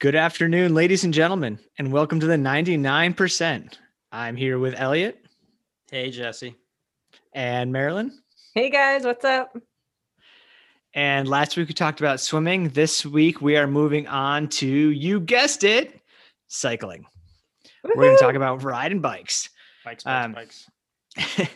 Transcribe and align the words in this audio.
Good 0.00 0.14
afternoon, 0.14 0.74
ladies 0.74 1.04
and 1.04 1.12
gentlemen, 1.12 1.58
and 1.78 1.92
welcome 1.92 2.20
to 2.20 2.26
the 2.26 2.36
99%. 2.36 3.74
I'm 4.12 4.34
here 4.36 4.58
with 4.58 4.74
Elliot 4.76 5.24
Hey, 5.90 6.10
Jesse. 6.10 6.56
and 7.34 7.70
Marilyn. 7.72 8.18
Hey 8.54 8.70
guys, 8.70 9.04
what's 9.04 9.24
up? 9.24 9.56
And 10.94 11.28
last 11.28 11.56
week 11.56 11.68
we 11.68 11.74
talked 11.74 12.00
about 12.00 12.18
swimming. 12.20 12.70
This 12.70 13.04
week 13.04 13.40
we 13.40 13.56
are 13.56 13.66
moving 13.66 14.06
on 14.08 14.48
to, 14.48 14.66
you 14.66 15.20
guessed 15.20 15.64
it, 15.64 16.00
cycling. 16.48 17.06
We're 17.84 17.94
going 17.94 18.16
to 18.16 18.22
talk 18.22 18.34
about 18.34 18.62
riding 18.62 19.00
bikes. 19.00 19.50
Bikes, 19.84 20.04
bikes, 20.04 20.24
Um, 20.24 20.32
bikes. 20.32 20.70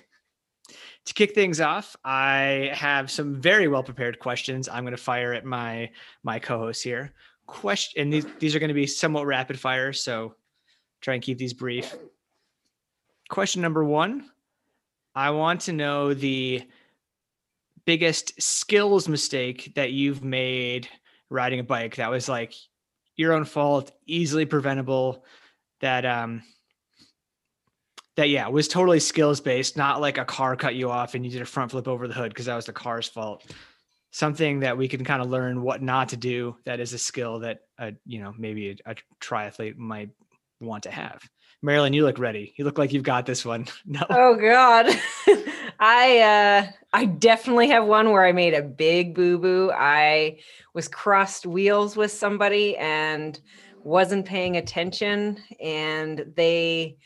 to 1.06 1.14
kick 1.14 1.34
things 1.34 1.60
off, 1.60 1.96
I 2.04 2.70
have 2.74 3.10
some 3.10 3.40
very 3.40 3.68
well 3.68 3.82
prepared 3.82 4.18
questions. 4.18 4.68
I'm 4.68 4.84
going 4.84 4.96
to 4.96 5.02
fire 5.02 5.32
at 5.32 5.44
my 5.46 5.90
my 6.22 6.38
co-hosts 6.38 6.82
here. 6.82 7.12
Question, 7.46 8.02
and 8.02 8.12
these 8.12 8.26
these 8.38 8.54
are 8.54 8.58
going 8.58 8.68
to 8.68 8.74
be 8.74 8.86
somewhat 8.86 9.26
rapid 9.26 9.58
fire, 9.58 9.92
so 9.92 10.34
try 11.00 11.14
and 11.14 11.22
keep 11.22 11.38
these 11.38 11.52
brief. 11.52 11.94
Question 13.28 13.62
number 13.62 13.84
one: 13.84 14.30
I 15.14 15.30
want 15.30 15.62
to 15.62 15.72
know 15.72 16.14
the 16.14 16.62
biggest 17.84 18.40
skills 18.40 19.08
mistake 19.08 19.72
that 19.74 19.92
you've 19.92 20.24
made 20.24 20.88
riding 21.28 21.60
a 21.60 21.64
bike. 21.64 21.96
That 21.96 22.10
was 22.10 22.28
like 22.28 22.54
your 23.16 23.32
own 23.32 23.44
fault, 23.44 23.92
easily 24.06 24.46
preventable. 24.46 25.24
That 25.80 26.06
um 26.06 26.42
that 28.16 28.28
yeah 28.28 28.48
was 28.48 28.68
totally 28.68 29.00
skills 29.00 29.40
based 29.40 29.76
not 29.76 30.00
like 30.00 30.18
a 30.18 30.24
car 30.24 30.56
cut 30.56 30.74
you 30.74 30.90
off 30.90 31.14
and 31.14 31.24
you 31.24 31.30
did 31.30 31.42
a 31.42 31.46
front 31.46 31.70
flip 31.70 31.88
over 31.88 32.06
the 32.06 32.14
hood 32.14 32.30
because 32.30 32.46
that 32.46 32.54
was 32.54 32.66
the 32.66 32.72
car's 32.72 33.08
fault 33.08 33.44
something 34.14 34.60
that 34.60 34.78
we 34.78 34.86
can 34.86 35.04
kind 35.04 35.20
of 35.20 35.28
learn 35.28 35.60
what 35.60 35.82
not 35.82 36.10
to 36.10 36.16
do 36.16 36.56
that 36.64 36.78
is 36.78 36.92
a 36.92 36.98
skill 36.98 37.40
that 37.40 37.62
uh, 37.80 37.90
you 38.06 38.20
know 38.22 38.32
maybe 38.38 38.70
a, 38.70 38.92
a 38.92 38.94
triathlete 39.20 39.76
might 39.76 40.08
want 40.60 40.84
to 40.84 40.90
have 40.90 41.20
marilyn 41.62 41.92
you 41.92 42.04
look 42.04 42.20
ready 42.20 42.54
you 42.56 42.64
look 42.64 42.78
like 42.78 42.92
you've 42.92 43.02
got 43.02 43.26
this 43.26 43.44
one 43.44 43.66
no 43.84 44.00
Oh 44.10 44.36
god. 44.36 44.86
I 45.80 46.20
uh 46.20 46.72
I 46.92 47.06
definitely 47.06 47.68
have 47.70 47.86
one 47.86 48.12
where 48.12 48.24
I 48.24 48.30
made 48.30 48.54
a 48.54 48.62
big 48.62 49.16
boo-boo. 49.16 49.72
I 49.74 50.38
was 50.74 50.86
crossed 50.86 51.44
wheels 51.44 51.96
with 51.96 52.12
somebody 52.12 52.76
and 52.76 53.40
wasn't 53.82 54.26
paying 54.26 54.56
attention 54.56 55.42
and 55.60 56.24
they 56.36 56.98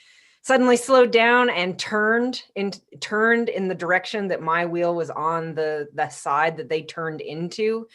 suddenly 0.48 0.78
slowed 0.78 1.10
down 1.10 1.50
and 1.50 1.78
turned 1.78 2.42
in 2.54 2.72
turned 3.00 3.50
in 3.50 3.68
the 3.68 3.74
direction 3.74 4.28
that 4.28 4.40
my 4.40 4.64
wheel 4.64 4.94
was 4.94 5.10
on 5.10 5.54
the 5.54 5.88
the 5.92 6.08
side 6.08 6.56
that 6.56 6.70
they 6.70 6.80
turned 6.80 7.20
into. 7.20 7.86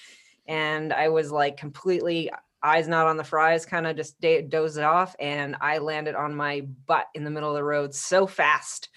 And 0.47 0.93
I 0.93 1.09
was 1.09 1.31
like 1.31 1.57
completely 1.57 2.29
eyes 2.61 2.87
not 2.87 3.07
on 3.07 3.17
the 3.17 3.23
fries 3.23 3.65
kind 3.65 3.87
of 3.87 3.97
just 3.97 4.21
da- 4.21 4.43
dozed 4.43 4.77
off. 4.77 5.15
And 5.19 5.55
I 5.61 5.79
landed 5.79 6.13
on 6.13 6.35
my 6.35 6.61
butt 6.85 7.07
in 7.15 7.23
the 7.23 7.31
middle 7.31 7.49
of 7.49 7.55
the 7.55 7.63
road 7.63 7.95
so 7.95 8.27
fast. 8.27 8.89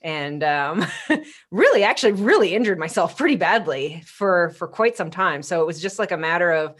And 0.00 0.42
um, 0.42 0.86
really 1.50 1.84
actually 1.84 2.12
really 2.12 2.54
injured 2.54 2.78
myself 2.78 3.18
pretty 3.18 3.36
badly 3.36 4.02
for 4.06 4.54
for 4.56 4.66
quite 4.66 4.96
some 4.96 5.10
time. 5.10 5.42
So 5.42 5.60
it 5.60 5.66
was 5.66 5.82
just 5.82 5.98
like 5.98 6.12
a 6.12 6.16
matter 6.16 6.50
of 6.50 6.76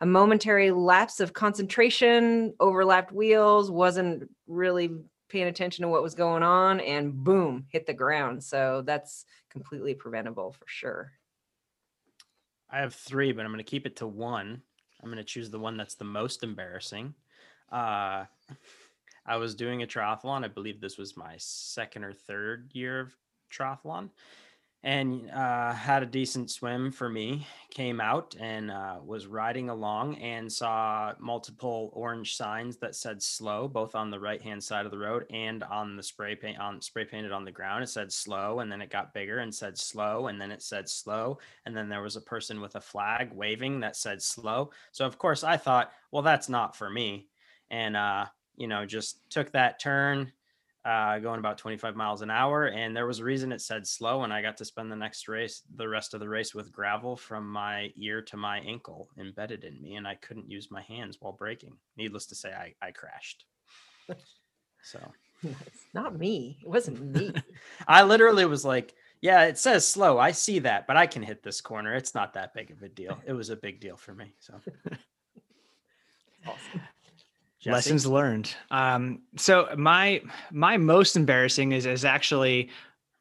a 0.00 0.06
momentary 0.06 0.72
lapse 0.72 1.20
of 1.20 1.32
concentration 1.32 2.54
overlapped 2.58 3.12
wheels 3.12 3.70
wasn't 3.70 4.28
really 4.48 4.90
paying 5.28 5.46
attention 5.46 5.82
to 5.82 5.88
what 5.88 6.02
was 6.02 6.14
going 6.14 6.42
on 6.42 6.80
and 6.80 7.14
boom 7.14 7.64
hit 7.68 7.86
the 7.86 7.94
ground 7.94 8.42
so 8.42 8.82
that's 8.86 9.24
completely 9.50 9.94
preventable 9.94 10.52
for 10.52 10.66
sure 10.66 11.12
I 12.70 12.80
have 12.80 12.94
three, 12.94 13.32
but 13.32 13.44
I'm 13.44 13.52
going 13.52 13.64
to 13.64 13.70
keep 13.70 13.86
it 13.86 13.96
to 13.96 14.06
one. 14.06 14.62
I'm 15.02 15.08
going 15.08 15.18
to 15.18 15.24
choose 15.24 15.50
the 15.50 15.58
one 15.58 15.76
that's 15.76 15.94
the 15.94 16.04
most 16.04 16.42
embarrassing. 16.42 17.14
Uh, 17.70 18.24
I 19.26 19.36
was 19.36 19.54
doing 19.54 19.82
a 19.82 19.86
triathlon. 19.86 20.44
I 20.44 20.48
believe 20.48 20.80
this 20.80 20.98
was 20.98 21.16
my 21.16 21.34
second 21.38 22.04
or 22.04 22.12
third 22.12 22.70
year 22.72 23.00
of 23.00 23.16
triathlon, 23.52 24.10
and 24.82 25.30
uh, 25.30 25.72
had 25.72 26.02
a 26.02 26.06
decent 26.06 26.50
swim 26.50 26.92
for 26.92 27.08
me. 27.08 27.46
Came 27.70 28.00
out 28.00 28.36
and 28.38 28.70
uh, 28.70 28.98
was 29.04 29.26
riding 29.26 29.68
along 29.68 30.16
and 30.16 30.50
saw 30.50 31.12
multiple 31.18 31.90
orange 31.92 32.36
signs 32.36 32.76
that 32.78 32.94
said 32.94 33.22
"slow" 33.22 33.68
both 33.68 33.94
on 33.94 34.10
the 34.10 34.20
right 34.20 34.40
hand 34.40 34.62
side 34.62 34.84
of 34.84 34.92
the 34.92 34.98
road 34.98 35.26
and 35.30 35.62
on 35.64 35.96
the 35.96 36.02
spray 36.02 36.36
paint 36.36 36.58
on 36.58 36.80
spray 36.80 37.04
painted 37.04 37.32
on 37.32 37.44
the 37.44 37.50
ground. 37.50 37.82
It 37.82 37.88
said 37.88 38.12
"slow," 38.12 38.60
and 38.60 38.70
then 38.70 38.80
it 38.80 38.90
got 38.90 39.12
bigger 39.12 39.38
and 39.38 39.54
said 39.54 39.76
"slow," 39.76 40.28
and 40.28 40.40
then 40.40 40.52
it 40.52 40.62
said 40.62 40.88
"slow," 40.88 41.38
and 41.64 41.76
then 41.76 41.88
there 41.88 42.02
was 42.02 42.16
a 42.16 42.20
person 42.20 42.60
with 42.60 42.76
a 42.76 42.80
flag 42.80 43.32
waving 43.32 43.80
that 43.80 43.96
said 43.96 44.22
"slow." 44.22 44.70
So 44.92 45.04
of 45.04 45.18
course 45.18 45.42
I 45.42 45.56
thought, 45.56 45.90
well, 46.12 46.22
that's 46.22 46.48
not 46.48 46.76
for 46.76 46.88
me, 46.88 47.26
and 47.70 47.96
uh, 47.96 48.26
you 48.56 48.68
know 48.68 48.86
just 48.86 49.28
took 49.30 49.50
that 49.52 49.80
turn 49.80 50.32
uh, 50.86 51.18
going 51.18 51.40
about 51.40 51.58
25 51.58 51.96
miles 51.96 52.22
an 52.22 52.30
hour. 52.30 52.66
And 52.66 52.96
there 52.96 53.06
was 53.06 53.18
a 53.18 53.24
reason 53.24 53.50
it 53.50 53.60
said 53.60 53.86
slow. 53.86 54.22
And 54.22 54.32
I 54.32 54.40
got 54.40 54.56
to 54.58 54.64
spend 54.64 54.90
the 54.90 54.96
next 54.96 55.26
race, 55.26 55.62
the 55.74 55.88
rest 55.88 56.14
of 56.14 56.20
the 56.20 56.28
race 56.28 56.54
with 56.54 56.72
gravel 56.72 57.16
from 57.16 57.48
my 57.48 57.90
ear 57.96 58.22
to 58.22 58.36
my 58.36 58.58
ankle 58.60 59.08
embedded 59.18 59.64
in 59.64 59.80
me. 59.82 59.96
And 59.96 60.06
I 60.06 60.14
couldn't 60.14 60.50
use 60.50 60.70
my 60.70 60.82
hands 60.82 61.18
while 61.20 61.32
braking. 61.32 61.76
Needless 61.96 62.26
to 62.26 62.34
say, 62.34 62.52
I, 62.52 62.74
I 62.80 62.92
crashed. 62.92 63.44
So 64.82 65.00
it's 65.42 65.86
not 65.94 66.16
me 66.16 66.58
it 66.62 66.68
wasn't 66.68 67.00
me 67.00 67.32
I 67.88 68.04
literally 68.04 68.44
was 68.46 68.64
like, 68.64 68.94
yeah, 69.20 69.44
it 69.44 69.58
says 69.58 69.86
slow. 69.86 70.18
I 70.18 70.30
see 70.30 70.60
that, 70.60 70.86
but 70.86 70.96
I 70.96 71.06
can 71.06 71.22
hit 71.22 71.42
this 71.42 71.60
corner. 71.60 71.94
It's 71.94 72.14
not 72.14 72.34
that 72.34 72.54
big 72.54 72.70
of 72.70 72.82
a 72.82 72.88
deal. 72.88 73.18
It 73.26 73.32
was 73.32 73.50
a 73.50 73.56
big 73.56 73.80
deal 73.80 73.96
for 73.96 74.14
me. 74.14 74.34
So 74.38 74.54
awesome. 76.46 76.80
Jesse? 77.66 77.74
lessons 77.74 78.06
learned. 78.06 78.54
Um 78.70 79.20
so 79.36 79.68
my 79.76 80.22
my 80.50 80.76
most 80.76 81.16
embarrassing 81.16 81.72
is 81.72 81.86
is 81.86 82.04
actually 82.04 82.70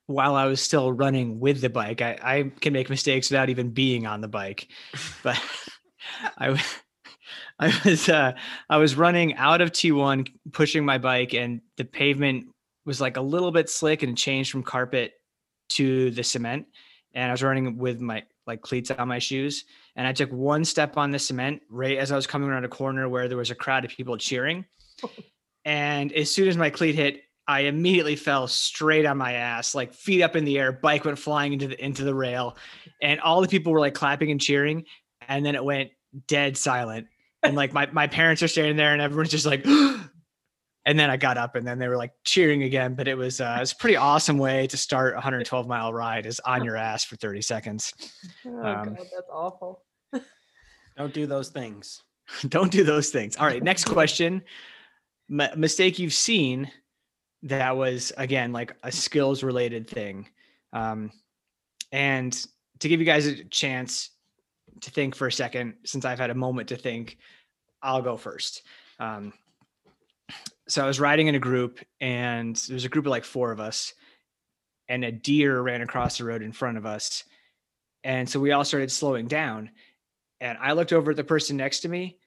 while 0.08 0.36
i 0.36 0.46
was 0.46 0.62
still 0.62 0.94
running 0.94 1.40
with 1.40 1.62
the 1.62 1.70
bike 1.70 2.00
i 2.02 2.18
i 2.22 2.52
can 2.62 2.74
make 2.74 2.90
mistakes 2.92 3.32
without 3.32 3.50
even 3.50 3.72
being 3.72 4.06
on 4.06 4.22
the 4.22 4.28
bike. 4.28 4.68
But 5.24 5.42
i 6.38 6.62
i 7.60 7.82
was 7.84 8.08
uh 8.10 8.34
i 8.70 8.78
was 8.78 8.96
running 8.96 9.36
out 9.36 9.62
of 9.62 9.72
t1 9.72 10.28
pushing 10.52 10.86
my 10.86 10.98
bike 10.98 11.34
and 11.34 11.62
the 11.78 11.86
pavement 11.86 12.46
was 12.86 13.02
like 13.02 13.18
a 13.18 13.22
little 13.22 13.52
bit 13.52 13.70
slick 13.70 14.04
and 14.04 14.18
changed 14.18 14.52
from 14.52 14.62
carpet 14.62 15.14
to 15.70 16.12
the 16.12 16.24
cement. 16.24 16.68
And 17.14 17.30
i 17.30 17.32
was 17.32 17.42
running 17.42 17.78
with 17.78 18.00
my 18.00 18.24
like 18.48 18.62
cleats 18.62 18.92
on 18.92 19.08
my 19.08 19.20
shoes 19.20 19.66
and 19.96 20.06
I 20.08 20.12
took 20.12 20.32
one 20.32 20.66
step 20.66 20.98
on 20.98 21.12
the 21.12 21.20
cement 21.20 21.62
right 21.70 21.98
as 21.98 22.12
I 22.12 22.16
was 22.16 22.28
coming 22.28 22.50
around 22.50 22.66
a 22.66 22.70
corner 22.70 23.08
where 23.08 23.28
there 23.28 23.38
was 23.38 23.52
a 23.52 23.56
crowd 23.56 23.86
of 23.86 23.92
people 23.92 24.18
cheering. 24.18 24.66
and 25.66 26.12
as 26.14 26.34
soon 26.34 26.48
as 26.48 26.58
my 26.58 26.70
cleat 26.70 26.96
hit, 26.96 27.22
I 27.48 27.62
immediately 27.62 28.16
fell 28.16 28.48
straight 28.48 29.06
on 29.06 29.18
my 29.18 29.34
ass, 29.34 29.76
like 29.76 29.94
feet 29.94 30.24
up 30.24 30.36
in 30.36 30.46
the 30.46 30.58
air. 30.58 30.72
Bike 30.72 31.06
went 31.06 31.20
flying 31.20 31.54
into 31.54 31.68
the 31.68 31.84
into 31.84 32.04
the 32.04 32.16
rail, 32.16 32.58
and 33.02 33.20
all 33.20 33.42
the 33.42 33.48
people 33.48 33.72
were 33.72 33.80
like 33.80 33.94
clapping 33.94 34.32
and 34.32 34.42
cheering. 34.42 34.86
And 35.28 35.46
then 35.46 35.54
it 35.54 35.64
went 35.64 35.92
dead 36.28 36.58
silent. 36.58 37.08
And 37.44 37.56
like 37.56 37.72
my 37.72 37.86
my 37.92 38.08
parents 38.08 38.42
are 38.42 38.48
standing 38.48 38.78
there, 38.78 38.94
and 38.94 39.02
everyone's 39.02 39.32
just 39.32 39.46
like. 39.46 39.66
And 40.88 41.00
then 41.00 41.10
I 41.10 41.18
got 41.18 41.38
up, 41.38 41.56
and 41.56 41.66
then 41.66 41.80
they 41.80 41.88
were 41.88 41.98
like 41.98 42.12
cheering 42.24 42.64
again. 42.64 42.94
But 42.94 43.08
it 43.08 43.16
was 43.16 43.42
uh, 43.42 43.56
it 43.58 43.62
was 43.62 43.72
a 43.72 43.76
pretty 43.78 43.96
awesome 43.96 44.38
way 44.38 44.68
to 44.68 44.78
start 44.78 45.14
a 45.14 45.16
112 45.16 45.68
mile 45.68 45.92
ride, 45.94 46.26
is 46.26 46.40
on 46.42 46.64
your 46.64 46.76
ass 46.76 47.04
for 47.04 47.16
30 47.16 47.42
seconds. 47.42 47.94
oh 48.46 48.50
Um, 48.50 48.94
god 48.94 48.98
that's 48.98 49.30
awful 49.32 49.82
don't 50.98 51.14
do 51.14 51.26
those 51.26 51.50
things. 51.50 52.02
Don't 52.50 52.72
do 52.72 52.84
those 52.84 53.12
things. 53.12 53.38
All 53.38 53.46
right, 53.46 53.62
next 53.62 53.86
question. 53.86 54.42
M- 55.30 55.60
mistake 55.60 56.00
you've 56.00 56.12
seen 56.12 56.72
that 57.44 57.78
was 57.78 58.12
again 58.18 58.52
like 58.52 58.76
a 58.82 58.92
skills 58.92 59.44
related 59.44 59.88
thing. 59.88 60.28
Um, 60.74 61.12
and 61.92 62.34
to 62.80 62.90
give 62.90 63.00
you 63.00 63.06
guys 63.06 63.28
a 63.28 63.44
chance 63.44 64.10
to 64.82 64.90
think 64.90 65.16
for 65.16 65.28
a 65.28 65.32
second, 65.32 65.76
since 65.86 66.04
I've 66.04 66.18
had 66.18 66.32
a 66.32 66.36
moment 66.36 66.70
to 66.70 66.76
think, 66.78 67.18
I'll 67.84 68.02
go 68.02 68.18
first. 68.18 68.64
Um, 69.00 69.32
so 70.68 70.84
I 70.84 70.88
was 70.88 71.00
riding 71.00 71.28
in 71.28 71.36
a 71.36 71.40
group, 71.40 71.80
and 72.02 72.56
there 72.56 72.74
was 72.74 72.86
a 72.86 72.90
group 72.90 73.06
of 73.06 73.12
like 73.12 73.26
four 73.26 73.52
of 73.52 73.60
us, 73.60 73.94
and 74.88 75.04
a 75.04 75.12
deer 75.12 75.62
ran 75.62 75.82
across 75.82 76.18
the 76.18 76.26
road 76.26 76.42
in 76.42 76.52
front 76.52 76.78
of 76.78 76.86
us. 76.86 77.24
And 78.04 78.30
so 78.30 78.40
we 78.40 78.52
all 78.52 78.64
started 78.64 78.92
slowing 78.92 79.28
down. 79.28 79.72
And 80.40 80.58
I 80.62 80.74
looked 80.74 80.94
over 80.94 81.12
at 81.12 81.18
the 81.18 81.24
person 81.24 81.58
next 81.58 81.80
to 81.82 81.90
me 81.90 82.18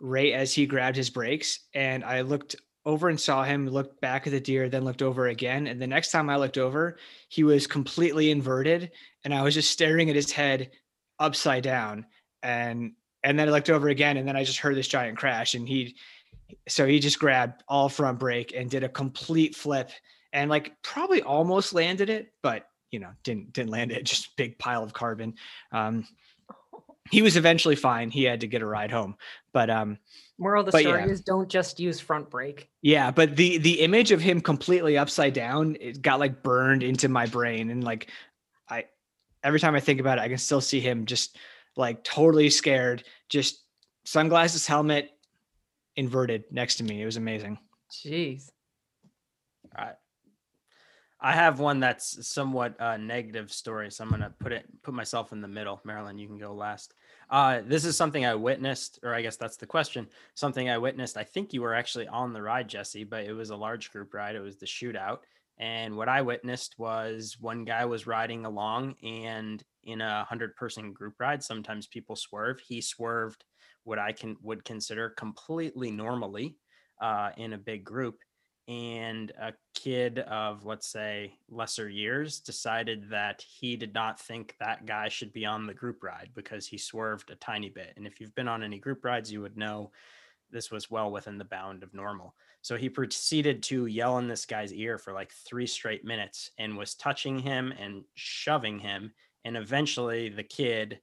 right 0.00 0.32
as 0.32 0.52
he 0.52 0.66
grabbed 0.66 0.96
his 0.96 1.10
brakes. 1.10 1.60
And 1.74 2.04
I 2.04 2.22
looked 2.22 2.56
over 2.86 3.08
and 3.08 3.20
saw 3.20 3.42
him 3.42 3.68
look 3.68 4.00
back 4.00 4.26
at 4.26 4.30
the 4.30 4.40
deer, 4.40 4.68
then 4.68 4.84
looked 4.84 5.02
over 5.02 5.26
again. 5.26 5.66
And 5.66 5.80
the 5.80 5.86
next 5.86 6.10
time 6.10 6.30
I 6.30 6.36
looked 6.36 6.56
over, 6.56 6.96
he 7.28 7.44
was 7.44 7.66
completely 7.66 8.30
inverted. 8.30 8.92
And 9.24 9.34
I 9.34 9.42
was 9.42 9.54
just 9.54 9.70
staring 9.70 10.08
at 10.08 10.16
his 10.16 10.30
head 10.30 10.70
upside 11.18 11.62
down. 11.62 12.06
And 12.42 12.92
and 13.22 13.38
then 13.38 13.48
I 13.48 13.50
looked 13.50 13.70
over 13.70 13.88
again, 13.88 14.18
and 14.18 14.28
then 14.28 14.36
I 14.36 14.44
just 14.44 14.60
heard 14.60 14.76
this 14.76 14.86
giant 14.86 15.18
crash. 15.18 15.54
And 15.54 15.66
he 15.66 15.96
so 16.68 16.86
he 16.86 16.98
just 16.98 17.18
grabbed 17.18 17.62
all 17.68 17.88
front 17.88 18.18
brake 18.18 18.52
and 18.56 18.70
did 18.70 18.84
a 18.84 18.88
complete 18.88 19.54
flip 19.54 19.90
and 20.32 20.50
like 20.50 20.74
probably 20.82 21.22
almost 21.22 21.72
landed 21.72 22.10
it, 22.10 22.32
but 22.42 22.68
you 22.90 23.00
know, 23.00 23.10
didn't 23.24 23.52
didn't 23.52 23.70
land 23.70 23.92
it, 23.92 24.04
just 24.04 24.36
big 24.36 24.58
pile 24.58 24.82
of 24.82 24.92
carbon. 24.92 25.34
Um 25.72 26.06
he 27.10 27.22
was 27.22 27.36
eventually 27.36 27.76
fine. 27.76 28.10
He 28.10 28.24
had 28.24 28.40
to 28.40 28.46
get 28.46 28.62
a 28.62 28.66
ride 28.66 28.90
home, 28.90 29.16
but 29.52 29.70
um, 29.70 29.98
Moral 30.38 30.60
of 30.60 30.70
the 30.70 30.78
story 30.78 31.02
yeah. 31.02 31.08
is 31.08 31.20
don't 31.20 31.48
just 31.48 31.80
use 31.80 32.00
front 32.00 32.28
brake. 32.30 32.68
yeah. 32.82 33.10
But 33.10 33.36
the 33.36 33.58
the 33.58 33.80
image 33.80 34.12
of 34.12 34.20
him 34.20 34.40
completely 34.40 34.98
upside 34.98 35.32
down, 35.32 35.76
it 35.80 36.02
got 36.02 36.20
like 36.20 36.42
burned 36.42 36.82
into 36.82 37.08
my 37.08 37.26
brain, 37.26 37.70
and 37.70 37.82
like 37.82 38.10
I 38.68 38.84
every 39.42 39.60
time 39.60 39.74
I 39.74 39.80
think 39.80 40.00
about 40.00 40.18
it, 40.18 40.22
I 40.22 40.28
can 40.28 40.38
still 40.38 40.60
see 40.60 40.80
him 40.80 41.06
just 41.06 41.36
like 41.76 42.04
totally 42.04 42.50
scared, 42.50 43.04
just 43.28 43.62
sunglasses, 44.04 44.66
helmet, 44.66 45.10
inverted 45.96 46.44
next 46.50 46.76
to 46.76 46.84
me. 46.84 47.02
It 47.02 47.06
was 47.06 47.16
amazing. 47.16 47.58
Jeez. 47.90 48.50
All 49.76 49.84
right. 49.84 49.94
I 51.18 51.32
have 51.32 51.60
one 51.60 51.80
that's 51.80 52.28
somewhat 52.28 52.76
a 52.78 52.98
negative 52.98 53.50
story, 53.50 53.90
so 53.90 54.04
I'm 54.04 54.10
gonna 54.10 54.34
put 54.38 54.52
it 54.52 54.66
put 54.82 54.92
myself 54.92 55.32
in 55.32 55.40
the 55.40 55.48
middle. 55.48 55.80
Marilyn, 55.82 56.18
you 56.18 56.26
can 56.26 56.38
go 56.38 56.52
last. 56.52 56.92
Uh, 57.30 57.62
this 57.64 57.86
is 57.86 57.96
something 57.96 58.26
I 58.26 58.34
witnessed, 58.34 59.00
or 59.02 59.14
I 59.14 59.22
guess 59.22 59.36
that's 59.36 59.56
the 59.56 59.66
question. 59.66 60.08
Something 60.34 60.68
I 60.68 60.76
witnessed. 60.76 61.16
I 61.16 61.24
think 61.24 61.54
you 61.54 61.62
were 61.62 61.74
actually 61.74 62.06
on 62.06 62.34
the 62.34 62.42
ride, 62.42 62.68
Jesse, 62.68 63.04
but 63.04 63.24
it 63.24 63.32
was 63.32 63.48
a 63.48 63.56
large 63.56 63.90
group 63.92 64.12
ride. 64.12 64.36
It 64.36 64.40
was 64.40 64.58
the 64.58 64.66
shootout, 64.66 65.20
and 65.58 65.96
what 65.96 66.10
I 66.10 66.20
witnessed 66.20 66.78
was 66.78 67.38
one 67.40 67.64
guy 67.64 67.86
was 67.86 68.06
riding 68.06 68.44
along, 68.44 68.96
and 69.02 69.64
in 69.84 70.02
a 70.02 70.24
hundred 70.24 70.54
person 70.56 70.92
group 70.92 71.14
ride, 71.18 71.42
sometimes 71.42 71.86
people 71.86 72.16
swerve. 72.16 72.60
He 72.60 72.82
swerved 72.82 73.42
what 73.86 73.98
I 73.98 74.12
can 74.12 74.36
would 74.42 74.64
consider 74.64 75.10
completely 75.10 75.90
normally 75.90 76.56
uh, 77.00 77.30
in 77.36 77.52
a 77.52 77.58
big 77.58 77.84
group 77.84 78.18
and 78.68 79.30
a 79.40 79.52
kid 79.74 80.18
of 80.18 80.64
let's 80.64 80.88
say 80.88 81.32
lesser 81.48 81.88
years 81.88 82.40
decided 82.40 83.08
that 83.10 83.40
he 83.42 83.76
did 83.76 83.94
not 83.94 84.18
think 84.18 84.56
that 84.58 84.86
guy 84.86 85.08
should 85.08 85.32
be 85.32 85.46
on 85.46 85.66
the 85.66 85.74
group 85.74 86.02
ride 86.02 86.30
because 86.34 86.66
he 86.66 86.76
swerved 86.76 87.30
a 87.30 87.36
tiny 87.36 87.68
bit 87.68 87.92
and 87.96 88.08
if 88.08 88.20
you've 88.20 88.34
been 88.34 88.48
on 88.48 88.64
any 88.64 88.80
group 88.80 89.04
rides 89.04 89.30
you 89.30 89.40
would 89.40 89.56
know 89.56 89.92
this 90.50 90.70
was 90.70 90.90
well 90.90 91.10
within 91.10 91.38
the 91.38 91.44
bound 91.44 91.82
of 91.82 91.94
normal. 91.94 92.34
So 92.62 92.76
he 92.76 92.88
proceeded 92.88 93.62
to 93.64 93.86
yell 93.86 94.18
in 94.18 94.28
this 94.28 94.46
guy's 94.46 94.72
ear 94.72 94.98
for 94.98 95.12
like 95.12 95.32
three 95.32 95.66
straight 95.66 96.04
minutes 96.04 96.50
and 96.58 96.76
was 96.76 96.94
touching 96.94 97.38
him 97.38 97.72
and 97.78 98.04
shoving 98.14 98.78
him 98.78 99.12
and 99.44 99.56
eventually 99.56 100.28
the 100.28 100.42
kid 100.42 101.00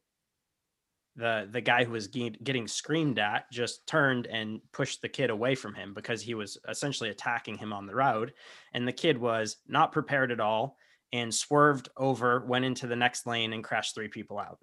the 1.15 1.47
the 1.51 1.61
guy 1.61 1.83
who 1.83 1.91
was 1.91 2.07
getting 2.07 2.67
screamed 2.67 3.19
at 3.19 3.51
just 3.51 3.85
turned 3.85 4.25
and 4.27 4.59
pushed 4.71 5.01
the 5.01 5.09
kid 5.09 5.29
away 5.29 5.55
from 5.55 5.75
him 5.75 5.93
because 5.93 6.21
he 6.21 6.33
was 6.33 6.57
essentially 6.67 7.09
attacking 7.09 7.57
him 7.57 7.71
on 7.71 7.85
the 7.85 7.95
road. 7.95 8.33
And 8.73 8.87
the 8.87 8.93
kid 8.93 9.17
was 9.17 9.57
not 9.67 9.91
prepared 9.91 10.31
at 10.31 10.39
all 10.39 10.77
and 11.11 11.33
swerved 11.33 11.89
over 11.97 12.45
went 12.45 12.65
into 12.65 12.87
the 12.87 12.95
next 12.95 13.27
lane 13.27 13.53
and 13.53 13.63
crashed 13.63 13.93
three 13.93 14.07
people 14.07 14.39
out. 14.39 14.57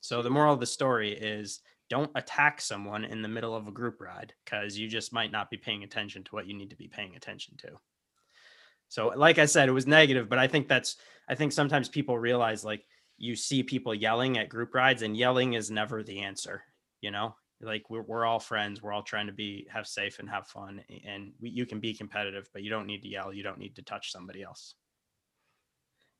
So 0.00 0.20
the 0.20 0.30
moral 0.30 0.52
of 0.52 0.60
the 0.60 0.66
story 0.66 1.12
is 1.12 1.60
don't 1.88 2.10
attack 2.14 2.60
someone 2.60 3.04
in 3.04 3.22
the 3.22 3.28
middle 3.28 3.54
of 3.54 3.66
a 3.66 3.72
group 3.72 4.00
ride 4.00 4.34
because 4.44 4.76
you 4.78 4.88
just 4.88 5.12
might 5.12 5.32
not 5.32 5.50
be 5.50 5.56
paying 5.56 5.84
attention 5.84 6.24
to 6.24 6.34
what 6.34 6.46
you 6.46 6.54
need 6.54 6.70
to 6.70 6.76
be 6.76 6.88
paying 6.88 7.16
attention 7.16 7.56
to. 7.58 7.68
So 8.88 9.12
like 9.16 9.38
i 9.38 9.46
said 9.46 9.68
it 9.68 9.72
was 9.72 9.86
negative 9.86 10.28
but 10.28 10.38
i 10.38 10.46
think 10.46 10.68
that's 10.68 10.96
i 11.28 11.34
think 11.34 11.52
sometimes 11.52 11.88
people 11.88 12.16
realize 12.16 12.64
like 12.64 12.84
you 13.16 13.36
see 13.36 13.62
people 13.62 13.94
yelling 13.94 14.38
at 14.38 14.48
group 14.48 14.74
rides 14.74 15.02
and 15.02 15.16
yelling 15.16 15.54
is 15.54 15.70
never 15.70 16.02
the 16.02 16.20
answer 16.20 16.62
you 17.00 17.10
know 17.10 17.34
like 17.60 17.88
we're, 17.88 18.02
we're 18.02 18.24
all 18.24 18.40
friends 18.40 18.82
we're 18.82 18.92
all 18.92 19.02
trying 19.02 19.26
to 19.26 19.32
be 19.32 19.66
have 19.70 19.86
safe 19.86 20.18
and 20.18 20.28
have 20.28 20.46
fun 20.48 20.82
and 21.06 21.32
we, 21.40 21.50
you 21.50 21.64
can 21.66 21.80
be 21.80 21.94
competitive 21.94 22.48
but 22.52 22.62
you 22.62 22.70
don't 22.70 22.86
need 22.86 23.02
to 23.02 23.08
yell 23.08 23.32
you 23.32 23.42
don't 23.42 23.58
need 23.58 23.76
to 23.76 23.82
touch 23.82 24.10
somebody 24.10 24.42
else 24.42 24.74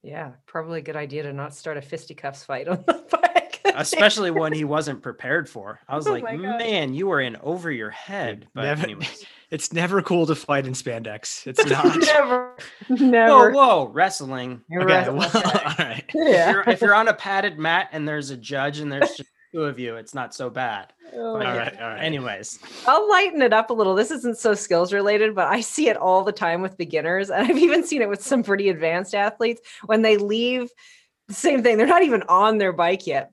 Yeah, 0.04 0.32
probably 0.44 0.80
a 0.80 0.82
good 0.82 0.96
idea 0.96 1.22
to 1.22 1.32
not 1.32 1.54
start 1.54 1.78
a 1.78 1.82
fisticuffs 1.82 2.44
fight 2.44 2.68
on 2.68 2.84
the 2.86 2.92
bike. 3.10 3.33
Especially 3.64 4.30
when 4.30 4.52
he 4.52 4.64
wasn't 4.64 5.02
prepared 5.02 5.48
for 5.48 5.80
i 5.88 5.96
was 5.96 6.06
Oh 6.06 6.12
like 6.12 6.24
man 6.38 6.92
you 6.94 7.06
were 7.06 7.20
in 7.20 7.36
over 7.42 7.70
your 7.70 7.90
head 7.90 8.46
but 8.54 8.62
Never- 8.62 8.82
anyways 8.84 9.24
It's 9.50 9.72
never 9.72 10.02
cool 10.02 10.26
to 10.26 10.34
fight 10.34 10.66
in 10.66 10.72
spandex. 10.72 11.46
It's 11.46 11.64
not. 11.66 11.96
never, 12.00 12.56
whoa 12.88 12.96
never. 12.96 13.50
whoa 13.52 13.84
wrestling 13.92 14.62
You're 14.68 14.82
okay, 14.82 15.08
right. 15.08 15.14
well, 15.14 15.30
all 15.34 15.74
right. 15.78 16.02
if, 16.08 16.14
Yeah. 16.14 16.50
you're, 16.50 16.64
if 16.66 16.80
you're 16.80 16.94
on 16.94 17.06
a 17.06 17.14
padded 17.14 17.56
mat 17.56 17.88
and 17.92 18.08
there's 18.08 18.30
a 18.30 18.36
judge 18.36 18.80
and 18.80 18.90
there's 18.90 19.10
just 19.16 19.28
two 19.52 19.62
of 19.62 19.78
you 19.78 19.94
it's 19.94 20.12
not 20.12 20.34
so 20.34 20.50
bad 20.50 20.92
Oh, 21.14 21.36
All 21.36 21.42
yeah, 21.42 21.56
right, 21.56 21.80
all 21.80 21.88
right. 21.90 22.02
anyways 22.02 22.58
I'll 22.88 23.08
lighten 23.08 23.42
it 23.42 23.52
up 23.52 23.70
a 23.70 23.74
little. 23.74 23.94
This 23.94 24.10
isn't 24.10 24.38
so 24.38 24.54
skills 24.54 24.92
related, 24.92 25.36
but 25.36 25.46
I 25.46 25.60
see 25.60 25.88
it 25.88 25.96
all 25.96 26.24
the 26.24 26.32
time 26.32 26.60
with 26.60 26.76
beginners. 26.76 27.30
And 27.30 27.46
I've 27.46 27.58
even 27.58 27.86
seen 27.86 28.02
it 28.02 28.08
with 28.08 28.24
some 28.24 28.42
pretty 28.42 28.70
advanced 28.70 29.14
athletes 29.14 29.60
when 29.86 30.02
they 30.02 30.16
leave 30.16 30.68
same 31.30 31.62
thing. 31.62 31.78
They're 31.78 31.86
not 31.86 32.02
even 32.02 32.24
on 32.24 32.58
their 32.58 32.72
bike 32.72 33.06
yet. 33.06 33.30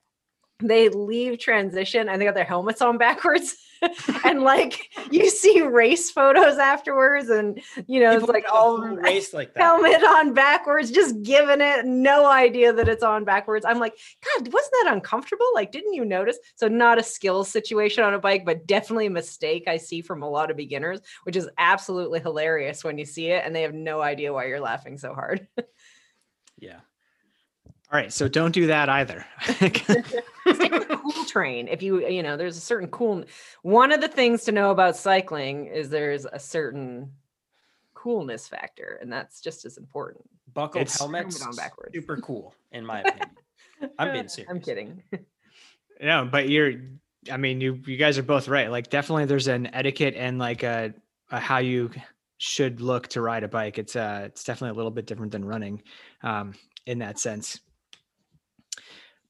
They 0.61 0.89
leave 0.89 1.39
transition 1.39 2.09
and 2.09 2.21
they 2.21 2.25
got 2.25 2.35
their 2.35 2.43
helmets 2.43 2.81
on 2.81 2.97
backwards. 2.97 3.57
and 4.25 4.41
like 4.41 4.89
you 5.09 5.29
see 5.29 5.61
race 5.61 6.11
photos 6.11 6.57
afterwards, 6.57 7.29
and 7.29 7.59
you 7.87 7.99
know, 7.99 8.11
it's 8.11 8.27
like 8.27 8.45
all 8.51 8.77
oh, 8.77 8.95
race 8.95 9.33
like 9.33 9.53
that 9.53 9.61
helmet 9.63 10.03
on 10.03 10.33
backwards, 10.33 10.91
just 10.91 11.21
giving 11.23 11.61
it 11.61 11.85
no 11.85 12.27
idea 12.27 12.73
that 12.73 12.87
it's 12.87 13.03
on 13.03 13.25
backwards. 13.25 13.65
I'm 13.65 13.79
like, 13.79 13.97
God, 14.23 14.53
wasn't 14.53 14.73
that 14.83 14.93
uncomfortable? 14.93 15.47
Like, 15.55 15.71
didn't 15.71 15.93
you 15.93 16.05
notice? 16.05 16.37
So, 16.55 16.67
not 16.67 16.99
a 16.99 17.03
skill 17.03 17.43
situation 17.43 18.03
on 18.03 18.13
a 18.13 18.19
bike, 18.19 18.45
but 18.45 18.67
definitely 18.67 19.07
a 19.07 19.11
mistake 19.11 19.63
I 19.67 19.77
see 19.77 20.01
from 20.01 20.21
a 20.21 20.29
lot 20.29 20.51
of 20.51 20.57
beginners, 20.57 20.99
which 21.23 21.35
is 21.35 21.49
absolutely 21.57 22.19
hilarious 22.19 22.83
when 22.83 22.99
you 22.99 23.05
see 23.05 23.27
it 23.27 23.43
and 23.43 23.55
they 23.55 23.63
have 23.63 23.73
no 23.73 23.99
idea 24.01 24.31
why 24.31 24.45
you're 24.45 24.59
laughing 24.59 24.97
so 24.99 25.13
hard. 25.13 25.47
yeah 26.59 26.81
All 27.91 27.99
right. 27.99 28.11
So 28.13 28.27
don't 28.27 28.51
do 28.53 28.67
that 28.67 28.87
either. 28.89 29.25
Same 29.43 29.71
with 30.45 30.87
cool 30.89 31.25
train. 31.25 31.67
If 31.67 31.81
you, 31.83 32.07
you 32.07 32.23
know, 32.23 32.37
there's 32.37 32.57
a 32.57 32.61
certain 32.61 32.87
cool. 32.89 33.25
One 33.63 33.91
of 33.91 33.99
the 34.01 34.07
things 34.07 34.43
to 34.45 34.51
know 34.51 34.71
about 34.71 34.95
cycling 34.95 35.65
is 35.65 35.89
there's 35.89 36.25
a 36.25 36.39
certain 36.39 37.11
coolness 37.93 38.47
factor, 38.47 38.97
and 39.01 39.11
that's 39.11 39.41
just 39.41 39.65
as 39.65 39.77
important. 39.77 40.23
buckled 40.53 40.83
It's- 40.83 40.97
helmets 40.97 41.39
Helmet 41.39 41.59
on 41.59 41.63
backwards. 41.63 41.93
super 41.93 42.17
cool 42.17 42.55
in 42.71 42.85
my 42.85 43.01
opinion 43.05 43.29
I'm 43.99 44.13
being 44.13 44.27
serious. 44.27 44.49
I'm 44.49 44.59
kidding. 44.61 45.03
no, 46.01 46.27
but 46.31 46.47
you're. 46.49 46.73
I 47.31 47.37
mean, 47.37 47.61
you 47.61 47.79
you 47.85 47.97
guys 47.97 48.17
are 48.17 48.23
both 48.23 48.47
right. 48.47 48.71
Like, 48.71 48.89
definitely, 48.89 49.25
there's 49.25 49.47
an 49.47 49.69
etiquette 49.73 50.15
and 50.15 50.39
like 50.39 50.63
a, 50.63 50.93
a 51.29 51.39
how 51.39 51.57
you 51.59 51.91
should 52.37 52.79
look 52.81 53.07
to 53.09 53.21
ride 53.21 53.43
a 53.43 53.47
bike. 53.47 53.77
It's 53.77 53.95
uh, 53.95 54.23
it's 54.25 54.43
definitely 54.43 54.71
a 54.75 54.77
little 54.77 54.91
bit 54.91 55.05
different 55.07 55.31
than 55.31 55.43
running, 55.45 55.81
um, 56.23 56.53
in 56.85 56.99
that 56.99 57.19
sense. 57.19 57.59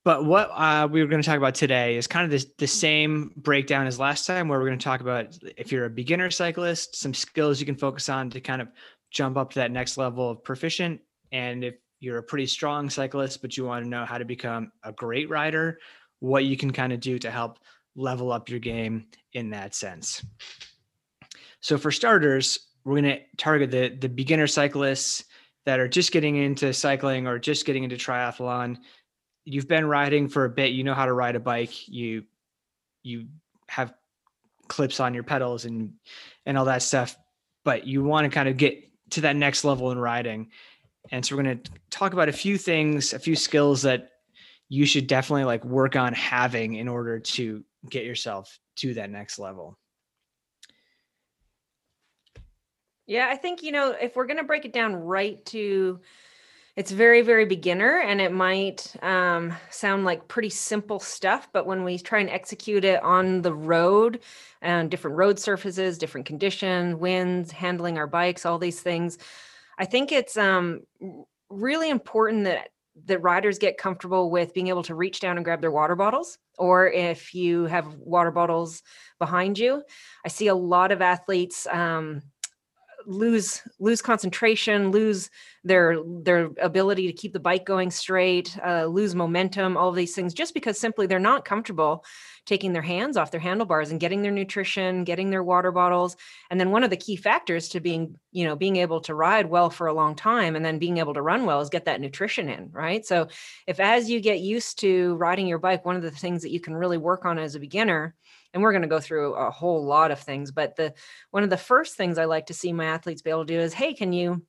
But 0.04 0.26
what 0.26 0.50
uh, 0.54 0.88
we 0.90 1.02
were 1.02 1.08
going 1.08 1.22
to 1.22 1.26
talk 1.26 1.38
about 1.38 1.54
today 1.54 1.96
is 1.96 2.08
kind 2.08 2.26
of 2.26 2.32
this, 2.32 2.48
the 2.58 2.68
same 2.68 3.34
breakdown 3.38 3.86
as 3.86 4.00
last 4.00 4.26
time, 4.26 4.48
where 4.48 4.60
we're 4.60 4.66
going 4.66 4.80
to 4.80 4.84
talk 4.84 5.02
about 5.02 5.38
if 5.58 5.72
you're 5.72 5.86
a 5.86 5.90
beginner 5.90 6.32
cyclist, 6.32 6.96
some 6.96 7.14
skills 7.14 7.60
you 7.60 7.68
can 7.68 7.76
focus 7.76 8.10
on 8.10 8.30
to 8.32 8.42
kind 8.42 8.62
of 8.62 8.70
jump 9.12 9.38
up 9.38 9.52
to 9.52 9.60
that 9.60 9.72
next 9.72 9.98
level 9.98 10.32
of 10.32 10.44
proficient. 10.44 11.02
And 11.32 11.64
if 11.64 11.76
you're 12.00 12.18
a 12.18 12.24
pretty 12.24 12.48
strong 12.48 12.90
cyclist, 12.90 13.42
but 13.44 13.56
you 13.56 13.66
want 13.66 13.86
to 13.86 13.90
know 13.90 14.06
how 14.06 14.18
to 14.18 14.26
become 14.26 14.72
a 14.84 14.92
great 14.92 15.30
rider, 15.30 15.78
what 16.20 16.46
you 16.46 16.58
can 16.58 16.72
kind 16.72 16.94
of 16.94 17.00
do 17.00 17.20
to 17.20 17.30
help 17.30 17.60
level 17.96 18.32
up 18.32 18.50
your 18.50 18.60
game 18.60 19.06
in 19.34 19.52
that 19.52 19.76
sense. 19.76 20.26
So 21.60 21.78
for 21.78 21.92
starters, 21.92 22.72
we're 22.84 23.02
going 23.02 23.16
to 23.16 23.20
target 23.38 23.70
the 23.70 23.96
the 24.00 24.10
beginner 24.10 24.48
cyclists 24.48 25.26
that 25.66 25.80
are 25.80 25.88
just 25.88 26.12
getting 26.12 26.38
into 26.38 26.74
cycling 26.74 27.28
or 27.28 27.38
just 27.38 27.66
getting 27.66 27.84
into 27.84 27.96
triathlon. 27.96 28.78
You've 29.44 29.68
been 29.68 29.86
riding 29.86 30.28
for 30.28 30.46
a 30.46 30.50
bit, 30.50 30.72
you 30.72 30.84
know 30.84 30.94
how 30.94 31.06
to 31.06 31.14
ride 31.14 31.36
a 31.36 31.40
bike, 31.40 31.88
you 31.88 32.24
you 33.04 33.28
have 33.68 33.94
clips 34.68 35.00
on 35.00 35.14
your 35.14 35.24
pedals 35.24 35.66
and 35.66 35.94
and 36.46 36.58
all 36.58 36.66
that 36.66 36.82
stuff, 36.82 37.18
but 37.64 37.88
you 37.88 38.04
want 38.04 38.26
to 38.26 38.30
kind 38.30 38.48
of 38.48 38.58
get 38.58 38.90
to 39.12 39.22
that 39.22 39.36
next 39.36 39.64
level 39.64 39.92
in 39.92 40.00
riding. 40.00 40.50
And 41.12 41.26
so 41.26 41.36
we're 41.36 41.44
going 41.44 41.60
to 41.60 41.72
talk 41.90 42.14
about 42.14 42.30
a 42.30 42.34
few 42.34 42.58
things, 42.58 43.14
a 43.14 43.20
few 43.20 43.36
skills 43.36 43.82
that 43.82 44.12
you 44.70 44.86
should 44.86 45.08
definitely 45.08 45.44
like 45.44 45.66
work 45.66 45.96
on 45.96 46.14
having 46.14 46.76
in 46.76 46.88
order 46.88 47.20
to 47.20 47.64
get 47.90 48.06
yourself 48.06 48.60
to 48.78 48.94
that 48.94 49.10
next 49.10 49.40
level. 49.40 49.78
Yeah, 53.08 53.28
I 53.30 53.36
think, 53.36 53.64
you 53.64 53.74
know, 53.74 53.92
if 53.92 54.16
we're 54.16 54.28
going 54.28 54.38
to 54.38 54.46
break 54.46 54.64
it 54.64 54.72
down 54.72 54.96
right 54.96 55.44
to 55.48 56.00
it's 56.76 56.92
very, 56.92 57.22
very 57.22 57.46
beginner 57.46 58.00
and 58.00 58.22
it 58.22 58.32
might 58.32 58.94
um, 59.04 59.54
sound 59.70 60.06
like 60.06 60.28
pretty 60.28 60.50
simple 60.50 61.00
stuff, 61.00 61.50
but 61.52 61.66
when 61.66 61.84
we 61.84 61.98
try 61.98 62.20
and 62.20 62.30
execute 62.30 62.86
it 62.86 63.04
on 63.04 63.42
the 63.42 63.54
road 63.54 64.22
and 64.62 64.90
different 64.90 65.18
road 65.18 65.38
surfaces, 65.38 65.98
different 65.98 66.26
conditions 66.26 66.96
winds, 66.96 67.52
handling 67.52 67.98
our 67.98 68.08
bikes, 68.08 68.46
all 68.46 68.58
these 68.58 68.82
things, 68.82 69.18
I 69.78 69.86
think 69.86 70.12
it's 70.12 70.38
um, 70.38 70.82
really 71.50 71.90
important 71.90 72.46
that 72.46 72.70
that 73.06 73.22
riders 73.22 73.58
get 73.58 73.78
comfortable 73.78 74.30
with 74.30 74.54
being 74.54 74.68
able 74.68 74.84
to 74.84 74.96
reach 74.96 75.22
down 75.22 75.38
and 75.38 75.46
grab 75.46 75.62
their 75.62 75.72
water 75.72 75.96
bottles 75.96 76.38
or 76.58 76.88
if 76.92 77.34
you 77.34 77.66
have 77.66 77.96
water 77.96 78.32
bottles 78.32 78.84
behind 79.18 79.58
you. 79.58 79.82
I 80.26 80.28
see 80.28 80.48
a 80.48 80.56
lot 80.56 80.92
of 80.92 81.02
athletes 81.02 81.66
um, 81.68 82.22
lose 83.06 83.62
lose 83.80 84.02
concentration 84.02 84.92
lose 84.92 85.30
their 85.64 85.98
their 86.24 86.50
ability 86.62 87.08
to 87.08 87.14
keep 87.14 87.34
the 87.34 87.40
bike 87.40 87.66
going 87.66 87.92
straight 87.92 88.58
uh, 88.66 88.86
lose 88.86 89.16
momentum 89.16 89.78
all 89.78 89.90
of 89.90 89.96
these 89.96 90.16
things 90.16 90.34
just 90.34 90.54
because 90.54 90.80
simply 90.80 91.06
they're 91.06 91.20
not 91.20 91.46
comfortable 91.46 92.04
taking 92.46 92.74
their 92.74 92.82
hands 92.82 93.18
off 93.18 93.32
their 93.32 93.40
handlebars 93.40 93.92
and 93.92 94.00
getting 94.00 94.22
their 94.22 94.32
nutrition 94.32 95.04
getting 95.04 95.30
their 95.30 95.44
water 95.44 95.72
bottles. 95.72 96.16
And 96.50 96.60
then 96.60 96.72
one 96.72 96.84
of 96.84 96.90
the 96.90 96.98
key 96.98 97.16
factors 97.16 97.70
to 97.70 97.80
being 97.80 98.16
you 98.32 98.46
know 98.46 98.56
being 98.56 98.78
able 98.78 99.02
to 99.02 99.16
ride 99.16 99.46
well 99.46 99.70
for 99.70 99.88
a 99.88 99.94
long 99.94 100.16
time 100.16 100.56
and 100.56 100.66
then 100.66 100.80
being 100.80 100.98
able 100.98 101.14
to 101.14 101.22
run 101.22 101.46
well 101.46 101.62
is 101.62 101.70
get 101.70 101.86
that 101.86 102.02
nutrition 102.02 102.50
in 102.50 102.70
right? 102.72 103.06
So 103.06 103.28
if 103.68 103.80
as 103.80 104.10
you 104.10 104.20
get 104.20 104.40
used 104.40 104.80
to 104.80 105.16
riding 105.16 105.48
your 105.48 105.60
bike 105.60 105.86
one 105.86 105.96
of 105.96 106.02
the 106.02 106.12
things 106.12 106.42
that 106.42 106.52
you 106.52 106.60
can 106.60 106.76
really 106.76 106.98
work 106.98 107.26
on 107.26 107.38
as 107.38 107.56
a 107.56 107.60
beginner 107.60 108.16
and 108.54 108.62
we're 108.62 108.72
going 108.72 108.82
to 108.82 108.88
go 108.88 109.00
through 109.00 109.34
a 109.34 109.52
whole 109.52 109.86
lot 109.86 110.12
of 110.12 110.20
things 110.20 110.52
but 110.52 110.76
the 110.76 110.94
one 111.32 111.44
of 111.44 111.50
the 111.50 111.58
first 111.58 111.96
things 111.96 112.18
i 112.18 112.26
like 112.26 112.46
to 112.46 112.54
see 112.54 112.74
my 112.74 112.86
athletes 112.86 113.22
be 113.22 113.30
able 113.30 113.46
to 113.46 113.54
do 113.54 113.60
is 113.60 113.74
hey 113.74 113.94
can 113.94 114.14
you 114.14 114.42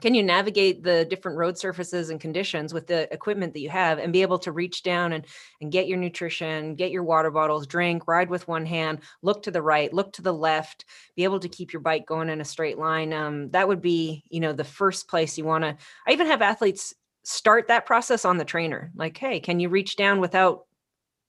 can 0.00 0.14
you 0.14 0.24
navigate 0.24 0.82
the 0.82 1.04
different 1.04 1.38
road 1.38 1.56
surfaces 1.56 2.10
and 2.10 2.20
conditions 2.20 2.74
with 2.74 2.86
the 2.86 3.12
equipment 3.14 3.52
that 3.52 3.60
you 3.60 3.70
have 3.70 3.98
and 3.98 4.12
be 4.12 4.22
able 4.22 4.38
to 4.40 4.50
reach 4.50 4.82
down 4.82 5.12
and, 5.12 5.24
and 5.60 5.70
get 5.70 5.86
your 5.86 5.98
nutrition 5.98 6.74
get 6.74 6.90
your 6.90 7.04
water 7.04 7.30
bottles 7.30 7.66
drink 7.66 8.06
ride 8.08 8.28
with 8.28 8.48
one 8.48 8.66
hand 8.66 9.00
look 9.22 9.42
to 9.42 9.50
the 9.50 9.62
right 9.62 9.92
look 9.92 10.12
to 10.12 10.22
the 10.22 10.32
left 10.32 10.84
be 11.16 11.24
able 11.24 11.38
to 11.38 11.48
keep 11.48 11.72
your 11.72 11.80
bike 11.80 12.06
going 12.06 12.28
in 12.28 12.40
a 12.40 12.44
straight 12.44 12.78
line? 12.78 13.12
Um, 13.12 13.50
that 13.50 13.68
would 13.68 13.80
be 13.80 14.24
you 14.28 14.40
know 14.40 14.52
the 14.52 14.64
first 14.64 15.08
place 15.08 15.38
you 15.38 15.44
want 15.44 15.64
to 15.64 15.76
i 16.06 16.12
even 16.12 16.26
have 16.26 16.42
athletes 16.42 16.94
start 17.22 17.68
that 17.68 17.86
process 17.86 18.24
on 18.24 18.36
the 18.36 18.44
trainer 18.44 18.90
like 18.96 19.16
hey 19.16 19.40
can 19.40 19.60
you 19.60 19.68
reach 19.68 19.96
down 19.96 20.20
without 20.20 20.66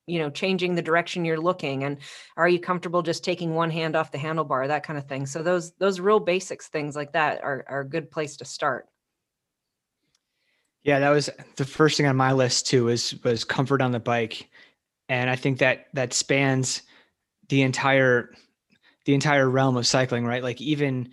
you 0.07 0.19
know 0.19 0.29
changing 0.29 0.75
the 0.75 0.81
direction 0.81 1.25
you're 1.25 1.39
looking 1.39 1.83
and 1.83 1.97
are 2.37 2.47
you 2.47 2.59
comfortable 2.59 3.01
just 3.01 3.23
taking 3.23 3.53
one 3.53 3.71
hand 3.71 3.95
off 3.95 4.11
the 4.11 4.17
handlebar 4.17 4.67
that 4.67 4.83
kind 4.83 4.99
of 4.99 5.07
thing. 5.07 5.25
So 5.25 5.41
those 5.41 5.71
those 5.73 5.99
real 5.99 6.19
basics 6.19 6.67
things 6.67 6.95
like 6.95 7.13
that 7.13 7.43
are, 7.43 7.65
are 7.67 7.81
a 7.81 7.89
good 7.89 8.11
place 8.11 8.37
to 8.37 8.45
start. 8.45 8.87
Yeah 10.83 10.99
that 10.99 11.09
was 11.09 11.29
the 11.55 11.65
first 11.65 11.97
thing 11.97 12.05
on 12.05 12.15
my 12.15 12.33
list 12.33 12.67
too 12.67 12.85
was 12.85 13.15
was 13.23 13.43
comfort 13.43 13.81
on 13.81 13.91
the 13.91 13.99
bike. 13.99 14.49
And 15.09 15.29
i 15.29 15.35
think 15.35 15.59
that 15.59 15.87
that 15.93 16.13
spans 16.13 16.83
the 17.49 17.61
entire 17.61 18.31
the 19.05 19.13
entire 19.13 19.49
realm 19.49 19.77
of 19.77 19.87
cycling 19.87 20.25
right? 20.25 20.43
Like 20.43 20.61
even 20.61 21.09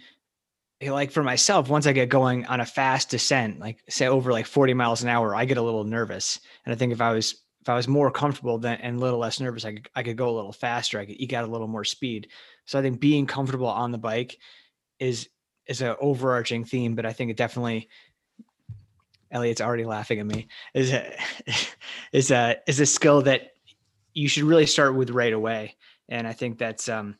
like 0.82 1.12
for 1.12 1.22
myself 1.22 1.68
once 1.68 1.86
i 1.86 1.92
get 1.92 2.08
going 2.08 2.44
on 2.46 2.58
a 2.58 2.66
fast 2.66 3.08
descent 3.08 3.60
like 3.60 3.78
say 3.88 4.08
over 4.08 4.32
like 4.32 4.46
40 4.46 4.74
miles 4.74 5.00
an 5.04 5.08
hour 5.08 5.32
i 5.32 5.44
get 5.44 5.56
a 5.56 5.62
little 5.62 5.84
nervous. 5.84 6.40
And 6.66 6.74
i 6.74 6.76
think 6.76 6.92
if 6.92 7.00
i 7.00 7.12
was 7.12 7.41
if 7.62 7.68
I 7.68 7.76
was 7.76 7.86
more 7.86 8.10
comfortable 8.10 8.58
then 8.58 8.78
and 8.80 8.96
a 8.96 9.00
little 9.00 9.20
less 9.20 9.38
nervous, 9.38 9.64
I 9.64 9.74
could 9.74 9.88
I 9.94 10.02
could 10.02 10.16
go 10.16 10.28
a 10.28 10.34
little 10.36 10.52
faster. 10.52 10.98
I 10.98 11.06
could 11.06 11.20
eke 11.20 11.32
out 11.32 11.48
a 11.48 11.50
little 11.50 11.68
more 11.68 11.84
speed. 11.84 12.28
So 12.66 12.78
I 12.78 12.82
think 12.82 13.00
being 13.00 13.24
comfortable 13.24 13.68
on 13.68 13.92
the 13.92 13.98
bike 13.98 14.36
is 14.98 15.28
is 15.66 15.80
an 15.80 15.94
overarching 16.00 16.64
theme, 16.64 16.96
but 16.96 17.06
I 17.06 17.12
think 17.12 17.30
it 17.30 17.36
definitely 17.36 17.88
Elliot's 19.30 19.60
already 19.60 19.84
laughing 19.84 20.18
at 20.18 20.26
me. 20.26 20.48
Is 20.74 20.92
a 20.92 21.16
is 22.12 22.32
a 22.32 22.56
is 22.66 22.80
a 22.80 22.86
skill 22.86 23.22
that 23.22 23.52
you 24.12 24.26
should 24.26 24.42
really 24.42 24.66
start 24.66 24.96
with 24.96 25.10
right 25.10 25.32
away. 25.32 25.76
And 26.08 26.26
I 26.26 26.32
think 26.32 26.58
that's 26.58 26.88
um 26.88 27.16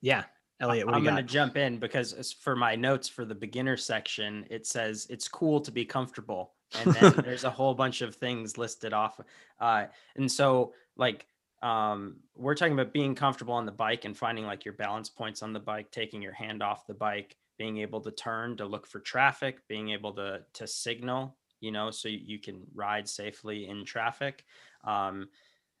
yeah. 0.00 0.24
Elliot, 0.58 0.88
I'm 0.90 1.02
going 1.02 1.16
to 1.16 1.22
jump 1.22 1.56
in 1.56 1.78
because 1.78 2.34
for 2.42 2.54
my 2.54 2.76
notes 2.76 3.08
for 3.08 3.24
the 3.24 3.34
beginner 3.34 3.78
section, 3.78 4.44
it 4.50 4.66
says 4.66 5.06
it's 5.08 5.26
cool 5.26 5.58
to 5.62 5.70
be 5.70 5.86
comfortable 5.86 6.52
and 6.78 6.94
then 6.94 7.12
there's 7.24 7.44
a 7.44 7.50
whole 7.50 7.74
bunch 7.74 8.00
of 8.00 8.14
things 8.14 8.58
listed 8.58 8.92
off 8.92 9.20
uh, 9.60 9.86
and 10.16 10.30
so 10.30 10.72
like 10.96 11.26
um, 11.62 12.16
we're 12.36 12.54
talking 12.54 12.72
about 12.72 12.92
being 12.92 13.14
comfortable 13.14 13.52
on 13.52 13.66
the 13.66 13.72
bike 13.72 14.04
and 14.06 14.16
finding 14.16 14.46
like 14.46 14.64
your 14.64 14.74
balance 14.74 15.08
points 15.08 15.42
on 15.42 15.52
the 15.52 15.60
bike 15.60 15.90
taking 15.90 16.22
your 16.22 16.32
hand 16.32 16.62
off 16.62 16.86
the 16.86 16.94
bike 16.94 17.36
being 17.58 17.78
able 17.78 18.00
to 18.00 18.10
turn 18.10 18.56
to 18.56 18.64
look 18.64 18.86
for 18.86 19.00
traffic 19.00 19.58
being 19.68 19.90
able 19.90 20.12
to 20.14 20.40
to 20.54 20.66
signal 20.66 21.36
you 21.60 21.70
know 21.70 21.90
so 21.90 22.08
you 22.08 22.38
can 22.38 22.62
ride 22.74 23.08
safely 23.08 23.68
in 23.68 23.84
traffic 23.84 24.44
um, 24.84 25.28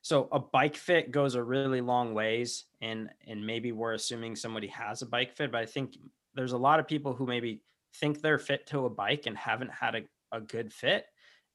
so 0.02 0.28
a 0.32 0.38
bike 0.38 0.76
fit 0.76 1.10
goes 1.10 1.34
a 1.34 1.42
really 1.42 1.80
long 1.80 2.14
ways 2.14 2.64
and 2.80 3.08
and 3.26 3.44
maybe 3.44 3.72
we're 3.72 3.94
assuming 3.94 4.36
somebody 4.36 4.66
has 4.66 5.02
a 5.02 5.06
bike 5.06 5.32
fit 5.32 5.50
but 5.50 5.60
i 5.60 5.66
think 5.66 5.96
there's 6.34 6.52
a 6.52 6.58
lot 6.58 6.78
of 6.78 6.86
people 6.86 7.12
who 7.12 7.26
maybe 7.26 7.62
think 7.96 8.20
they're 8.20 8.38
fit 8.38 8.66
to 8.66 8.86
a 8.86 8.90
bike 8.90 9.26
and 9.26 9.36
haven't 9.36 9.70
had 9.70 9.94
a 9.94 10.02
a 10.32 10.40
good 10.40 10.72
fit 10.72 11.06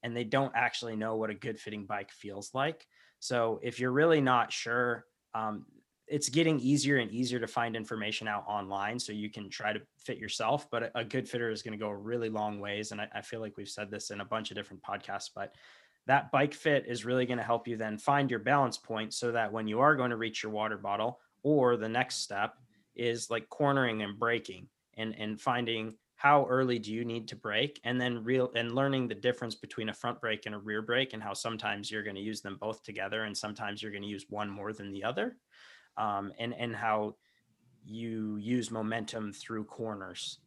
and 0.04 0.16
they 0.16 0.24
don't 0.24 0.52
actually 0.56 0.96
know 0.96 1.16
what 1.16 1.30
a 1.30 1.34
good 1.34 1.60
fitting 1.60 1.86
bike 1.86 2.12
feels 2.12 2.52
like. 2.54 2.88
So 3.20 3.60
if 3.64 3.80
you're 3.80 3.92
really 3.92 4.22
not 4.22 4.52
sure, 4.52 5.06
um, 5.34 5.66
it's 6.08 6.30
getting 6.30 6.60
easier 6.60 6.98
and 6.98 7.10
easier 7.10 7.40
to 7.40 7.48
find 7.48 7.76
information 7.76 8.28
out 8.28 8.46
online 8.48 9.00
so 9.00 9.12
you 9.12 9.32
can 9.32 9.50
try 9.50 9.74
to 9.74 9.82
fit 9.98 10.20
yourself. 10.20 10.70
But 10.70 10.92
a, 10.94 11.04
good 11.04 11.28
fitter 11.28 11.50
is 11.50 11.64
going 11.64 11.72
to 11.72 11.84
go 11.84 11.90
a 11.90 11.96
really 11.96 12.30
long 12.30 12.60
ways. 12.60 12.92
And 12.92 13.02
I, 13.02 13.08
I 13.16 13.22
feel 13.22 13.40
like 13.40 13.58
we've 13.58 13.68
said 13.68 13.90
this 13.90 14.12
in 14.12 14.22
a 14.22 14.26
bunch 14.26 14.52
of 14.52 14.58
different 14.58 14.84
podcasts, 14.84 15.32
but 15.34 15.56
that 16.06 16.32
bike 16.32 16.54
fit 16.54 16.86
is 16.88 17.06
really 17.06 17.26
going 17.26 17.40
to 17.40 17.44
help 17.44 17.68
you 17.68 17.78
then 17.78 17.98
find 17.98 18.30
your 18.30 18.40
balance 18.40 18.78
point 18.78 19.14
so 19.14 19.32
that 19.32 19.52
when 19.52 19.68
you 19.68 19.80
are 19.80 19.96
going 19.96 20.12
to 20.12 20.18
reach 20.18 20.44
your 20.44 20.52
water 20.52 20.78
bottle 20.78 21.20
or 21.42 21.78
the 21.78 21.90
next 21.90 22.18
step 22.18 22.56
is 22.96 23.32
like 23.32 23.50
cornering 23.50 24.04
and 24.04 24.20
braking 24.20 24.68
and 24.98 25.16
and 25.18 25.42
finding 25.42 25.96
how 26.16 26.46
early 26.48 26.80
do 26.80 26.94
you 26.94 27.04
need 27.04 27.28
to 27.28 27.36
brake 27.36 27.80
and 27.84 28.00
then 28.00 28.24
real 28.24 28.52
and 28.56 28.74
learning 28.74 29.08
the 29.08 29.16
difference 29.16 29.56
between 29.56 29.90
a 29.90 29.94
front 29.94 30.20
brake 30.22 30.46
and 30.46 30.56
a 30.56 30.58
rear 30.58 30.82
brake 30.82 31.14
and 31.14 31.22
how 31.22 31.34
sometimes 31.34 31.92
you're 31.92 32.04
going 32.04 32.16
to 32.16 32.22
use 32.22 32.42
them 32.42 32.58
both 32.60 32.82
together 32.84 33.24
and 33.24 33.38
sometimes 33.38 33.82
you're 33.82 33.92
going 33.92 34.04
to 34.04 34.10
use 34.10 34.26
one 34.30 34.50
more 34.50 34.74
than 34.74 34.92
the 34.92 35.04
other 35.04 35.36
um, 35.98 36.32
and 36.40 36.54
and 36.58 36.76
how 36.76 37.16
you 37.86 38.38
use 38.38 38.72
momentum 38.72 39.32
through 39.34 39.64
corners 39.66 40.40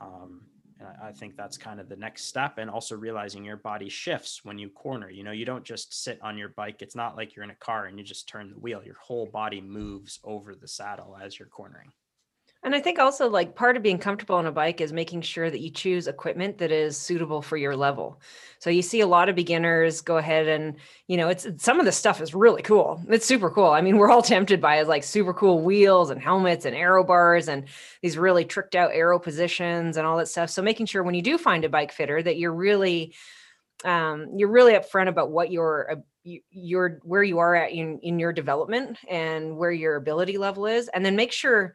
um, 0.00 0.42
and 0.80 0.88
I 1.02 1.12
think 1.12 1.36
that's 1.36 1.56
kind 1.56 1.78
of 1.78 1.88
the 1.88 1.96
next 1.96 2.24
step 2.24 2.58
and 2.58 2.68
also 2.68 2.96
realizing 2.96 3.44
your 3.44 3.56
body 3.56 3.88
shifts 3.88 4.44
when 4.44 4.58
you 4.58 4.68
corner 4.70 5.08
you 5.08 5.22
know 5.22 5.32
you 5.32 5.44
don't 5.44 5.64
just 5.64 6.02
sit 6.02 6.18
on 6.22 6.36
your 6.36 6.50
bike 6.50 6.82
it's 6.82 6.96
not 6.96 7.16
like 7.16 7.34
you're 7.34 7.44
in 7.44 7.50
a 7.50 7.56
car 7.56 7.86
and 7.86 7.98
you 7.98 8.04
just 8.04 8.28
turn 8.28 8.50
the 8.50 8.58
wheel 8.58 8.82
your 8.84 8.98
whole 9.00 9.26
body 9.26 9.60
moves 9.60 10.18
over 10.24 10.54
the 10.54 10.68
saddle 10.68 11.16
as 11.22 11.38
you're 11.38 11.48
cornering 11.48 11.92
and 12.64 12.76
I 12.76 12.80
think 12.80 13.00
also 13.00 13.28
like 13.28 13.56
part 13.56 13.76
of 13.76 13.82
being 13.82 13.98
comfortable 13.98 14.36
on 14.36 14.46
a 14.46 14.52
bike 14.52 14.80
is 14.80 14.92
making 14.92 15.22
sure 15.22 15.50
that 15.50 15.60
you 15.60 15.70
choose 15.70 16.06
equipment 16.06 16.58
that 16.58 16.70
is 16.70 16.96
suitable 16.96 17.42
for 17.42 17.56
your 17.56 17.74
level. 17.74 18.20
So 18.60 18.70
you 18.70 18.82
see 18.82 19.00
a 19.00 19.06
lot 19.06 19.28
of 19.28 19.34
beginners 19.34 20.00
go 20.00 20.16
ahead 20.16 20.46
and, 20.46 20.76
you 21.08 21.16
know, 21.16 21.28
it's 21.28 21.46
some 21.56 21.80
of 21.80 21.86
the 21.86 21.92
stuff 21.92 22.20
is 22.20 22.34
really 22.34 22.62
cool. 22.62 23.02
It's 23.08 23.26
super 23.26 23.50
cool. 23.50 23.70
I 23.70 23.80
mean, 23.80 23.96
we're 23.96 24.10
all 24.10 24.22
tempted 24.34 24.60
by 24.60 24.76
it, 24.76 24.86
like 24.86 25.02
super 25.02 25.34
cool 25.34 25.60
wheels 25.60 26.10
and 26.10 26.22
helmets 26.22 26.64
and 26.64 26.76
aero 26.76 27.02
bars 27.02 27.48
and 27.48 27.64
these 28.00 28.16
really 28.16 28.44
tricked 28.44 28.76
out 28.76 28.92
aero 28.94 29.18
positions 29.18 29.96
and 29.96 30.06
all 30.06 30.18
that 30.18 30.28
stuff. 30.28 30.48
So 30.48 30.62
making 30.62 30.86
sure 30.86 31.02
when 31.02 31.14
you 31.14 31.22
do 31.22 31.38
find 31.38 31.64
a 31.64 31.68
bike 31.68 31.90
fitter 31.90 32.22
that 32.22 32.38
you're 32.38 32.54
really 32.54 33.14
um, 33.84 34.28
you're 34.36 34.48
really 34.48 34.74
upfront 34.74 35.08
about 35.08 35.32
what 35.32 35.50
your 35.50 35.90
uh, 35.90 35.96
your 36.52 37.00
where 37.02 37.24
you 37.24 37.38
are 37.38 37.56
at 37.56 37.72
in, 37.72 37.98
in 38.04 38.20
your 38.20 38.32
development 38.32 38.96
and 39.10 39.56
where 39.56 39.72
your 39.72 39.96
ability 39.96 40.38
level 40.38 40.66
is 40.66 40.86
and 40.88 41.04
then 41.04 41.16
make 41.16 41.32
sure 41.32 41.74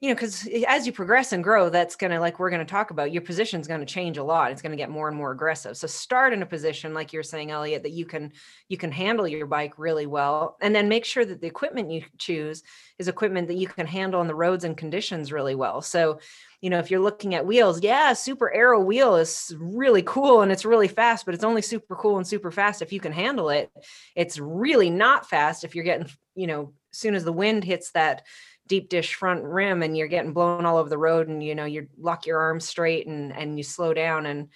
you 0.00 0.10
know, 0.10 0.14
because 0.14 0.46
as 0.68 0.86
you 0.86 0.92
progress 0.92 1.32
and 1.32 1.42
grow, 1.42 1.70
that's 1.70 1.96
going 1.96 2.10
to, 2.10 2.20
like 2.20 2.38
we're 2.38 2.50
going 2.50 2.64
to 2.64 2.70
talk 2.70 2.90
about, 2.90 3.12
your 3.12 3.22
position 3.22 3.60
is 3.60 3.68
going 3.68 3.80
to 3.80 3.86
change 3.86 4.18
a 4.18 4.24
lot. 4.24 4.50
It's 4.50 4.60
going 4.60 4.72
to 4.72 4.76
get 4.76 4.90
more 4.90 5.08
and 5.08 5.16
more 5.16 5.30
aggressive. 5.30 5.78
So 5.78 5.86
start 5.86 6.34
in 6.34 6.42
a 6.42 6.46
position, 6.46 6.92
like 6.92 7.12
you're 7.12 7.22
saying, 7.22 7.50
Elliot, 7.50 7.84
that 7.84 7.92
you 7.92 8.04
can, 8.04 8.32
you 8.68 8.76
can 8.76 8.92
handle 8.92 9.26
your 9.26 9.46
bike 9.46 9.78
really 9.78 10.06
well. 10.06 10.58
And 10.60 10.74
then 10.74 10.90
make 10.90 11.06
sure 11.06 11.24
that 11.24 11.40
the 11.40 11.46
equipment 11.46 11.90
you 11.90 12.02
choose 12.18 12.62
is 12.98 13.08
equipment 13.08 13.48
that 13.48 13.56
you 13.56 13.66
can 13.66 13.86
handle 13.86 14.20
on 14.20 14.26
the 14.26 14.34
roads 14.34 14.64
and 14.64 14.76
conditions 14.76 15.32
really 15.32 15.54
well. 15.54 15.80
So, 15.80 16.18
you 16.60 16.68
know, 16.70 16.80
if 16.80 16.90
you're 16.90 17.00
looking 17.00 17.34
at 17.34 17.46
wheels, 17.46 17.82
yeah, 17.82 18.12
super 18.12 18.52
aero 18.52 18.80
wheel 18.80 19.16
is 19.16 19.54
really 19.58 20.02
cool 20.02 20.42
and 20.42 20.52
it's 20.52 20.66
really 20.66 20.88
fast, 20.88 21.24
but 21.24 21.34
it's 21.34 21.44
only 21.44 21.62
super 21.62 21.96
cool 21.96 22.18
and 22.18 22.26
super 22.26 22.50
fast 22.50 22.82
if 22.82 22.92
you 22.92 23.00
can 23.00 23.12
handle 23.12 23.48
it. 23.48 23.70
It's 24.16 24.38
really 24.38 24.90
not 24.90 25.30
fast 25.30 25.64
if 25.64 25.74
you're 25.74 25.84
getting, 25.84 26.10
you 26.34 26.46
know, 26.46 26.74
as 26.92 26.98
soon 26.98 27.14
as 27.14 27.24
the 27.24 27.32
wind 27.32 27.64
hits 27.64 27.90
that 27.92 28.22
deep 28.66 28.88
dish 28.88 29.14
front 29.14 29.44
rim 29.44 29.82
and 29.82 29.96
you're 29.96 30.08
getting 30.08 30.32
blown 30.32 30.64
all 30.64 30.78
over 30.78 30.88
the 30.88 30.98
road 30.98 31.28
and 31.28 31.42
you 31.42 31.54
know 31.54 31.64
you 31.64 31.86
lock 31.98 32.26
your 32.26 32.38
arms 32.40 32.64
straight 32.64 33.06
and 33.06 33.32
and 33.32 33.58
you 33.58 33.62
slow 33.62 33.92
down 33.92 34.26
and 34.26 34.48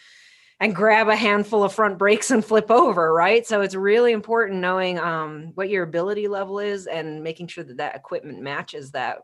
and 0.61 0.75
grab 0.75 1.09
a 1.09 1.15
handful 1.15 1.63
of 1.63 1.73
front 1.73 1.99
brakes 1.99 2.31
and 2.31 2.45
flip 2.45 2.71
over 2.71 3.13
right? 3.13 3.47
So 3.47 3.61
it's 3.61 3.75
really 3.75 4.13
important 4.13 4.61
knowing 4.61 4.99
um, 4.99 5.53
what 5.55 5.69
your 5.69 5.85
ability 5.85 6.27
level 6.27 6.59
is 6.59 6.87
and 6.87 7.23
making 7.23 7.47
sure 7.47 7.65
that 7.65 7.77
that 7.77 7.95
equipment 7.95 8.41
matches 8.41 8.91
that 8.93 9.19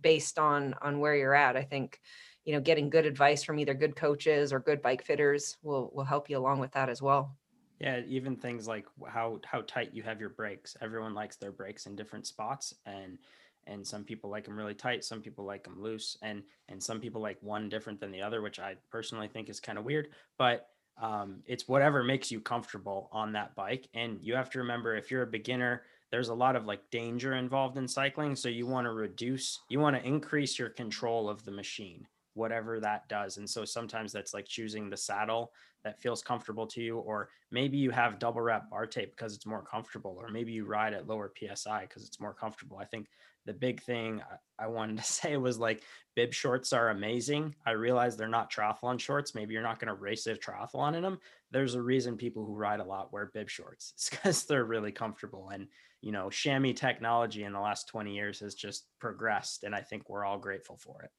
based 0.00 0.38
on 0.38 0.74
on 0.82 0.98
where 0.98 1.14
you're 1.14 1.34
at. 1.34 1.56
I 1.56 1.62
think 1.62 2.00
you 2.44 2.54
know 2.54 2.60
getting 2.60 2.90
good 2.90 3.06
advice 3.06 3.42
from 3.42 3.58
either 3.58 3.74
good 3.74 3.94
coaches 3.94 4.52
or 4.52 4.58
good 4.58 4.82
bike 4.82 5.04
fitters 5.04 5.56
will 5.62 5.90
will 5.94 6.04
help 6.04 6.30
you 6.30 6.38
along 6.38 6.60
with 6.60 6.72
that 6.72 6.88
as 6.88 7.00
well. 7.00 7.36
Yeah 7.78 8.00
even 8.06 8.36
things 8.36 8.66
like 8.66 8.86
how 9.06 9.40
how 9.44 9.62
tight 9.66 9.90
you 9.92 10.02
have 10.02 10.18
your 10.18 10.30
brakes. 10.30 10.76
Everyone 10.80 11.14
likes 11.14 11.36
their 11.36 11.52
brakes 11.52 11.86
in 11.86 11.94
different 11.94 12.26
spots 12.26 12.74
and 12.86 13.18
and 13.66 13.86
some 13.86 14.04
people 14.04 14.30
like 14.30 14.44
them 14.44 14.56
really 14.56 14.74
tight 14.74 15.04
some 15.04 15.20
people 15.20 15.44
like 15.44 15.64
them 15.64 15.80
loose 15.80 16.16
and 16.22 16.42
and 16.68 16.82
some 16.82 17.00
people 17.00 17.20
like 17.20 17.38
one 17.40 17.68
different 17.68 18.00
than 18.00 18.10
the 18.10 18.22
other 18.22 18.42
which 18.42 18.58
i 18.58 18.74
personally 18.90 19.28
think 19.28 19.48
is 19.48 19.60
kind 19.60 19.78
of 19.78 19.84
weird 19.84 20.08
but 20.38 20.68
um, 21.02 21.42
it's 21.46 21.66
whatever 21.66 22.04
makes 22.04 22.30
you 22.30 22.38
comfortable 22.38 23.08
on 23.10 23.32
that 23.32 23.52
bike 23.56 23.88
and 23.94 24.20
you 24.22 24.36
have 24.36 24.48
to 24.50 24.60
remember 24.60 24.94
if 24.94 25.10
you're 25.10 25.22
a 25.22 25.26
beginner 25.26 25.82
there's 26.14 26.28
a 26.28 26.34
lot 26.34 26.54
of 26.54 26.64
like 26.64 26.88
danger 26.92 27.34
involved 27.34 27.76
in 27.76 27.88
cycling. 27.88 28.36
So 28.36 28.48
you 28.48 28.68
want 28.68 28.84
to 28.84 28.92
reduce, 28.92 29.58
you 29.68 29.80
want 29.80 29.96
to 29.96 30.06
increase 30.06 30.60
your 30.60 30.68
control 30.68 31.28
of 31.28 31.44
the 31.44 31.50
machine, 31.50 32.06
whatever 32.34 32.80
that 32.80 33.08
does. 33.08 33.36
And 33.38 33.48
so 33.48 33.64
sometimes 33.64 34.12
that's 34.12 34.34
like 34.34 34.46
choosing 34.46 34.90
the 34.90 34.96
saddle 34.96 35.52
that 35.84 36.00
feels 36.00 36.22
comfortable 36.22 36.66
to 36.66 36.80
you, 36.80 36.98
or 36.98 37.28
maybe 37.50 37.76
you 37.76 37.90
have 37.90 38.18
double 38.18 38.40
wrap 38.40 38.70
bar 38.70 38.86
tape 38.86 39.16
because 39.16 39.34
it's 39.34 39.46
more 39.46 39.62
comfortable, 39.62 40.16
or 40.18 40.28
maybe 40.28 40.52
you 40.52 40.64
ride 40.64 40.94
at 40.94 41.06
lower 41.06 41.32
PSI 41.38 41.82
because 41.82 42.06
it's 42.06 42.20
more 42.20 42.34
comfortable. 42.34 42.78
I 42.78 42.86
think 42.86 43.06
the 43.46 43.52
big 43.52 43.82
thing 43.82 44.22
I 44.58 44.66
wanted 44.66 44.98
to 44.98 45.02
say 45.12 45.36
was 45.36 45.58
like 45.58 45.82
bib 46.16 46.32
shorts 46.32 46.72
are 46.72 46.90
amazing. 46.90 47.54
I 47.66 47.72
realize 47.72 48.16
they're 48.16 48.28
not 48.28 48.52
triathlon 48.52 48.98
shorts. 48.98 49.34
Maybe 49.34 49.54
you're 49.54 49.62
not 49.62 49.78
going 49.78 49.88
to 49.88 50.00
race 50.00 50.26
a 50.26 50.34
triathlon 50.34 50.94
in 50.94 51.02
them. 51.02 51.18
There's 51.50 51.74
a 51.74 51.82
reason 51.82 52.16
people 52.16 52.44
who 52.44 52.54
ride 52.54 52.80
a 52.80 52.84
lot 52.84 53.12
wear 53.12 53.30
bib 53.32 53.50
shorts. 53.50 53.92
It's 53.94 54.10
because 54.10 54.44
they're 54.44 54.64
really 54.64 54.92
comfortable. 54.92 55.50
And, 55.50 55.68
you 56.00 56.12
know, 56.12 56.30
chamois 56.30 56.72
technology 56.72 57.44
in 57.44 57.52
the 57.52 57.60
last 57.60 57.88
20 57.88 58.14
years 58.14 58.40
has 58.40 58.54
just 58.54 58.86
progressed. 58.98 59.64
And 59.64 59.74
I 59.74 59.82
think 59.82 60.08
we're 60.08 60.24
all 60.24 60.38
grateful 60.38 60.76
for 60.76 61.02
it. 61.02 61.10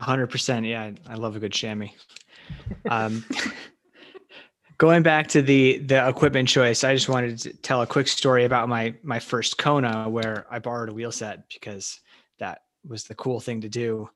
100%. 0.00 0.68
Yeah. 0.68 0.90
I 1.08 1.14
love 1.14 1.36
a 1.36 1.40
good 1.40 1.52
chamois. 1.52 1.88
Um, 2.88 3.24
going 4.78 5.02
back 5.02 5.26
to 5.26 5.42
the 5.42 5.78
the 5.78 6.08
equipment 6.08 6.48
choice 6.48 6.84
i 6.84 6.94
just 6.94 7.08
wanted 7.08 7.36
to 7.36 7.52
tell 7.58 7.82
a 7.82 7.86
quick 7.86 8.08
story 8.08 8.44
about 8.44 8.68
my 8.68 8.94
my 9.02 9.18
first 9.18 9.58
kona 9.58 10.08
where 10.08 10.46
i 10.50 10.58
borrowed 10.58 10.88
a 10.88 10.92
wheel 10.92 11.12
set 11.12 11.48
because 11.48 12.00
that 12.38 12.62
was 12.86 13.04
the 13.04 13.14
cool 13.16 13.40
thing 13.40 13.60
to 13.60 13.68
do 13.68 14.08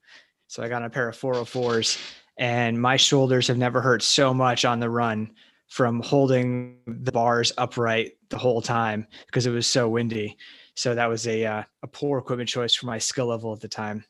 so 0.47 0.63
i 0.63 0.69
got 0.69 0.85
a 0.85 0.89
pair 0.89 1.09
of 1.09 1.19
404s 1.19 2.01
and 2.39 2.81
my 2.81 2.97
shoulders 2.97 3.49
have 3.49 3.59
never 3.59 3.81
hurt 3.81 4.03
so 4.03 4.33
much 4.33 4.65
on 4.65 4.81
the 4.81 4.89
run 4.89 5.31
from 5.69 6.01
holding 6.01 6.79
the 6.87 7.13
bars 7.13 7.53
upright 7.59 8.13
the 8.31 8.39
whole 8.39 8.63
time 8.63 9.07
because 9.27 9.47
it 9.47 9.51
was 9.51 9.67
so 9.67 9.89
windy 9.89 10.37
so 10.75 10.95
that 10.95 11.09
was 11.09 11.27
a 11.27 11.45
uh, 11.45 11.63
a 11.83 11.87
poor 11.87 12.19
equipment 12.19 12.49
choice 12.49 12.75
for 12.75 12.87
my 12.87 12.99
skill 12.99 13.27
level 13.27 13.53
at 13.53 13.61
the 13.61 13.69
time 13.69 14.05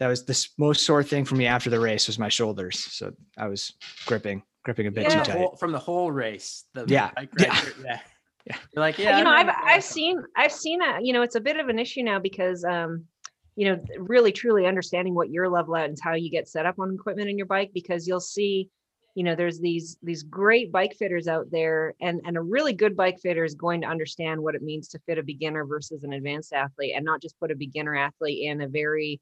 that 0.00 0.08
was 0.08 0.24
the 0.24 0.48
most 0.58 0.84
sore 0.84 1.02
thing 1.02 1.24
for 1.24 1.36
me 1.36 1.46
after 1.46 1.70
the 1.70 1.78
race 1.80 2.06
was 2.06 2.18
my 2.18 2.28
shoulders 2.28 2.78
so 2.92 3.12
i 3.38 3.46
was 3.46 3.72
gripping 4.06 4.42
gripping 4.64 4.86
a 4.86 4.90
bit 4.90 5.04
Yeah. 5.04 5.22
too 5.22 5.32
tight. 5.32 5.38
Whole- 5.38 5.56
from 5.56 5.72
the 5.72 5.78
whole 5.78 6.10
race. 6.10 6.64
The 6.72 6.86
Yeah, 6.88 7.10
bike 7.14 7.28
yeah. 7.38 7.60
yeah. 7.84 8.00
Yeah. 8.46 8.56
You're 8.74 8.80
like, 8.80 8.98
yeah. 8.98 9.18
you 9.18 9.24
know, 9.24 9.30
I'm 9.30 9.48
I've 9.50 9.56
I've 9.62 9.84
seen 9.84 10.22
I've 10.36 10.52
seen 10.52 10.78
that, 10.80 11.04
you 11.04 11.12
know 11.12 11.20
it's 11.22 11.34
a 11.34 11.40
bit 11.40 11.58
of 11.58 11.68
an 11.68 11.78
issue 11.78 12.02
now 12.02 12.18
because 12.18 12.64
um 12.64 13.04
you 13.56 13.68
know 13.68 13.78
really 13.98 14.32
truly 14.32 14.66
understanding 14.66 15.14
what 15.14 15.30
your 15.30 15.48
level 15.50 15.76
at 15.76 15.88
and 15.90 15.98
how 16.02 16.14
you 16.14 16.30
get 16.30 16.48
set 16.48 16.64
up 16.66 16.78
on 16.78 16.94
equipment 16.94 17.28
in 17.28 17.36
your 17.38 17.46
bike 17.46 17.72
because 17.74 18.08
you'll 18.08 18.20
see 18.20 18.68
you 19.14 19.22
know 19.22 19.34
there's 19.34 19.60
these 19.60 19.96
these 20.02 20.22
great 20.22 20.72
bike 20.72 20.94
fitters 20.98 21.28
out 21.28 21.46
there 21.50 21.94
and 22.00 22.20
and 22.26 22.36
a 22.38 22.40
really 22.40 22.72
good 22.72 22.96
bike 22.96 23.18
fitter 23.20 23.44
is 23.44 23.54
going 23.54 23.82
to 23.82 23.86
understand 23.86 24.42
what 24.42 24.54
it 24.54 24.62
means 24.62 24.88
to 24.88 24.98
fit 25.00 25.18
a 25.18 25.22
beginner 25.22 25.64
versus 25.66 26.04
an 26.04 26.14
advanced 26.14 26.52
athlete 26.54 26.94
and 26.96 27.04
not 27.04 27.20
just 27.22 27.38
put 27.38 27.50
a 27.50 27.54
beginner 27.56 27.94
athlete 27.94 28.44
in 28.44 28.62
a 28.62 28.66
very 28.68 29.20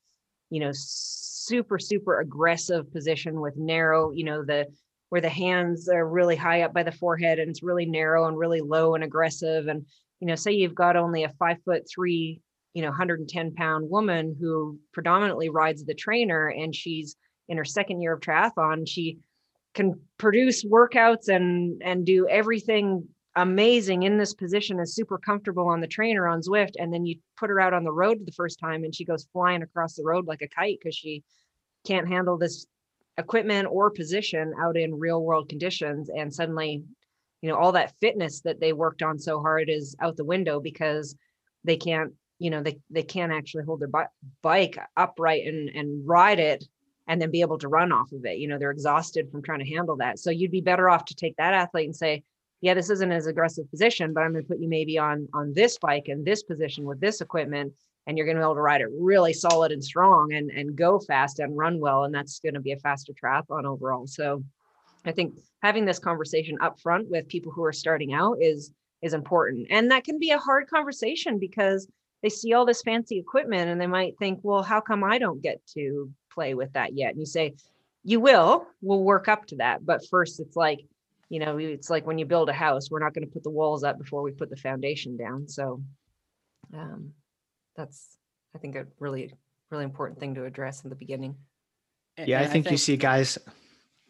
you 0.53 0.61
know 0.61 0.71
super 0.75 1.79
super 1.79 2.21
aggressive 2.21 2.93
position 2.93 3.41
with 3.41 3.57
narrow 3.57 4.13
you 4.13 4.23
know 4.23 4.45
the 4.45 4.67
where 5.09 5.21
the 5.23 5.29
hands 5.29 5.89
are 5.89 6.07
really 6.09 6.37
high 6.37 6.63
up 6.63 6.73
by 6.73 6.83
the 6.83 6.93
forehead 6.93 7.39
and 7.39 7.51
it's 7.51 7.63
really 7.63 7.87
narrow 7.87 8.29
and 8.29 8.39
really 8.39 8.63
low 8.63 8.95
and 8.95 9.05
aggressive. 9.05 9.67
And 9.67 9.85
you 10.21 10.27
know 10.27 10.35
say 10.35 10.53
you've 10.53 10.75
got 10.75 10.97
only 10.97 11.25
a 11.25 11.29
five 11.39 11.57
foot 11.65 11.89
three 11.89 12.41
you 12.75 12.83
know 12.83 12.89
110 12.89 13.55
pound 13.55 13.91
woman 13.91 14.37
who 14.39 14.79
predominantly 14.93 15.49
rides 15.49 15.85
the 15.85 15.95
trainer 15.95 16.49
and 16.49 16.75
she's 16.75 17.17
in 17.49 17.57
her 17.57 17.65
second 17.65 18.01
year 18.01 18.13
of 18.15 18.21
triathlon 18.21 18.89
she 18.89 19.19
can 19.75 20.01
produce 20.19 20.65
workouts 20.65 21.29
and 21.29 21.83
and 21.83 22.07
do 22.07 22.29
everything 22.29 23.07
amazing 23.37 24.03
in 24.03 24.19
this 24.19 24.35
position 24.35 24.79
is 24.79 24.95
super 24.95 25.19
comfortable 25.19 25.67
on 25.69 25.81
the 25.81 25.87
trainer 25.87 26.29
on 26.29 26.43
Zwift 26.43 26.73
and 26.79 26.93
then 26.93 27.07
you 27.07 27.17
put 27.37 27.51
her 27.51 27.61
out 27.61 27.73
on 27.73 27.85
the 27.85 27.93
road 27.93 28.19
the 28.25 28.33
first 28.33 28.59
time 28.59 28.85
and 28.85 28.95
she 28.95 29.05
goes 29.05 29.27
flying 29.33 29.63
across 29.63 29.95
the 29.95 30.05
road 30.05 30.27
like 30.27 30.43
a 30.43 30.49
kite 30.49 30.79
because 30.79 30.95
she 30.95 31.23
can't 31.87 32.09
handle 32.09 32.37
this 32.37 32.67
equipment 33.17 33.69
or 33.71 33.91
position 33.91 34.53
out 34.61 34.77
in 34.77 34.99
real 34.99 35.23
world 35.23 35.49
conditions. 35.49 36.11
And 36.15 36.33
suddenly 36.33 36.85
you 37.43 37.51
know 37.51 37.57
all 37.57 37.73
that 37.73 37.95
fitness 38.01 38.41
that 38.43 38.61
they 38.61 38.73
worked 38.73 39.03
on 39.03 39.19
so 39.19 39.41
hard 39.41 39.69
is 39.69 39.95
out 40.01 40.17
the 40.17 40.25
window 40.25 40.61
because 40.61 41.15
they 41.65 41.77
can't 41.77 42.13
you 42.39 42.51
know 42.51 42.63
they, 42.63 42.79
they 42.89 43.03
can't 43.03 43.33
actually 43.33 43.65
hold 43.65 43.81
their 43.81 43.89
bi- 43.89 44.07
bike 44.43 44.79
upright 44.97 45.47
and 45.47 45.69
and 45.71 46.07
ride 46.07 46.39
it 46.39 46.65
and 47.09 47.21
then 47.21 47.33
be 47.33 47.41
able 47.41 47.59
to 47.59 47.69
run 47.69 47.91
off 47.91 48.13
of 48.13 48.25
it. 48.25 48.39
You 48.39 48.49
know 48.49 48.59
they're 48.59 48.71
exhausted 48.71 49.31
from 49.31 49.43
trying 49.43 49.59
to 49.59 49.69
handle 49.69 49.97
that. 49.97 50.19
So 50.19 50.31
you'd 50.31 50.53
be 50.53 50.61
better 50.61 50.89
off 50.89 51.05
to 51.07 51.15
take 51.15 51.37
that 51.37 51.53
athlete 51.53 51.87
and 51.87 51.97
say 51.97 52.23
yeah 52.63 52.73
this 52.73 52.89
isn't 52.89 53.13
as 53.13 53.27
aggressive 53.27 53.69
position 53.71 54.15
but 54.15 54.23
i'm 54.23 54.33
going 54.33 54.43
to 54.43 54.49
put 54.49 54.59
you 54.59 54.69
maybe 54.69 54.99
on 54.99 55.29
on 55.35 55.53
this 55.53 55.77
bike 55.79 56.09
in 56.09 56.25
this 56.25 56.43
position 56.43 56.85
with 56.85 57.01
this 57.01 57.21
equipment 57.21 57.73
and 58.07 58.17
you're 58.17 58.27
going 58.27 58.37
to 58.37 58.41
be 58.41 58.45
able 58.45 58.55
to 58.55 58.61
ride 58.61 58.81
it 58.81 58.89
really 58.99 59.33
solid 59.33 59.73
and 59.73 59.85
strong 59.85 60.33
and 60.33 60.51
and 60.51 60.77
go 60.77 60.99
fast 60.99 61.39
and 61.39 61.57
run 61.57 61.79
well 61.79 62.05
and 62.05 62.15
that's 62.15 62.41
going 62.41 62.55
to 62.55 62.61
be 62.61 62.73
a 62.73 62.79
faster 62.79 63.13
triathlon 63.13 63.65
overall. 63.65 64.07
So 64.07 64.43
i 65.05 65.13
think 65.13 65.35
having 65.63 65.85
this 65.85 65.99
conversation 65.99 66.59
up 66.61 66.81
front 66.81 67.09
with 67.09 67.29
people 67.29 67.53
who 67.53 67.65
are 67.65 67.73
starting 67.73 68.13
out 68.13 68.39
is 68.41 68.73
is 69.03 69.15
important. 69.15 69.67
And 69.71 69.91
that 69.91 70.05
can 70.05 70.21
be 70.21 70.31
a 70.31 70.39
hard 70.39 70.69
conversation 70.69 71.41
because 71.41 71.89
they 72.23 72.29
see 72.29 72.53
all 72.53 72.65
this 72.65 72.83
fancy 72.83 73.19
equipment 73.19 73.69
and 73.69 73.81
they 73.81 73.89
might 73.89 74.17
think 74.19 74.41
well 74.43 74.63
how 74.63 74.81
come 74.81 75.05
i 75.05 75.19
don't 75.19 75.43
get 75.43 75.61
to 75.75 76.11
play 76.33 76.55
with 76.55 76.73
that 76.73 76.95
yet? 76.95 77.11
And 77.11 77.21
you 77.21 77.27
say 77.27 77.55
you 78.05 78.21
will 78.21 78.67
we'll 78.81 79.03
work 79.05 79.29
up 79.29 79.47
to 79.47 79.57
that. 79.57 79.87
But 79.87 80.07
first 80.09 80.41
it's 80.41 80.57
like 80.57 80.81
you 81.33 81.39
know 81.39 81.57
it's 81.57 81.89
like 81.89 82.07
when 82.07 82.19
you 82.19 82.27
build 82.27 82.51
a 82.51 82.53
house 82.53 82.91
we're 82.91 82.99
not 82.99 83.15
going 83.15 83.27
to 83.27 83.33
put 83.33 83.43
the 83.43 83.51
walls 83.51 83.83
up 83.83 83.99
before 83.99 84.21
we 84.21 84.31
put 84.31 84.51
the 84.51 84.57
foundation 84.57 85.17
down 85.17 85.49
so 85.49 85.83
um, 86.75 87.11
that's 87.75 88.19
i 88.55 88.59
think 88.59 88.77
a 88.77 88.85
really 89.01 89.33
really 89.71 89.85
important 89.85 90.21
thing 90.21 90.35
to 90.35 90.45
address 90.45 90.85
in 90.85 90.91
the 90.91 90.97
beginning 90.97 91.35
A- 92.19 92.27
Yeah, 92.27 92.41
I 92.41 92.43
and 92.43 92.53
think, 92.53 92.71
you 92.71 92.77
see 92.77 92.99
guys 92.99 93.39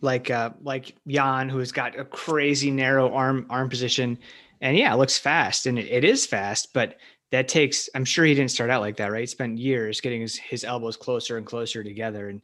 like 0.01 0.33
uh 0.33 0.51
like 0.63 0.97
Jan 1.07 1.49
who's 1.49 1.71
got 1.71 1.97
a 1.97 2.05
crazy 2.05 2.73
narrow 2.73 3.13
arm 3.13 3.47
arm 3.49 3.69
position 3.69 4.19
and 4.61 4.77
yeah, 4.77 4.93
it 4.93 4.97
looks 4.97 5.17
fast 5.17 5.67
and 5.67 5.79
it, 5.79 5.87
it 5.87 6.05
is 6.05 6.27
fast, 6.27 6.73
but 6.75 6.97
that 7.31 7.47
takes 7.47 7.89
I'm 7.95 8.05
sure 8.05 8.25
he 8.25 8.35
didn't 8.35 8.51
start 8.51 8.69
out 8.69 8.81
like 8.81 8.97
that, 8.97 9.13
right? 9.13 9.21
He 9.21 9.27
spent 9.27 9.59
years 9.59 10.01
getting 10.01 10.23
his, 10.23 10.37
his 10.37 10.65
elbows 10.65 10.97
closer 10.97 11.37
and 11.37 11.47
closer 11.47 11.85
together 11.85 12.29
and 12.29 12.43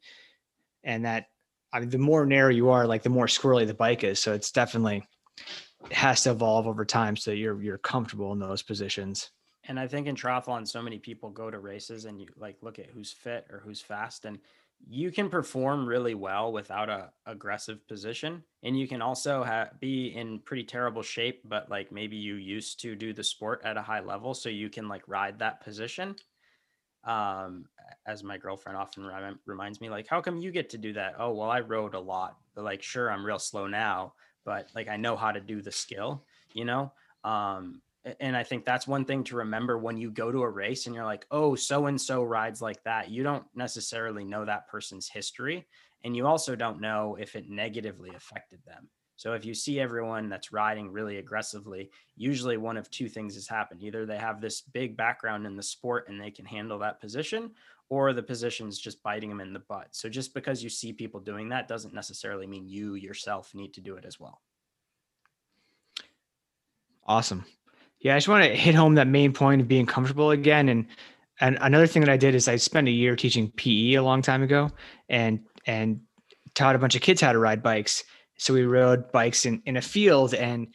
and 0.85 1.05
that 1.05 1.27
I 1.73 1.81
mean 1.81 1.91
the 1.91 1.99
more 1.99 2.25
narrow 2.27 2.51
you 2.51 2.71
are, 2.71 2.87
like 2.87 3.03
the 3.03 3.11
more 3.11 3.27
squirrely 3.27 3.67
the 3.67 3.75
bike 3.75 4.05
is. 4.05 4.21
So 4.21 4.33
it's 4.33 4.51
definitely 4.51 5.05
it 5.85 5.93
has 5.93 6.23
to 6.25 6.31
evolve 6.31 6.67
over 6.67 6.85
time 6.85 7.17
so 7.17 7.31
you're 7.31 7.63
you're 7.63 7.79
comfortable 7.79 8.33
in 8.33 8.39
those 8.39 8.63
positions. 8.63 9.31
And 9.65 9.79
I 9.79 9.87
think 9.87 10.07
in 10.07 10.17
triathlon, 10.17 10.67
so 10.67 10.81
many 10.81 10.99
people 10.99 11.31
go 11.31 11.51
to 11.51 11.59
races 11.59 12.07
and 12.07 12.21
you 12.21 12.29
like 12.37 12.57
look 12.63 12.79
at 12.79 12.87
who's 12.87 13.13
fit 13.13 13.47
or 13.51 13.61
who's 13.61 13.83
fast, 13.83 14.25
and 14.25 14.39
you 14.89 15.11
can 15.11 15.29
perform 15.29 15.87
really 15.87 16.15
well 16.15 16.53
without 16.53 16.89
a 16.89 17.11
aggressive 17.27 17.87
position, 17.87 18.43
and 18.63 18.79
you 18.79 18.89
can 18.89 19.03
also 19.03 19.45
ha- 19.45 19.71
be 19.79 20.09
in 20.09 20.39
pretty 20.39 20.65
terrible 20.65 21.03
shape, 21.03 21.43
but 21.45 21.69
like 21.69 21.93
maybe 21.93 22.17
you 22.17 22.37
used 22.37 22.81
to 22.81 22.95
do 22.95 23.13
the 23.13 23.25
sport 23.25 23.61
at 23.65 23.77
a 23.77 23.83
high 23.83 24.01
level, 24.01 24.33
so 24.35 24.49
you 24.49 24.71
can 24.71 24.89
like 24.89 25.03
ride 25.07 25.39
that 25.41 25.61
position. 25.61 26.17
Um, 27.09 27.65
as 28.07 28.23
my 28.23 28.37
girlfriend 28.37 28.77
often 28.77 29.05
remi- 29.05 29.39
reminds 29.47 29.81
me, 29.81 29.89
like, 29.89 30.07
how 30.07 30.21
come 30.21 30.37
you 30.37 30.51
get 30.51 30.71
to 30.71 30.79
do 30.79 30.93
that? 30.93 31.15
Oh, 31.19 31.33
well, 31.33 31.51
I 31.51 31.61
rode 31.61 31.95
a 31.95 32.01
lot. 32.01 32.37
But 32.55 32.65
like, 32.65 32.83
sure, 32.83 33.11
I'm 33.11 33.25
real 33.25 33.39
slow 33.39 33.67
now, 33.67 34.15
but 34.45 34.69
like 34.75 34.89
I 34.89 34.97
know 34.97 35.17
how 35.17 35.33
to 35.33 35.41
do 35.41 35.63
the 35.63 35.73
skill, 35.73 36.25
you 36.53 36.65
know. 36.65 36.93
Um, 37.25 37.81
and 38.21 38.37
I 38.37 38.43
think 38.43 38.65
that's 38.65 38.87
one 38.87 39.05
thing 39.05 39.25
to 39.25 39.37
remember 39.37 39.79
when 39.79 39.97
you 39.97 40.11
go 40.11 40.31
to 40.31 40.43
a 40.43 40.49
race 40.49 40.87
and 40.87 40.95
you're 40.95 41.05
like, 41.05 41.27
oh, 41.31 41.55
so 41.55 41.87
and 41.87 42.01
so 42.01 42.23
rides 42.23 42.63
like 42.63 42.83
that. 42.85 43.11
You 43.11 43.23
don't 43.23 43.45
necessarily 43.55 44.25
know 44.25 44.45
that 44.45 44.69
person's 44.69 45.09
history. 45.09 45.67
And 46.05 46.17
you 46.17 46.27
also 46.27 46.55
don't 46.57 46.81
know 46.81 47.17
if 47.19 47.35
it 47.37 47.51
negatively 47.51 48.11
affected 48.15 48.61
them. 48.65 48.89
So 49.19 49.33
if 49.33 49.45
you 49.45 49.53
see 49.53 49.81
everyone 49.81 50.29
that's 50.29 50.53
riding 50.53 50.93
really 50.93 51.19
aggressively, 51.19 51.91
usually 52.17 52.57
one 52.57 52.77
of 52.77 52.89
two 52.89 53.09
things 53.09 53.35
has 53.35 53.49
happened. 53.49 53.83
Either 53.83 54.07
they 54.07 54.17
have 54.17 54.41
this 54.41 54.61
big 54.61 54.97
background 54.97 55.45
in 55.45 55.57
the 55.57 55.63
sport 55.63 56.09
and 56.09 56.21
they 56.21 56.31
can 56.31 56.45
handle 56.45 56.79
that 56.79 57.01
position, 57.01 57.51
or 57.89 58.13
the 58.13 58.23
position's 58.23 58.79
just 58.79 59.03
biting 59.03 59.29
them 59.29 59.41
in 59.41 59.53
the 59.53 59.59
butt. 59.59 59.89
So 59.91 60.09
just 60.09 60.35
because 60.35 60.63
you 60.63 60.71
see 60.71 60.93
people 60.93 61.19
doing 61.19 61.49
that 61.49 61.67
doesn't 61.67 61.93
necessarily 61.93 62.47
mean 62.47 62.69
you 62.69 62.95
yourself 62.95 63.57
need 63.57 63.75
to 63.75 63.81
do 63.81 63.97
it 63.97 64.05
as 64.05 64.21
well. 64.21 64.41
Awesome. 67.05 67.45
Yeah, 67.99 68.15
I 68.15 68.19
just 68.19 68.29
want 68.29 68.45
to 68.45 68.55
hit 68.55 68.77
home 68.77 68.95
that 68.95 69.09
main 69.09 69.33
point 69.33 69.61
of 69.61 69.67
being 69.67 69.87
comfortable 69.87 70.31
again. 70.31 70.69
And 70.69 70.87
and 71.41 71.59
another 71.61 71.89
thing 71.89 72.03
that 72.03 72.11
I 72.11 72.17
did 72.17 72.37
is 72.37 72.47
I 72.47 72.55
spent 72.55 72.87
a 72.87 72.93
year 72.93 73.17
teaching 73.17 73.51
PE 73.51 73.95
a 73.95 74.03
long 74.03 74.23
time 74.23 74.45
ago, 74.45 74.71
and 75.09 75.41
and 75.67 76.03
taught 76.55 76.77
a 76.77 76.79
bunch 76.79 76.95
of 76.95 77.03
kids 77.03 77.21
how 77.21 77.33
to 77.33 77.39
ride 77.41 77.65
bikes. 77.65 78.05
So 78.39 78.55
we 78.55 78.63
rode 78.63 79.13
bikes 79.13 79.45
in 79.47 79.63
in 79.67 79.77
a 79.77 79.83
field 79.83 80.35
and 80.35 80.69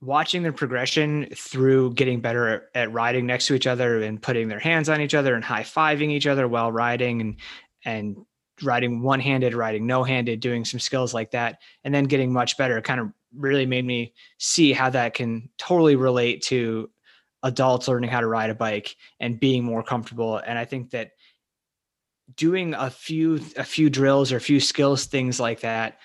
watching 0.00 0.42
their 0.42 0.52
progression 0.52 1.28
through 1.36 1.92
getting 1.94 2.20
better 2.20 2.70
at, 2.74 2.90
riding 2.92 3.26
next 3.26 3.46
to 3.48 3.54
each 3.54 3.66
other 3.66 4.02
and 4.02 4.22
putting 4.22 4.48
their 4.48 4.58
hands 4.58 4.88
on 4.88 5.00
each 5.00 5.14
other 5.14 5.34
and 5.34 5.44
high 5.44 5.62
fiving 5.62 6.10
each 6.10 6.26
other 6.26 6.48
while 6.48 6.72
riding 6.72 7.20
and 7.20 7.36
and 7.84 8.16
riding 8.62 9.02
one 9.02 9.20
handed, 9.20 9.54
riding 9.54 9.86
no 9.86 10.04
handed, 10.04 10.40
doing 10.40 10.64
some 10.64 10.80
skills 10.80 11.14
like 11.14 11.30
that, 11.30 11.58
and 11.84 11.94
then 11.94 12.04
getting 12.04 12.32
much 12.32 12.56
better. 12.56 12.80
Kind 12.80 13.00
of 13.00 13.08
really 13.36 13.66
made 13.66 13.84
me 13.84 14.14
see 14.38 14.72
how 14.72 14.90
that 14.90 15.14
can 15.14 15.48
totally 15.58 15.96
relate 15.96 16.42
to 16.42 16.90
adults 17.42 17.88
learning 17.88 18.10
how 18.10 18.20
to 18.20 18.26
ride 18.26 18.50
a 18.50 18.54
bike 18.54 18.96
and 19.18 19.40
being 19.40 19.64
more 19.64 19.82
comfortable. 19.82 20.36
And 20.36 20.58
I 20.58 20.64
think 20.64 20.90
that 20.90 21.12
doing 22.36 22.74
a 22.74 22.90
few 22.90 23.40
a 23.56 23.64
few 23.64 23.90
drills 23.90 24.32
or 24.32 24.36
a 24.36 24.40
few 24.40 24.60
skills 24.60 25.06
things 25.06 25.40
like 25.40 25.60
that 25.60 25.98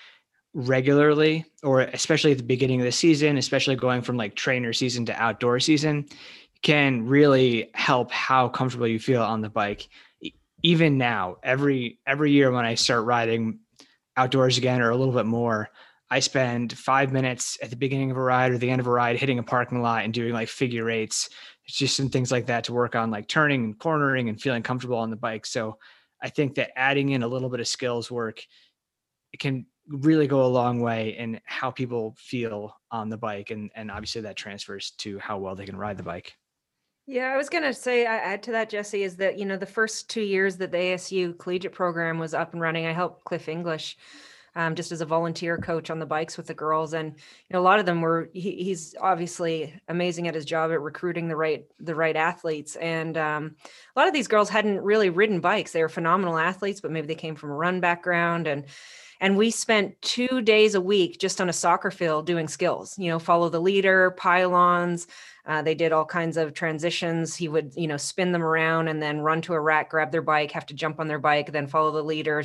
regularly 0.56 1.44
or 1.62 1.82
especially 1.82 2.32
at 2.32 2.38
the 2.38 2.42
beginning 2.42 2.80
of 2.80 2.86
the 2.86 2.90
season 2.90 3.36
especially 3.36 3.76
going 3.76 4.00
from 4.00 4.16
like 4.16 4.34
trainer 4.34 4.72
season 4.72 5.04
to 5.04 5.12
outdoor 5.22 5.60
season 5.60 6.06
can 6.62 7.06
really 7.06 7.70
help 7.74 8.10
how 8.10 8.48
comfortable 8.48 8.88
you 8.88 8.98
feel 8.98 9.22
on 9.22 9.42
the 9.42 9.50
bike. 9.50 9.86
Even 10.62 10.96
now 10.96 11.36
every 11.42 11.98
every 12.06 12.32
year 12.32 12.50
when 12.50 12.64
i 12.64 12.74
start 12.74 13.04
riding 13.04 13.58
outdoors 14.16 14.56
again 14.56 14.80
or 14.80 14.88
a 14.88 14.96
little 14.96 15.12
bit 15.12 15.26
more 15.26 15.68
i 16.10 16.20
spend 16.20 16.72
five 16.72 17.12
minutes 17.12 17.58
at 17.62 17.68
the 17.68 17.76
beginning 17.76 18.10
of 18.10 18.16
a 18.16 18.20
ride 18.22 18.50
or 18.50 18.56
the 18.56 18.70
end 18.70 18.80
of 18.80 18.86
a 18.86 18.90
ride 18.90 19.16
hitting 19.16 19.38
a 19.38 19.42
parking 19.42 19.82
lot 19.82 20.04
and 20.04 20.14
doing 20.14 20.32
like 20.32 20.48
figure 20.48 20.88
eights. 20.88 21.28
It's 21.66 21.76
just 21.76 21.96
some 21.96 22.08
things 22.08 22.32
like 22.32 22.46
that 22.46 22.64
to 22.64 22.72
work 22.72 22.94
on 22.94 23.10
like 23.10 23.28
turning 23.28 23.62
and 23.62 23.78
cornering 23.78 24.30
and 24.30 24.40
feeling 24.40 24.62
comfortable 24.62 24.96
on 24.96 25.10
the 25.10 25.16
bike. 25.16 25.44
So 25.44 25.76
i 26.22 26.30
think 26.30 26.54
that 26.54 26.70
adding 26.78 27.10
in 27.10 27.22
a 27.22 27.28
little 27.28 27.50
bit 27.50 27.60
of 27.60 27.68
skills 27.68 28.10
work 28.10 28.42
it 29.34 29.38
can 29.38 29.66
really 29.88 30.26
go 30.26 30.44
a 30.44 30.46
long 30.46 30.80
way 30.80 31.16
in 31.16 31.40
how 31.44 31.70
people 31.70 32.14
feel 32.18 32.74
on 32.90 33.08
the 33.08 33.16
bike 33.16 33.50
and 33.50 33.70
and 33.74 33.90
obviously 33.90 34.20
that 34.22 34.36
transfers 34.36 34.92
to 34.92 35.18
how 35.18 35.38
well 35.38 35.54
they 35.54 35.66
can 35.66 35.76
ride 35.76 35.96
the 35.96 36.02
bike. 36.02 36.34
Yeah, 37.06 37.32
I 37.32 37.36
was 37.36 37.48
gonna 37.48 37.72
say 37.72 38.04
I 38.04 38.16
add 38.16 38.42
to 38.44 38.52
that, 38.52 38.68
Jesse, 38.68 39.04
is 39.04 39.16
that 39.16 39.38
you 39.38 39.44
know 39.44 39.56
the 39.56 39.66
first 39.66 40.10
two 40.10 40.22
years 40.22 40.56
that 40.56 40.72
the 40.72 40.78
ASU 40.78 41.38
collegiate 41.38 41.72
program 41.72 42.18
was 42.18 42.34
up 42.34 42.52
and 42.52 42.60
running, 42.60 42.86
I 42.86 42.92
helped 42.92 43.24
Cliff 43.24 43.48
English 43.48 43.96
um, 44.56 44.74
just 44.74 44.90
as 44.90 45.02
a 45.02 45.06
volunteer 45.06 45.58
coach 45.58 45.90
on 45.90 45.98
the 45.98 46.06
bikes 46.06 46.36
with 46.36 46.46
the 46.46 46.54
girls, 46.54 46.94
and 46.94 47.12
you 47.12 47.52
know 47.52 47.60
a 47.60 47.62
lot 47.62 47.78
of 47.78 47.86
them 47.86 48.00
were 48.00 48.30
he, 48.32 48.64
he's 48.64 48.94
obviously 49.00 49.72
amazing 49.88 50.26
at 50.26 50.34
his 50.34 50.46
job 50.46 50.72
at 50.72 50.80
recruiting 50.80 51.28
the 51.28 51.36
right 51.36 51.66
the 51.78 51.94
right 51.94 52.16
athletes, 52.16 52.74
and 52.76 53.16
um, 53.18 53.54
a 53.94 53.98
lot 53.98 54.08
of 54.08 54.14
these 54.14 54.28
girls 54.28 54.48
hadn't 54.48 54.80
really 54.80 55.10
ridden 55.10 55.40
bikes. 55.40 55.72
They 55.72 55.82
were 55.82 55.90
phenomenal 55.90 56.38
athletes, 56.38 56.80
but 56.80 56.90
maybe 56.90 57.06
they 57.06 57.14
came 57.14 57.36
from 57.36 57.50
a 57.50 57.54
run 57.54 57.80
background 57.80 58.46
and 58.46 58.64
and 59.20 59.36
we 59.36 59.50
spent 59.50 60.00
two 60.02 60.40
days 60.42 60.74
a 60.74 60.80
week 60.80 61.18
just 61.18 61.40
on 61.40 61.48
a 61.48 61.52
soccer 61.52 61.90
field 61.90 62.26
doing 62.26 62.48
skills 62.48 62.98
you 62.98 63.10
know 63.10 63.18
follow 63.18 63.48
the 63.48 63.60
leader 63.60 64.12
pylons 64.12 65.06
uh, 65.46 65.62
they 65.62 65.74
did 65.74 65.92
all 65.92 66.04
kinds 66.04 66.36
of 66.36 66.54
transitions. 66.54 67.36
He 67.36 67.48
would, 67.48 67.72
you 67.76 67.86
know, 67.86 67.96
spin 67.96 68.32
them 68.32 68.42
around 68.42 68.88
and 68.88 69.00
then 69.00 69.20
run 69.20 69.40
to 69.42 69.54
a 69.54 69.60
rack, 69.60 69.90
grab 69.90 70.10
their 70.10 70.22
bike, 70.22 70.50
have 70.50 70.66
to 70.66 70.74
jump 70.74 70.98
on 70.98 71.06
their 71.06 71.20
bike, 71.20 71.52
then 71.52 71.68
follow 71.68 71.92
the 71.92 72.02
leader, 72.02 72.44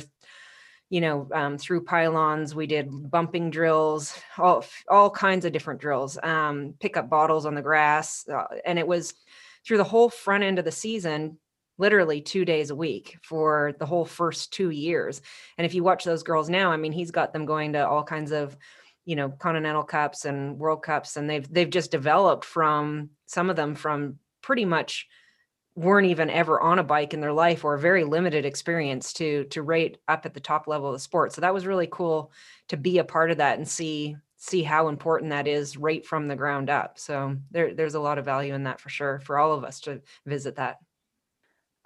you 0.88 1.00
know, 1.00 1.28
um, 1.32 1.58
through 1.58 1.84
pylons. 1.84 2.54
We 2.54 2.68
did 2.68 3.10
bumping 3.10 3.50
drills, 3.50 4.16
all 4.38 4.64
all 4.88 5.10
kinds 5.10 5.44
of 5.44 5.52
different 5.52 5.80
drills. 5.80 6.16
Um, 6.22 6.74
pick 6.78 6.96
up 6.96 7.10
bottles 7.10 7.44
on 7.44 7.56
the 7.56 7.62
grass, 7.62 8.26
uh, 8.28 8.44
and 8.64 8.78
it 8.78 8.86
was 8.86 9.14
through 9.66 9.78
the 9.78 9.84
whole 9.84 10.08
front 10.08 10.44
end 10.44 10.60
of 10.60 10.64
the 10.64 10.72
season 10.72 11.38
literally 11.82 12.20
two 12.20 12.44
days 12.44 12.70
a 12.70 12.76
week 12.76 13.18
for 13.22 13.74
the 13.80 13.84
whole 13.84 14.04
first 14.04 14.52
two 14.52 14.70
years. 14.70 15.20
And 15.58 15.66
if 15.66 15.74
you 15.74 15.82
watch 15.82 16.04
those 16.04 16.22
girls 16.22 16.48
now, 16.48 16.70
I 16.70 16.76
mean, 16.76 16.92
he's 16.92 17.10
got 17.10 17.32
them 17.32 17.44
going 17.44 17.72
to 17.72 17.86
all 17.86 18.04
kinds 18.04 18.30
of 18.30 18.56
you 19.04 19.16
know 19.16 19.30
continental 19.30 19.82
cups 19.82 20.24
and 20.24 20.60
world 20.60 20.80
cups 20.84 21.16
and 21.16 21.28
they've 21.28 21.52
they've 21.52 21.68
just 21.68 21.90
developed 21.90 22.44
from 22.44 23.10
some 23.26 23.50
of 23.50 23.56
them 23.56 23.74
from 23.74 24.20
pretty 24.42 24.64
much 24.64 25.08
weren't 25.74 26.06
even 26.06 26.30
ever 26.30 26.60
on 26.60 26.78
a 26.78 26.84
bike 26.84 27.12
in 27.12 27.20
their 27.20 27.32
life 27.32 27.64
or 27.64 27.74
a 27.74 27.80
very 27.80 28.04
limited 28.04 28.44
experience 28.44 29.12
to 29.14 29.42
to 29.44 29.60
rate 29.60 29.98
up 30.06 30.24
at 30.24 30.34
the 30.34 30.40
top 30.40 30.68
level 30.68 30.88
of 30.88 30.92
the 30.92 31.00
sport. 31.00 31.32
So 31.32 31.40
that 31.40 31.52
was 31.52 31.66
really 31.66 31.88
cool 31.90 32.30
to 32.68 32.76
be 32.76 32.98
a 32.98 33.04
part 33.04 33.32
of 33.32 33.38
that 33.38 33.58
and 33.58 33.66
see 33.66 34.16
see 34.36 34.62
how 34.62 34.86
important 34.86 35.30
that 35.30 35.48
is 35.48 35.76
right 35.76 36.06
from 36.06 36.28
the 36.28 36.36
ground 36.36 36.70
up. 36.70 36.98
So 36.98 37.36
there 37.50 37.74
there's 37.74 37.96
a 37.96 38.00
lot 38.00 38.18
of 38.18 38.24
value 38.24 38.54
in 38.54 38.64
that 38.64 38.80
for 38.80 38.88
sure 38.88 39.18
for 39.20 39.36
all 39.36 39.52
of 39.52 39.64
us 39.64 39.80
to 39.80 40.00
visit 40.26 40.56
that 40.56 40.78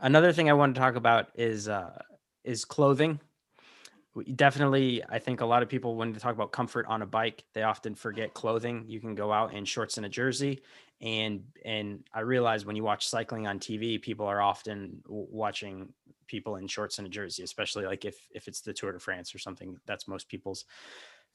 another 0.00 0.32
thing 0.32 0.48
i 0.48 0.52
want 0.52 0.74
to 0.74 0.80
talk 0.80 0.96
about 0.96 1.28
is 1.34 1.68
uh 1.68 1.98
is 2.44 2.64
clothing. 2.64 3.20
Definitely 4.34 5.02
i 5.08 5.18
think 5.18 5.40
a 5.40 5.46
lot 5.46 5.62
of 5.62 5.68
people 5.68 5.94
when 5.96 6.12
they 6.12 6.18
talk 6.18 6.34
about 6.34 6.50
comfort 6.52 6.86
on 6.86 7.02
a 7.02 7.06
bike 7.06 7.44
they 7.52 7.62
often 7.62 7.94
forget 7.94 8.32
clothing. 8.32 8.84
You 8.86 9.00
can 9.00 9.14
go 9.14 9.32
out 9.32 9.52
in 9.52 9.64
shorts 9.64 9.98
and 9.98 10.06
a 10.06 10.08
jersey 10.08 10.62
and 11.02 11.42
and 11.64 12.02
i 12.14 12.20
realize 12.20 12.64
when 12.64 12.76
you 12.76 12.82
watch 12.82 13.06
cycling 13.06 13.46
on 13.46 13.58
tv 13.58 14.00
people 14.00 14.24
are 14.26 14.40
often 14.40 15.02
watching 15.06 15.92
people 16.26 16.56
in 16.56 16.66
shorts 16.66 16.98
and 16.98 17.06
a 17.06 17.10
jersey 17.10 17.42
especially 17.42 17.84
like 17.84 18.06
if 18.06 18.16
if 18.30 18.48
it's 18.48 18.62
the 18.62 18.72
tour 18.72 18.92
de 18.92 18.98
france 18.98 19.34
or 19.34 19.38
something 19.38 19.76
that's 19.86 20.08
most 20.08 20.26
people's 20.28 20.64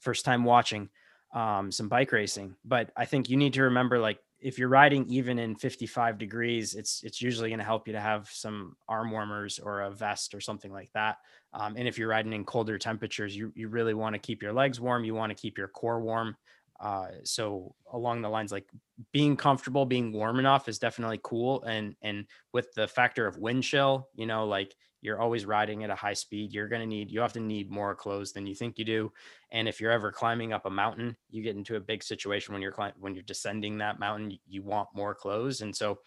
first 0.00 0.24
time 0.24 0.42
watching 0.42 0.88
um, 1.32 1.72
some 1.72 1.88
bike 1.88 2.12
racing 2.12 2.54
but 2.64 2.90
i 2.96 3.04
think 3.04 3.28
you 3.28 3.36
need 3.36 3.52
to 3.54 3.62
remember 3.62 3.98
like 3.98 4.18
if 4.42 4.58
you're 4.58 4.68
riding 4.68 5.06
even 5.08 5.38
in 5.38 5.54
55 5.54 6.18
degrees, 6.18 6.74
it's 6.74 7.02
it's 7.04 7.22
usually 7.22 7.48
going 7.48 7.60
to 7.60 7.64
help 7.64 7.86
you 7.86 7.92
to 7.92 8.00
have 8.00 8.28
some 8.30 8.76
arm 8.88 9.10
warmers 9.10 9.58
or 9.58 9.82
a 9.82 9.90
vest 9.90 10.34
or 10.34 10.40
something 10.40 10.72
like 10.72 10.90
that. 10.92 11.18
Um, 11.54 11.76
and 11.76 11.86
if 11.86 11.96
you're 11.96 12.08
riding 12.08 12.32
in 12.32 12.44
colder 12.44 12.76
temperatures, 12.76 13.36
you 13.36 13.52
you 13.54 13.68
really 13.68 13.94
want 13.94 14.14
to 14.14 14.18
keep 14.18 14.42
your 14.42 14.52
legs 14.52 14.80
warm. 14.80 15.04
You 15.04 15.14
want 15.14 15.30
to 15.30 15.40
keep 15.40 15.56
your 15.56 15.68
core 15.68 16.00
warm. 16.00 16.36
Uh, 16.80 17.08
so 17.22 17.74
along 17.92 18.22
the 18.22 18.28
lines 18.28 18.50
like 18.50 18.68
being 19.12 19.36
comfortable, 19.36 19.86
being 19.86 20.12
warm 20.12 20.40
enough 20.40 20.68
is 20.68 20.80
definitely 20.80 21.20
cool. 21.22 21.62
And 21.62 21.94
and 22.02 22.26
with 22.52 22.72
the 22.74 22.88
factor 22.88 23.26
of 23.26 23.38
wind 23.38 23.62
chill, 23.62 24.08
you 24.16 24.26
know, 24.26 24.46
like 24.46 24.74
you're 25.02 25.20
always 25.20 25.44
riding 25.44 25.84
at 25.84 25.90
a 25.90 25.94
high 25.94 26.12
speed 26.14 26.52
you're 26.52 26.68
going 26.68 26.80
to 26.80 26.86
need 26.86 27.10
you 27.10 27.20
often 27.20 27.46
need 27.46 27.70
more 27.70 27.94
clothes 27.94 28.32
than 28.32 28.46
you 28.46 28.54
think 28.54 28.78
you 28.78 28.84
do 28.84 29.12
and 29.50 29.68
if 29.68 29.80
you're 29.80 29.90
ever 29.90 30.10
climbing 30.10 30.52
up 30.52 30.64
a 30.64 30.70
mountain 30.70 31.14
you 31.30 31.42
get 31.42 31.56
into 31.56 31.76
a 31.76 31.80
big 31.80 32.02
situation 32.02 32.54
when 32.54 32.62
you're 32.62 32.74
when 32.98 33.14
you're 33.14 33.22
descending 33.24 33.76
that 33.78 34.00
mountain 34.00 34.38
you 34.46 34.62
want 34.62 34.88
more 34.94 35.14
clothes 35.14 35.60
and 35.60 35.76
so 35.76 35.98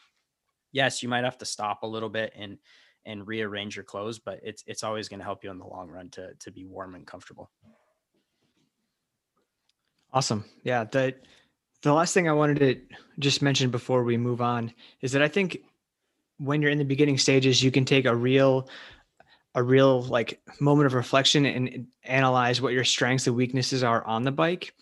yes 0.71 1.03
you 1.03 1.09
might 1.09 1.23
have 1.23 1.37
to 1.37 1.45
stop 1.45 1.83
a 1.83 1.87
little 1.87 2.09
bit 2.09 2.33
and 2.35 2.57
and 3.05 3.27
rearrange 3.27 3.75
your 3.75 3.85
clothes 3.85 4.17
but 4.17 4.39
it's 4.41 4.63
it's 4.65 4.83
always 4.83 5.07
going 5.07 5.19
to 5.19 5.25
help 5.25 5.43
you 5.43 5.51
in 5.51 5.59
the 5.59 5.67
long 5.67 5.89
run 5.89 6.09
to 6.09 6.33
to 6.39 6.51
be 6.51 6.65
warm 6.65 6.95
and 6.95 7.05
comfortable. 7.05 7.51
Awesome. 10.11 10.45
Yeah 10.63 10.85
the 10.85 11.13
the 11.81 11.93
last 11.93 12.13
thing 12.13 12.27
i 12.27 12.33
wanted 12.33 12.59
to 12.59 12.81
just 13.19 13.41
mention 13.41 13.69
before 13.69 14.03
we 14.03 14.17
move 14.17 14.41
on 14.41 14.73
is 15.01 15.11
that 15.11 15.21
i 15.21 15.27
think 15.27 15.59
when 16.37 16.61
you're 16.61 16.71
in 16.71 16.77
the 16.77 16.85
beginning 16.85 17.17
stages, 17.17 17.63
you 17.63 17.71
can 17.71 17.85
take 17.85 18.05
a 18.05 18.15
real 18.15 18.69
a 19.55 19.63
real 19.63 20.01
like 20.03 20.41
moment 20.59 20.85
of 20.85 20.93
reflection 20.93 21.45
and 21.45 21.87
analyze 22.03 22.61
what 22.61 22.73
your 22.73 22.83
strengths 22.83 23.25
and 23.25 23.35
weaknesses 23.35 23.83
are 23.83 24.05
on 24.05 24.23
the 24.23 24.31
bike. 24.31 24.73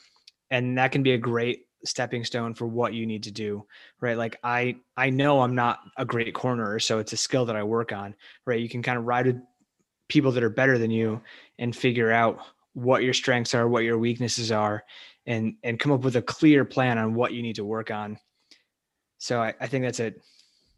And 0.50 0.78
that 0.78 0.92
can 0.92 1.04
be 1.04 1.12
a 1.12 1.18
great 1.18 1.68
stepping 1.86 2.24
stone 2.24 2.54
for 2.54 2.66
what 2.66 2.94
you 2.94 3.06
need 3.06 3.24
to 3.24 3.32
do 3.32 3.66
right? 4.00 4.18
Like 4.18 4.40
i 4.44 4.76
i 4.96 5.10
know 5.10 5.42
i'm 5.42 5.56
not 5.56 5.80
a 5.98 6.06
great 6.06 6.34
cornerer 6.34 6.82
so 6.82 7.00
it's 7.00 7.14
a 7.14 7.18
skill 7.18 7.46
that 7.46 7.56
i 7.56 7.64
work 7.64 7.92
on 7.92 8.16
right? 8.46 8.60
You 8.60 8.70
can 8.70 8.82
kind 8.82 8.98
of 8.98 9.06
ride 9.06 9.28
with 9.28 9.42
people 10.08 10.32
that 10.32 10.44
are 10.44 10.50
better 10.50 10.78
than 10.78 10.92
you 10.92 11.22
and 11.60 11.76
figure 11.76 12.12
out 12.12 12.40
what 12.74 13.04
your 13.04 13.14
strengths 13.14 13.54
are 13.54 13.68
what 13.68 13.84
your 13.84 13.98
weaknesses 13.98 14.52
are 14.52 14.84
and 15.26 15.56
and 15.64 15.80
come 15.80 15.92
up 15.92 16.02
with 16.02 16.16
a 16.16 16.22
clear 16.22 16.66
plan 16.66 16.98
on 16.98 17.14
what 17.14 17.34
you 17.34 17.42
need 17.42 17.56
to 17.56 17.66
work 17.66 17.92
on. 17.92 18.18
So 19.18 19.42
i, 19.42 19.54
I 19.60 19.68
think 19.68 19.84
that's 19.84 20.00
a 20.00 20.14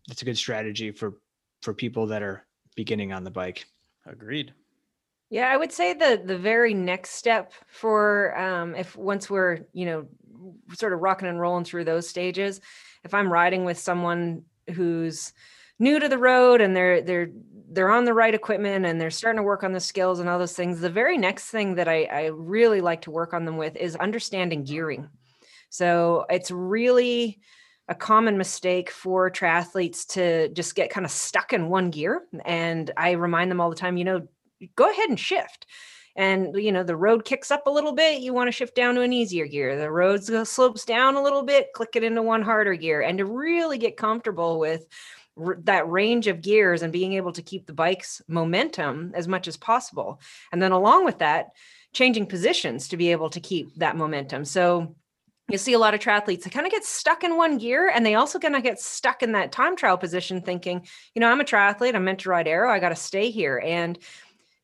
that's 0.07 0.21
a 0.21 0.25
good 0.25 0.37
strategy 0.37 0.91
for 0.91 1.19
for 1.61 1.73
people 1.73 2.07
that 2.07 2.21
are 2.21 2.45
beginning 2.75 3.11
on 3.11 3.23
the 3.23 3.31
bike. 3.31 3.65
Agreed. 4.05 4.53
Yeah, 5.29 5.51
I 5.51 5.57
would 5.57 5.71
say 5.71 5.93
the 5.93 6.21
the 6.23 6.37
very 6.37 6.73
next 6.73 7.11
step 7.11 7.53
for 7.67 8.37
um, 8.39 8.75
if 8.75 8.95
once 8.95 9.29
we're 9.29 9.61
you 9.73 9.85
know 9.85 10.07
sort 10.73 10.93
of 10.93 10.99
rocking 10.99 11.27
and 11.27 11.39
rolling 11.39 11.65
through 11.65 11.85
those 11.85 12.07
stages, 12.07 12.61
if 13.03 13.13
I'm 13.13 13.31
riding 13.31 13.65
with 13.65 13.79
someone 13.79 14.43
who's 14.73 15.33
new 15.79 15.99
to 15.99 16.07
the 16.07 16.17
road 16.17 16.61
and 16.61 16.75
they're 16.75 17.01
they're 17.01 17.29
they're 17.71 17.91
on 17.91 18.05
the 18.05 18.13
right 18.13 18.33
equipment 18.33 18.85
and 18.85 19.01
they're 19.01 19.09
starting 19.09 19.37
to 19.37 19.43
work 19.43 19.63
on 19.63 19.73
the 19.73 19.79
skills 19.79 20.19
and 20.19 20.29
all 20.29 20.39
those 20.39 20.53
things, 20.53 20.79
the 20.79 20.89
very 20.89 21.17
next 21.17 21.49
thing 21.49 21.75
that 21.75 21.87
I, 21.87 22.03
I 22.03 22.25
really 22.27 22.79
like 22.79 23.01
to 23.01 23.11
work 23.11 23.33
on 23.33 23.45
them 23.45 23.57
with 23.57 23.75
is 23.75 23.95
understanding 23.95 24.63
gearing. 24.63 25.09
So 25.69 26.25
it's 26.29 26.51
really 26.51 27.39
a 27.87 27.95
common 27.95 28.37
mistake 28.37 28.89
for 28.89 29.29
triathletes 29.29 30.07
to 30.07 30.49
just 30.49 30.75
get 30.75 30.89
kind 30.89 31.05
of 31.05 31.11
stuck 31.11 31.53
in 31.53 31.69
one 31.69 31.91
gear. 31.91 32.23
And 32.43 32.91
I 32.97 33.11
remind 33.11 33.51
them 33.51 33.61
all 33.61 33.69
the 33.69 33.75
time, 33.75 33.97
you 33.97 34.03
know, 34.03 34.27
go 34.75 34.89
ahead 34.89 35.09
and 35.09 35.19
shift. 35.19 35.67
And 36.15 36.55
you 36.55 36.71
know, 36.71 36.83
the 36.83 36.95
road 36.95 37.25
kicks 37.25 37.51
up 37.51 37.67
a 37.67 37.71
little 37.71 37.91
bit, 37.93 38.21
you 38.21 38.33
want 38.33 38.47
to 38.47 38.51
shift 38.53 38.73
down 38.73 38.95
to 38.95 39.01
an 39.01 39.13
easier 39.13 39.45
gear. 39.45 39.77
The 39.77 39.91
road 39.91 40.23
slopes 40.47 40.85
down 40.85 41.15
a 41.15 41.21
little 41.21 41.43
bit, 41.43 41.73
click 41.73 41.95
it 41.95 42.03
into 42.03 42.21
one 42.21 42.41
harder 42.41 42.73
gear. 42.75 43.01
And 43.01 43.17
to 43.17 43.25
really 43.25 43.77
get 43.77 43.97
comfortable 43.97 44.57
with 44.57 44.85
that 45.63 45.89
range 45.89 46.27
of 46.27 46.41
gears 46.41 46.81
and 46.81 46.93
being 46.93 47.13
able 47.13 47.33
to 47.33 47.41
keep 47.41 47.65
the 47.65 47.73
bike's 47.73 48.21
momentum 48.27 49.11
as 49.13 49.27
much 49.27 49.49
as 49.49 49.57
possible. 49.57 50.21
And 50.53 50.61
then 50.61 50.71
along 50.71 51.03
with 51.03 51.19
that, 51.19 51.49
changing 51.91 52.27
positions 52.27 52.87
to 52.87 52.97
be 52.97 53.11
able 53.11 53.29
to 53.29 53.41
keep 53.41 53.75
that 53.75 53.97
momentum. 53.97 54.45
So 54.45 54.95
you 55.49 55.57
see 55.57 55.73
a 55.73 55.79
lot 55.79 55.93
of 55.93 55.99
triathletes 55.99 56.43
they 56.43 56.49
kind 56.49 56.65
of 56.65 56.71
get 56.71 56.83
stuck 56.83 57.23
in 57.23 57.37
one 57.37 57.57
gear 57.57 57.89
and 57.93 58.05
they 58.05 58.15
also 58.15 58.39
kind 58.39 58.55
of 58.55 58.63
get 58.63 58.79
stuck 58.79 59.21
in 59.21 59.31
that 59.33 59.51
time 59.51 59.75
trial 59.75 59.97
position 59.97 60.41
thinking 60.41 60.85
you 61.13 61.19
know 61.19 61.29
i'm 61.29 61.41
a 61.41 61.43
triathlete 61.43 61.95
i'm 61.95 62.03
meant 62.03 62.19
to 62.19 62.29
ride 62.29 62.47
aero 62.47 62.71
i 62.71 62.79
got 62.79 62.89
to 62.89 62.95
stay 62.95 63.29
here 63.29 63.61
and 63.63 63.99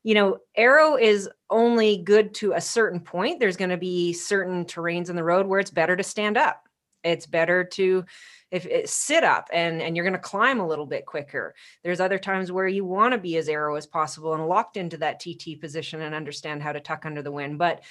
you 0.04 0.14
know, 0.14 0.38
aero 0.56 0.96
is 0.96 1.28
only 1.48 1.98
good 1.98 2.34
to 2.34 2.52
a 2.52 2.60
certain 2.60 3.00
point. 3.00 3.38
There's 3.38 3.56
going 3.56 3.70
to 3.70 3.76
be 3.76 4.12
certain 4.12 4.64
terrains 4.64 5.10
in 5.10 5.16
the 5.16 5.24
road 5.24 5.46
where 5.46 5.60
it's 5.60 5.70
better 5.70 5.96
to 5.96 6.02
stand 6.02 6.36
up. 6.36 6.68
It's 7.04 7.26
better 7.26 7.64
to 7.64 8.04
if 8.50 8.66
it, 8.66 8.88
sit 8.88 9.24
up 9.24 9.48
and 9.52 9.80
and 9.80 9.96
you're 9.96 10.04
going 10.04 10.12
to 10.12 10.18
climb 10.18 10.60
a 10.60 10.66
little 10.66 10.86
bit 10.86 11.06
quicker. 11.06 11.54
There's 11.82 12.00
other 12.00 12.18
times 12.18 12.52
where 12.52 12.68
you 12.68 12.84
want 12.84 13.12
to 13.12 13.18
be 13.18 13.36
as 13.38 13.48
aero 13.48 13.76
as 13.76 13.86
possible 13.86 14.34
and 14.34 14.46
locked 14.46 14.76
into 14.76 14.98
that 14.98 15.20
TT 15.20 15.60
position 15.60 16.02
and 16.02 16.14
understand 16.14 16.62
how 16.62 16.72
to 16.72 16.80
tuck 16.80 17.04
under 17.04 17.22
the 17.22 17.32
wind. 17.32 17.58
But 17.58 17.82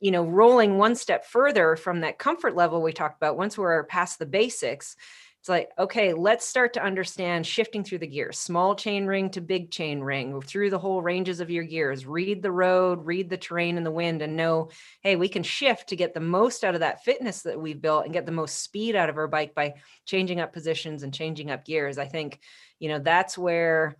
you 0.00 0.10
know, 0.10 0.24
rolling 0.24 0.78
one 0.78 0.94
step 0.94 1.24
further 1.26 1.76
from 1.76 2.00
that 2.00 2.18
comfort 2.18 2.56
level 2.56 2.82
we 2.82 2.92
talked 2.92 3.16
about, 3.16 3.36
once 3.36 3.56
we're 3.56 3.84
past 3.84 4.18
the 4.18 4.26
basics, 4.26 4.96
it's 5.40 5.48
like, 5.48 5.70
okay, 5.78 6.12
let's 6.12 6.46
start 6.46 6.74
to 6.74 6.82
understand 6.82 7.46
shifting 7.46 7.82
through 7.82 7.98
the 7.98 8.06
gears, 8.06 8.38
small 8.38 8.74
chain 8.74 9.06
ring 9.06 9.30
to 9.30 9.40
big 9.40 9.70
chain 9.70 10.00
ring, 10.00 10.38
through 10.42 10.68
the 10.68 10.78
whole 10.78 11.00
ranges 11.00 11.40
of 11.40 11.48
your 11.48 11.64
gears. 11.64 12.04
Read 12.04 12.42
the 12.42 12.52
road, 12.52 13.06
read 13.06 13.30
the 13.30 13.38
terrain 13.38 13.78
and 13.78 13.86
the 13.86 13.90
wind, 13.90 14.20
and 14.20 14.36
know, 14.36 14.68
hey, 15.02 15.16
we 15.16 15.30
can 15.30 15.42
shift 15.42 15.88
to 15.88 15.96
get 15.96 16.12
the 16.12 16.20
most 16.20 16.62
out 16.62 16.74
of 16.74 16.80
that 16.80 17.04
fitness 17.04 17.40
that 17.42 17.58
we've 17.58 17.80
built 17.80 18.04
and 18.04 18.12
get 18.12 18.26
the 18.26 18.32
most 18.32 18.62
speed 18.62 18.94
out 18.94 19.08
of 19.08 19.16
our 19.16 19.28
bike 19.28 19.54
by 19.54 19.72
changing 20.04 20.40
up 20.40 20.52
positions 20.52 21.04
and 21.04 21.14
changing 21.14 21.50
up 21.50 21.64
gears. 21.64 21.96
I 21.96 22.04
think, 22.04 22.38
you 22.78 22.90
know, 22.90 22.98
that's 22.98 23.38
where 23.38 23.96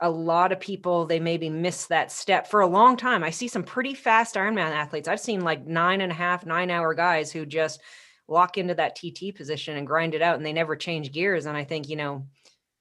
a 0.00 0.10
lot 0.10 0.52
of 0.52 0.60
people 0.60 1.06
they 1.06 1.18
maybe 1.18 1.50
miss 1.50 1.86
that 1.86 2.12
step 2.12 2.46
for 2.46 2.60
a 2.60 2.66
long 2.66 2.96
time. 2.96 3.24
I 3.24 3.30
see 3.30 3.48
some 3.48 3.64
pretty 3.64 3.94
fast 3.94 4.36
Ironman 4.36 4.70
athletes. 4.70 5.08
I've 5.08 5.20
seen 5.20 5.40
like 5.40 5.66
nine 5.66 6.00
and 6.00 6.12
a 6.12 6.14
half, 6.14 6.46
nine 6.46 6.70
hour 6.70 6.94
guys 6.94 7.32
who 7.32 7.44
just 7.44 7.80
walk 8.28 8.58
into 8.58 8.74
that 8.74 8.94
TT 8.94 9.34
position 9.34 9.76
and 9.76 9.86
grind 9.86 10.14
it 10.14 10.22
out 10.22 10.36
and 10.36 10.46
they 10.46 10.52
never 10.52 10.76
change 10.76 11.12
gears. 11.12 11.46
And 11.46 11.56
I 11.56 11.64
think, 11.64 11.88
you 11.88 11.96
know, 11.96 12.26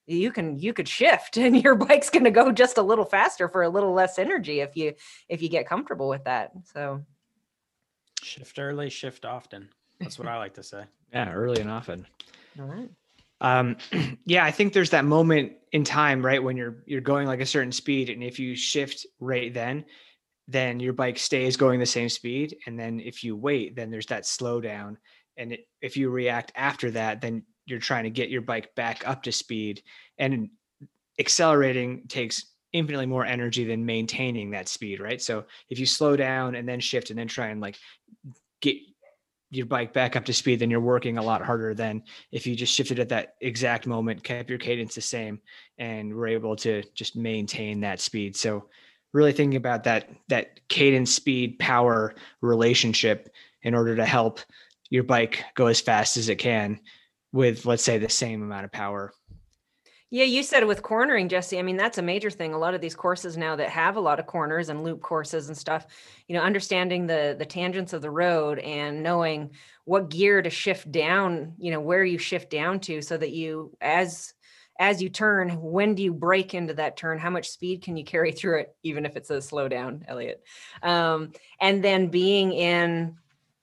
you 0.05 0.31
can 0.31 0.57
you 0.59 0.73
could 0.73 0.87
shift 0.87 1.37
and 1.37 1.61
your 1.61 1.75
bike's 1.75 2.09
going 2.09 2.25
to 2.25 2.31
go 2.31 2.51
just 2.51 2.77
a 2.77 2.83
little 2.83 3.05
faster 3.05 3.49
for 3.49 3.63
a 3.63 3.69
little 3.69 3.93
less 3.93 4.19
energy 4.19 4.59
if 4.59 4.75
you 4.75 4.93
if 5.27 5.41
you 5.41 5.49
get 5.49 5.67
comfortable 5.67 6.09
with 6.09 6.23
that. 6.25 6.51
So 6.73 7.03
shift 8.21 8.59
early, 8.59 8.89
shift 8.89 9.25
often. 9.25 9.69
That's 9.99 10.19
what 10.19 10.27
I 10.27 10.37
like 10.37 10.53
to 10.55 10.63
say. 10.63 10.83
Yeah, 11.13 11.31
early 11.31 11.61
and 11.61 11.71
often. 11.71 12.05
All 12.59 12.65
right. 12.65 12.89
Um, 13.41 13.77
yeah, 14.25 14.45
I 14.45 14.51
think 14.51 14.73
there's 14.73 14.91
that 14.91 15.05
moment 15.05 15.53
in 15.71 15.83
time, 15.83 16.25
right, 16.25 16.41
when 16.41 16.57
you're 16.57 16.83
you're 16.85 17.01
going 17.01 17.27
like 17.27 17.41
a 17.41 17.45
certain 17.45 17.71
speed, 17.71 18.09
and 18.09 18.23
if 18.23 18.39
you 18.39 18.55
shift 18.55 19.05
right 19.19 19.53
then, 19.53 19.85
then 20.47 20.79
your 20.79 20.93
bike 20.93 21.17
stays 21.17 21.57
going 21.57 21.79
the 21.79 21.85
same 21.85 22.09
speed, 22.09 22.57
and 22.65 22.79
then 22.79 22.99
if 22.99 23.23
you 23.23 23.35
wait, 23.35 23.75
then 23.75 23.91
there's 23.91 24.05
that 24.07 24.23
slowdown, 24.23 24.95
and 25.37 25.53
it, 25.53 25.67
if 25.81 25.95
you 25.95 26.09
react 26.09 26.51
after 26.55 26.91
that 26.91 27.21
then 27.21 27.43
you're 27.65 27.79
trying 27.79 28.03
to 28.03 28.09
get 28.09 28.29
your 28.29 28.41
bike 28.41 28.73
back 28.75 29.07
up 29.07 29.23
to 29.23 29.31
speed 29.31 29.81
and 30.17 30.49
accelerating 31.19 32.07
takes 32.07 32.53
infinitely 32.73 33.05
more 33.05 33.25
energy 33.25 33.63
than 33.63 33.85
maintaining 33.85 34.51
that 34.51 34.67
speed 34.67 34.99
right? 34.99 35.21
So 35.21 35.45
if 35.69 35.79
you 35.79 35.85
slow 35.85 36.15
down 36.15 36.55
and 36.55 36.67
then 36.67 36.79
shift 36.79 37.09
and 37.09 37.19
then 37.19 37.27
try 37.27 37.47
and 37.47 37.61
like 37.61 37.77
get 38.61 38.75
your 39.49 39.65
bike 39.65 39.93
back 39.93 40.15
up 40.15 40.25
to 40.25 40.33
speed 40.33 40.59
then 40.59 40.69
you're 40.69 40.79
working 40.79 41.17
a 41.17 41.23
lot 41.23 41.41
harder 41.41 41.73
than 41.73 42.03
if 42.31 42.45
you 42.45 42.55
just 42.55 42.73
shifted 42.73 42.99
at 42.99 43.09
that 43.09 43.35
exact 43.41 43.87
moment 43.87 44.23
kept 44.23 44.49
your 44.49 44.59
cadence 44.59 44.95
the 44.95 45.01
same 45.01 45.39
and 45.77 46.13
were 46.13 46.27
able 46.27 46.55
to 46.55 46.83
just 46.93 47.15
maintain 47.15 47.79
that 47.81 47.99
speed. 48.01 48.35
So 48.35 48.65
really 49.13 49.31
thinking 49.31 49.57
about 49.57 49.85
that 49.85 50.09
that 50.27 50.59
cadence 50.67 51.13
speed 51.13 51.59
power 51.59 52.13
relationship 52.41 53.29
in 53.63 53.73
order 53.73 53.95
to 53.95 54.05
help 54.05 54.41
your 54.89 55.03
bike 55.03 55.43
go 55.55 55.67
as 55.67 55.81
fast 55.81 56.17
as 56.17 56.29
it 56.29 56.35
can 56.35 56.79
with 57.31 57.65
let's 57.65 57.83
say 57.83 57.97
the 57.97 58.09
same 58.09 58.43
amount 58.43 58.65
of 58.65 58.71
power 58.71 59.11
yeah 60.09 60.23
you 60.23 60.43
said 60.43 60.65
with 60.65 60.81
cornering 60.81 61.29
jesse 61.29 61.59
i 61.59 61.61
mean 61.61 61.77
that's 61.77 61.97
a 61.97 62.01
major 62.01 62.29
thing. 62.29 62.53
A 62.53 62.57
lot 62.57 62.73
of 62.73 62.81
these 62.81 62.95
courses 62.95 63.37
now 63.37 63.55
that 63.55 63.69
have 63.69 63.95
a 63.95 64.01
lot 64.01 64.19
of 64.19 64.25
corners 64.25 64.69
and 64.69 64.83
loop 64.83 65.01
courses 65.01 65.47
and 65.47 65.57
stuff 65.57 65.85
you 66.27 66.35
know 66.35 66.41
understanding 66.41 67.07
the 67.07 67.35
the 67.37 67.45
tangents 67.45 67.93
of 67.93 68.01
the 68.01 68.11
road 68.11 68.59
and 68.59 69.03
knowing 69.03 69.51
what 69.85 70.09
gear 70.09 70.41
to 70.41 70.49
shift 70.49 70.91
down 70.91 71.53
you 71.57 71.71
know 71.71 71.79
where 71.79 72.03
you 72.03 72.17
shift 72.17 72.49
down 72.49 72.79
to 72.79 73.01
so 73.01 73.17
that 73.17 73.31
you 73.31 73.75
as 73.81 74.33
as 74.79 75.01
you 75.01 75.09
turn 75.09 75.49
when 75.61 75.95
do 75.95 76.03
you 76.03 76.13
break 76.13 76.53
into 76.53 76.73
that 76.75 76.97
turn? 76.97 77.17
How 77.17 77.29
much 77.29 77.49
speed 77.49 77.83
can 77.83 77.97
you 77.97 78.03
carry 78.03 78.31
through 78.33 78.59
it 78.61 78.75
even 78.83 79.05
if 79.05 79.15
it's 79.15 79.29
a 79.29 79.41
slow 79.41 79.67
down 79.67 80.05
elliot? 80.07 80.43
Um, 80.83 81.31
and 81.59 81.83
then 81.83 82.07
being 82.07 82.53
in 82.53 83.15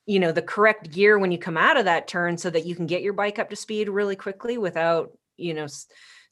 you 0.06 0.20
know 0.20 0.32
the 0.32 0.42
correct 0.42 0.90
gear 0.92 1.18
when 1.18 1.32
you 1.32 1.38
come 1.38 1.56
out 1.56 1.78
of 1.78 1.86
that 1.86 2.08
turn 2.08 2.36
so 2.36 2.50
that 2.50 2.66
you 2.66 2.76
can 2.76 2.86
get 2.86 3.02
your 3.02 3.14
bike 3.14 3.38
up 3.38 3.48
to 3.48 3.56
speed 3.56 3.88
really 3.88 4.16
quickly 4.16 4.58
without 4.58 5.12
you 5.38 5.54
know 5.54 5.66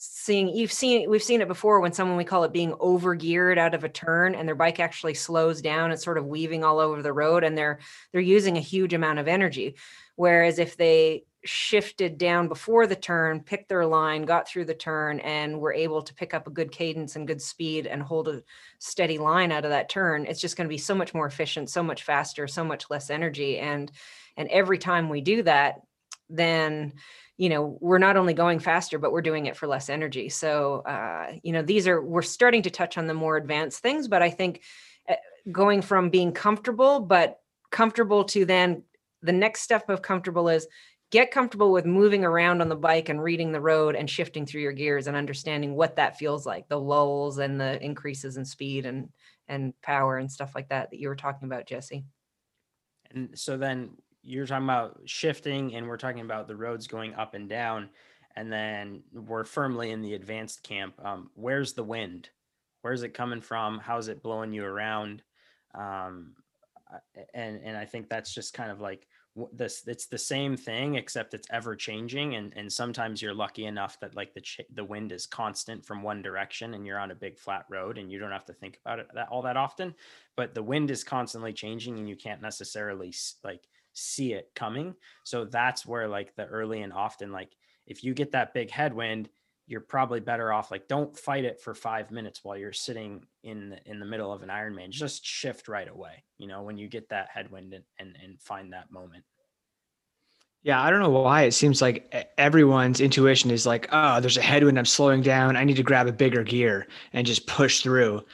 seeing 0.04 0.48
you've 0.48 0.72
seen 0.72 1.08
we've 1.08 1.22
seen 1.22 1.40
it 1.40 1.46
before 1.46 1.80
when 1.80 1.92
someone 1.92 2.16
we 2.16 2.24
call 2.24 2.42
it 2.42 2.52
being 2.52 2.74
over 2.80 3.14
geared 3.14 3.56
out 3.56 3.72
of 3.72 3.84
a 3.84 3.88
turn 3.88 4.34
and 4.34 4.48
their 4.48 4.54
bike 4.56 4.80
actually 4.80 5.14
slows 5.14 5.62
down 5.62 5.92
and 5.92 6.00
sort 6.00 6.18
of 6.18 6.26
weaving 6.26 6.64
all 6.64 6.80
over 6.80 7.02
the 7.02 7.12
road 7.12 7.44
and 7.44 7.56
they're 7.56 7.78
they're 8.10 8.20
using 8.20 8.56
a 8.56 8.60
huge 8.60 8.94
amount 8.94 9.20
of 9.20 9.28
energy 9.28 9.76
whereas 10.16 10.58
if 10.58 10.76
they 10.76 11.22
shifted 11.44 12.18
down 12.18 12.46
before 12.48 12.86
the 12.86 12.96
turn, 12.96 13.40
picked 13.40 13.68
their 13.68 13.84
line, 13.84 14.22
got 14.22 14.48
through 14.48 14.64
the 14.64 14.74
turn, 14.74 15.18
and 15.20 15.58
were 15.58 15.72
able 15.72 16.02
to 16.02 16.14
pick 16.14 16.34
up 16.34 16.46
a 16.46 16.50
good 16.52 16.70
cadence 16.70 17.16
and 17.16 17.26
good 17.26 17.42
speed 17.42 17.86
and 17.86 18.02
hold 18.02 18.28
a 18.28 18.42
steady 18.78 19.18
line 19.18 19.50
out 19.50 19.64
of 19.64 19.70
that 19.70 19.88
turn, 19.88 20.24
it's 20.26 20.40
just 20.40 20.56
going 20.56 20.66
to 20.66 20.72
be 20.72 20.78
so 20.78 20.94
much 20.94 21.14
more 21.14 21.26
efficient, 21.26 21.68
so 21.68 21.82
much 21.82 22.04
faster, 22.04 22.46
so 22.46 22.64
much 22.64 22.90
less 22.90 23.10
energy. 23.10 23.58
And 23.58 23.90
and 24.36 24.48
every 24.48 24.78
time 24.78 25.08
we 25.08 25.20
do 25.20 25.42
that, 25.42 25.80
then 26.30 26.94
you 27.42 27.48
know 27.48 27.76
we're 27.80 27.98
not 27.98 28.16
only 28.16 28.34
going 28.34 28.60
faster 28.60 29.00
but 29.00 29.10
we're 29.10 29.20
doing 29.20 29.46
it 29.46 29.56
for 29.56 29.66
less 29.66 29.88
energy. 29.88 30.28
So 30.28 30.82
uh, 30.86 31.32
you 31.42 31.52
know 31.52 31.62
these 31.62 31.88
are 31.88 32.00
we're 32.00 32.22
starting 32.22 32.62
to 32.62 32.70
touch 32.70 32.96
on 32.96 33.08
the 33.08 33.14
more 33.14 33.36
advanced 33.36 33.80
things 33.80 34.06
but 34.06 34.22
i 34.22 34.30
think 34.30 34.62
uh, 35.08 35.14
going 35.50 35.82
from 35.82 36.08
being 36.08 36.30
comfortable 36.30 37.00
but 37.00 37.40
comfortable 37.72 38.22
to 38.24 38.44
then 38.44 38.84
the 39.22 39.32
next 39.32 39.62
step 39.62 39.88
of 39.90 40.02
comfortable 40.02 40.48
is 40.48 40.68
get 41.10 41.32
comfortable 41.32 41.72
with 41.72 41.84
moving 41.84 42.24
around 42.24 42.60
on 42.60 42.68
the 42.68 42.76
bike 42.76 43.08
and 43.08 43.20
reading 43.20 43.50
the 43.50 43.60
road 43.60 43.96
and 43.96 44.08
shifting 44.08 44.46
through 44.46 44.62
your 44.62 44.72
gears 44.72 45.08
and 45.08 45.16
understanding 45.16 45.74
what 45.74 45.96
that 45.96 46.16
feels 46.16 46.46
like 46.46 46.68
the 46.68 46.78
lulls 46.78 47.38
and 47.38 47.60
the 47.60 47.82
increases 47.82 48.36
in 48.36 48.44
speed 48.44 48.86
and 48.86 49.08
and 49.48 49.74
power 49.82 50.16
and 50.16 50.30
stuff 50.30 50.52
like 50.54 50.68
that 50.68 50.90
that 50.90 51.00
you 51.00 51.08
were 51.08 51.16
talking 51.16 51.48
about 51.48 51.66
jesse. 51.66 52.04
And 53.10 53.36
so 53.36 53.56
then 53.56 53.90
you're 54.22 54.46
talking 54.46 54.64
about 54.64 55.00
shifting 55.04 55.74
and 55.74 55.86
we're 55.86 55.96
talking 55.96 56.20
about 56.20 56.46
the 56.46 56.56
roads 56.56 56.86
going 56.86 57.14
up 57.14 57.34
and 57.34 57.48
down 57.48 57.88
and 58.36 58.52
then 58.52 59.02
we're 59.12 59.44
firmly 59.44 59.90
in 59.90 60.00
the 60.00 60.14
advanced 60.14 60.62
camp 60.62 60.94
um, 61.04 61.30
where's 61.34 61.72
the 61.72 61.84
wind? 61.84 62.28
Where's 62.82 63.02
it 63.02 63.14
coming 63.14 63.40
from? 63.40 63.78
How's 63.78 64.08
it 64.08 64.22
blowing 64.22 64.52
you 64.52 64.64
around? 64.64 65.22
Um, 65.74 66.34
and 67.34 67.60
and 67.62 67.76
i 67.76 67.84
think 67.84 68.08
that's 68.08 68.34
just 68.34 68.54
kind 68.54 68.70
of 68.70 68.80
like 68.80 69.06
this 69.52 69.82
it's 69.86 70.06
the 70.06 70.18
same 70.18 70.56
thing 70.58 70.96
except 70.96 71.32
it's 71.32 71.48
ever 71.50 71.74
changing 71.74 72.34
and 72.34 72.52
and 72.54 72.70
sometimes 72.70 73.22
you're 73.22 73.32
lucky 73.32 73.64
enough 73.64 73.98
that 74.00 74.14
like 74.14 74.34
the 74.34 74.40
ch- 74.42 74.60
the 74.74 74.84
wind 74.84 75.10
is 75.10 75.24
constant 75.24 75.84
from 75.84 76.02
one 76.02 76.20
direction 76.20 76.74
and 76.74 76.86
you're 76.86 76.98
on 76.98 77.10
a 77.10 77.14
big 77.14 77.38
flat 77.38 77.64
road 77.70 77.96
and 77.96 78.12
you 78.12 78.18
don't 78.18 78.30
have 78.30 78.44
to 78.44 78.52
think 78.52 78.78
about 78.84 78.98
it 78.98 79.06
that 79.14 79.28
all 79.30 79.40
that 79.40 79.56
often 79.56 79.94
but 80.36 80.54
the 80.54 80.62
wind 80.62 80.90
is 80.90 81.02
constantly 81.02 81.52
changing 81.52 81.98
and 81.98 82.08
you 82.08 82.16
can't 82.16 82.42
necessarily 82.42 83.14
like 83.42 83.62
see 83.94 84.32
it 84.32 84.50
coming 84.54 84.94
so 85.24 85.44
that's 85.44 85.86
where 85.86 86.08
like 86.08 86.34
the 86.36 86.46
early 86.46 86.82
and 86.82 86.92
often 86.92 87.32
like 87.32 87.54
if 87.86 88.04
you 88.04 88.14
get 88.14 88.32
that 88.32 88.54
big 88.54 88.70
headwind 88.70 89.28
you're 89.66 89.80
probably 89.80 90.20
better 90.20 90.52
off 90.52 90.70
like 90.70 90.88
don't 90.88 91.16
fight 91.16 91.44
it 91.44 91.60
for 91.60 91.74
five 91.74 92.10
minutes 92.10 92.40
while 92.42 92.56
you're 92.56 92.72
sitting 92.72 93.24
in 93.42 93.70
the, 93.70 93.78
in 93.86 93.98
the 93.98 94.06
middle 94.06 94.32
of 94.32 94.42
an 94.42 94.48
Ironman. 94.48 94.90
Just 94.90 95.24
shift 95.24 95.68
right 95.68 95.88
away. 95.88 96.24
You 96.38 96.46
know 96.48 96.62
when 96.62 96.76
you 96.76 96.88
get 96.88 97.08
that 97.10 97.28
headwind 97.32 97.72
and, 97.72 97.84
and 97.98 98.16
and 98.22 98.40
find 98.40 98.72
that 98.72 98.90
moment. 98.90 99.24
Yeah, 100.62 100.80
I 100.80 100.90
don't 100.90 101.00
know 101.00 101.10
why 101.10 101.42
it 101.42 101.52
seems 101.52 101.82
like 101.82 102.32
everyone's 102.38 103.00
intuition 103.00 103.50
is 103.50 103.66
like, 103.66 103.88
oh, 103.90 104.20
there's 104.20 104.36
a 104.36 104.42
headwind. 104.42 104.78
I'm 104.78 104.84
slowing 104.84 105.20
down. 105.20 105.56
I 105.56 105.64
need 105.64 105.76
to 105.76 105.82
grab 105.82 106.06
a 106.06 106.12
bigger 106.12 106.44
gear 106.44 106.86
and 107.12 107.26
just 107.26 107.48
push 107.48 107.82
through. 107.82 108.24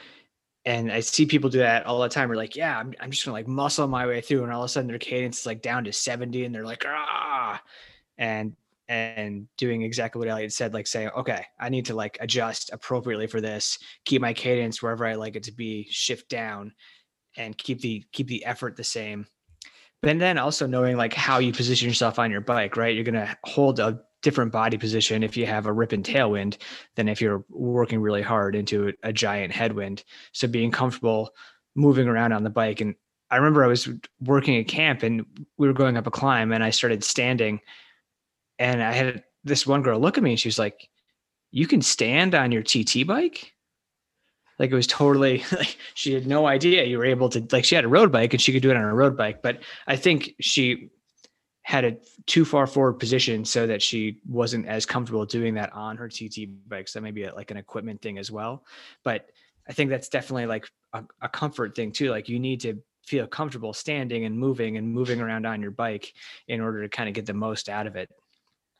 And 0.69 0.91
I 0.91 0.99
see 0.99 1.25
people 1.25 1.49
do 1.49 1.57
that 1.57 1.87
all 1.87 1.99
the 1.99 2.07
time. 2.07 2.29
We're 2.29 2.35
like, 2.35 2.55
yeah, 2.55 2.77
I'm, 2.77 2.93
I'm 2.99 3.09
just 3.09 3.25
gonna 3.25 3.33
like 3.33 3.47
muscle 3.47 3.87
my 3.87 4.05
way 4.05 4.21
through, 4.21 4.43
and 4.43 4.53
all 4.53 4.61
of 4.61 4.65
a 4.65 4.69
sudden 4.69 4.87
their 4.87 4.99
cadence 4.99 5.39
is 5.39 5.45
like 5.47 5.63
down 5.63 5.83
to 5.85 5.91
70, 5.91 6.45
and 6.45 6.53
they're 6.53 6.63
like, 6.63 6.83
ah, 6.85 7.59
and 8.19 8.55
and 8.87 9.47
doing 9.57 9.81
exactly 9.81 10.19
what 10.19 10.27
Elliot 10.27 10.53
said, 10.53 10.75
like 10.75 10.85
saying, 10.85 11.09
okay, 11.17 11.43
I 11.59 11.69
need 11.69 11.87
to 11.87 11.95
like 11.95 12.19
adjust 12.21 12.69
appropriately 12.71 13.25
for 13.25 13.41
this, 13.41 13.79
keep 14.05 14.21
my 14.21 14.31
cadence 14.31 14.79
wherever 14.79 15.07
I 15.07 15.15
like 15.15 15.35
it 15.35 15.41
to 15.43 15.51
be, 15.51 15.87
shift 15.89 16.29
down 16.29 16.73
and 17.35 17.57
keep 17.57 17.81
the 17.81 18.05
keep 18.11 18.27
the 18.27 18.45
effort 18.45 18.75
the 18.75 18.83
same. 18.83 19.25
But 20.03 20.19
then 20.19 20.37
also 20.37 20.67
knowing 20.67 20.97
like 20.97 21.15
how 21.15 21.39
you 21.39 21.51
position 21.51 21.87
yourself 21.87 22.19
on 22.19 22.29
your 22.29 22.41
bike, 22.41 22.77
right? 22.77 22.93
You're 22.93 23.03
gonna 23.03 23.35
hold 23.43 23.79
a 23.79 24.01
different 24.21 24.51
body 24.51 24.77
position 24.77 25.23
if 25.23 25.37
you 25.37 25.45
have 25.45 25.65
a 25.65 25.73
rip 25.73 25.91
and 25.91 26.03
tailwind 26.03 26.57
than 26.95 27.07
if 27.07 27.21
you're 27.21 27.43
working 27.49 28.01
really 28.01 28.21
hard 28.21 28.55
into 28.55 28.93
a 29.03 29.13
giant 29.13 29.53
headwind. 29.53 30.03
So 30.33 30.47
being 30.47 30.71
comfortable 30.71 31.31
moving 31.75 32.07
around 32.07 32.33
on 32.33 32.43
the 32.43 32.49
bike. 32.49 32.81
And 32.81 32.95
I 33.31 33.37
remember 33.37 33.63
I 33.63 33.67
was 33.67 33.87
working 34.19 34.57
at 34.57 34.67
camp 34.67 35.03
and 35.03 35.25
we 35.57 35.67
were 35.67 35.73
going 35.73 35.97
up 35.97 36.07
a 36.07 36.11
climb 36.11 36.51
and 36.51 36.63
I 36.63 36.71
started 36.71 37.03
standing 37.03 37.61
and 38.57 38.83
I 38.83 38.91
had 38.91 39.23
this 39.43 39.65
one 39.65 39.83
girl 39.83 39.99
look 39.99 40.17
at 40.17 40.23
me 40.23 40.31
and 40.31 40.39
she 40.39 40.49
was 40.49 40.59
like, 40.59 40.89
You 41.51 41.67
can 41.67 41.81
stand 41.81 42.35
on 42.35 42.51
your 42.51 42.63
TT 42.63 43.07
bike? 43.07 43.53
like 44.59 44.71
it 44.71 44.75
was 44.75 44.87
totally 44.87 45.43
like 45.53 45.77
she 45.95 46.13
had 46.13 46.27
no 46.27 46.45
idea 46.45 46.83
you 46.83 46.97
were 46.97 47.05
able 47.05 47.29
to 47.29 47.47
like 47.51 47.63
she 47.63 47.75
had 47.75 47.85
a 47.85 47.89
road 47.89 48.11
bike 48.11 48.33
and 48.33 48.41
she 48.41 48.51
could 48.51 48.61
do 48.61 48.69
it 48.69 48.77
on 48.77 48.83
a 48.83 48.93
road 48.93 49.17
bike 49.17 49.41
but 49.41 49.59
i 49.87 49.95
think 49.95 50.35
she 50.39 50.89
had 51.69 51.85
a 51.85 51.95
too 52.25 52.43
far 52.43 52.65
forward 52.65 52.93
position 52.93 53.45
so 53.45 53.67
that 53.67 53.79
she 53.79 54.19
wasn't 54.27 54.65
as 54.65 54.87
comfortable 54.87 55.23
doing 55.23 55.53
that 55.53 55.71
on 55.71 55.95
her 55.97 56.09
tt 56.09 56.49
bike 56.67 56.87
so 56.87 56.99
maybe 56.99 57.29
like 57.29 57.51
an 57.51 57.57
equipment 57.57 58.01
thing 58.01 58.17
as 58.17 58.31
well 58.31 58.65
but 59.03 59.29
i 59.69 59.71
think 59.71 59.91
that's 59.91 60.09
definitely 60.09 60.47
like 60.47 60.67
a, 60.93 61.03
a 61.21 61.29
comfort 61.29 61.75
thing 61.75 61.91
too 61.91 62.09
like 62.09 62.27
you 62.27 62.39
need 62.39 62.59
to 62.59 62.73
feel 63.05 63.27
comfortable 63.27 63.71
standing 63.71 64.25
and 64.25 64.35
moving 64.35 64.77
and 64.77 64.91
moving 64.91 65.21
around 65.21 65.45
on 65.45 65.61
your 65.61 65.69
bike 65.69 66.11
in 66.47 66.59
order 66.59 66.81
to 66.81 66.89
kind 66.89 67.07
of 67.07 67.13
get 67.13 67.27
the 67.27 67.35
most 67.35 67.69
out 67.69 67.85
of 67.85 67.95
it 67.95 68.09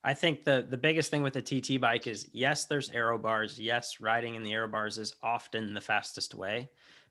I 0.04 0.16
think 0.16 0.44
the 0.44 0.66
the 0.68 0.78
biggest 0.78 1.12
thing 1.12 1.22
with 1.22 1.34
the 1.34 1.42
TT 1.42 1.80
bike 1.80 2.08
is 2.08 2.30
yes, 2.32 2.64
there's 2.64 2.90
aero 2.92 3.18
bars. 3.18 3.60
Yes, 3.60 4.00
riding 4.00 4.36
in 4.36 4.44
the 4.44 4.54
aero 4.54 4.70
bars 4.70 4.98
is 4.98 5.14
often 5.22 5.74
the 5.74 5.82
fastest 5.82 6.34
way, 6.34 6.70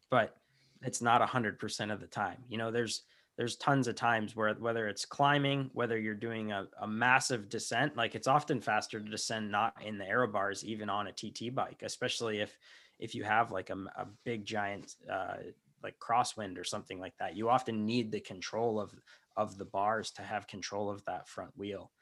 but 0.09 0.35
it's 0.81 1.03
not 1.03 1.21
a 1.21 1.27
hundred 1.27 1.59
percent 1.59 1.91
of 1.91 2.01
the 2.01 2.07
time. 2.07 2.39
You 2.49 2.57
know, 2.57 2.71
there's 2.71 3.03
there's 3.39 3.57
tons 3.57 3.89
of 3.89 3.95
times 3.95 4.37
where 4.37 4.53
whether 4.55 4.87
it's 4.89 5.07
climbing, 5.07 5.71
whether 5.73 5.99
you're 5.99 6.15
doing 6.15 6.53
a, 6.53 6.67
a 6.83 6.87
massive 6.87 7.49
descent, 7.49 7.97
like 7.97 8.15
it's 8.15 8.27
often 8.27 8.61
faster 8.61 9.01
to 9.01 9.11
descend 9.11 9.51
not 9.51 9.75
in 9.83 9.97
the 9.97 10.07
aero 10.07 10.29
bars, 10.29 10.65
even 10.65 10.91
on 10.91 11.07
a 11.07 11.13
TT 11.13 11.55
bike, 11.55 11.83
especially 11.83 12.41
if 12.41 12.59
if 12.99 13.15
you 13.15 13.25
have 13.25 13.51
like 13.51 13.71
a, 13.71 13.77
a 13.97 14.07
big 14.25 14.45
giant 14.45 14.97
uh, 15.11 15.37
like 15.83 15.95
crosswind 15.99 16.59
or 16.59 16.65
something 16.65 17.01
like 17.01 17.17
that. 17.19 17.37
You 17.37 17.49
often 17.49 17.87
need 17.87 18.13
the 18.13 18.21
control 18.21 18.79
of 18.79 18.93
of 19.37 19.57
the 19.57 19.65
bars 19.65 20.11
to 20.11 20.23
have 20.23 20.47
control 20.47 20.91
of 20.91 21.03
that 21.07 21.29
front 21.29 21.57
wheel 21.57 21.93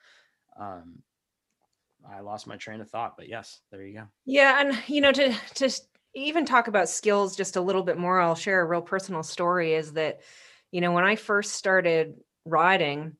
um, 0.58 1.02
I 2.08 2.20
lost 2.20 2.46
my 2.46 2.56
train 2.56 2.80
of 2.80 2.90
thought, 2.90 3.16
but 3.16 3.28
yes, 3.28 3.60
there 3.70 3.82
you 3.82 3.94
go. 3.94 4.04
Yeah, 4.24 4.60
and 4.60 4.78
you 4.86 5.00
know, 5.00 5.12
to 5.12 5.34
to 5.54 5.70
even 6.14 6.44
talk 6.44 6.68
about 6.68 6.88
skills 6.88 7.36
just 7.36 7.56
a 7.56 7.60
little 7.60 7.82
bit 7.82 7.98
more, 7.98 8.20
I'll 8.20 8.34
share 8.34 8.60
a 8.60 8.66
real 8.66 8.82
personal 8.82 9.22
story. 9.22 9.74
Is 9.74 9.92
that, 9.94 10.20
you 10.76 10.82
know, 10.82 10.92
when 10.92 11.04
I 11.04 11.16
first 11.16 11.54
started 11.54 12.16
riding, 12.44 13.16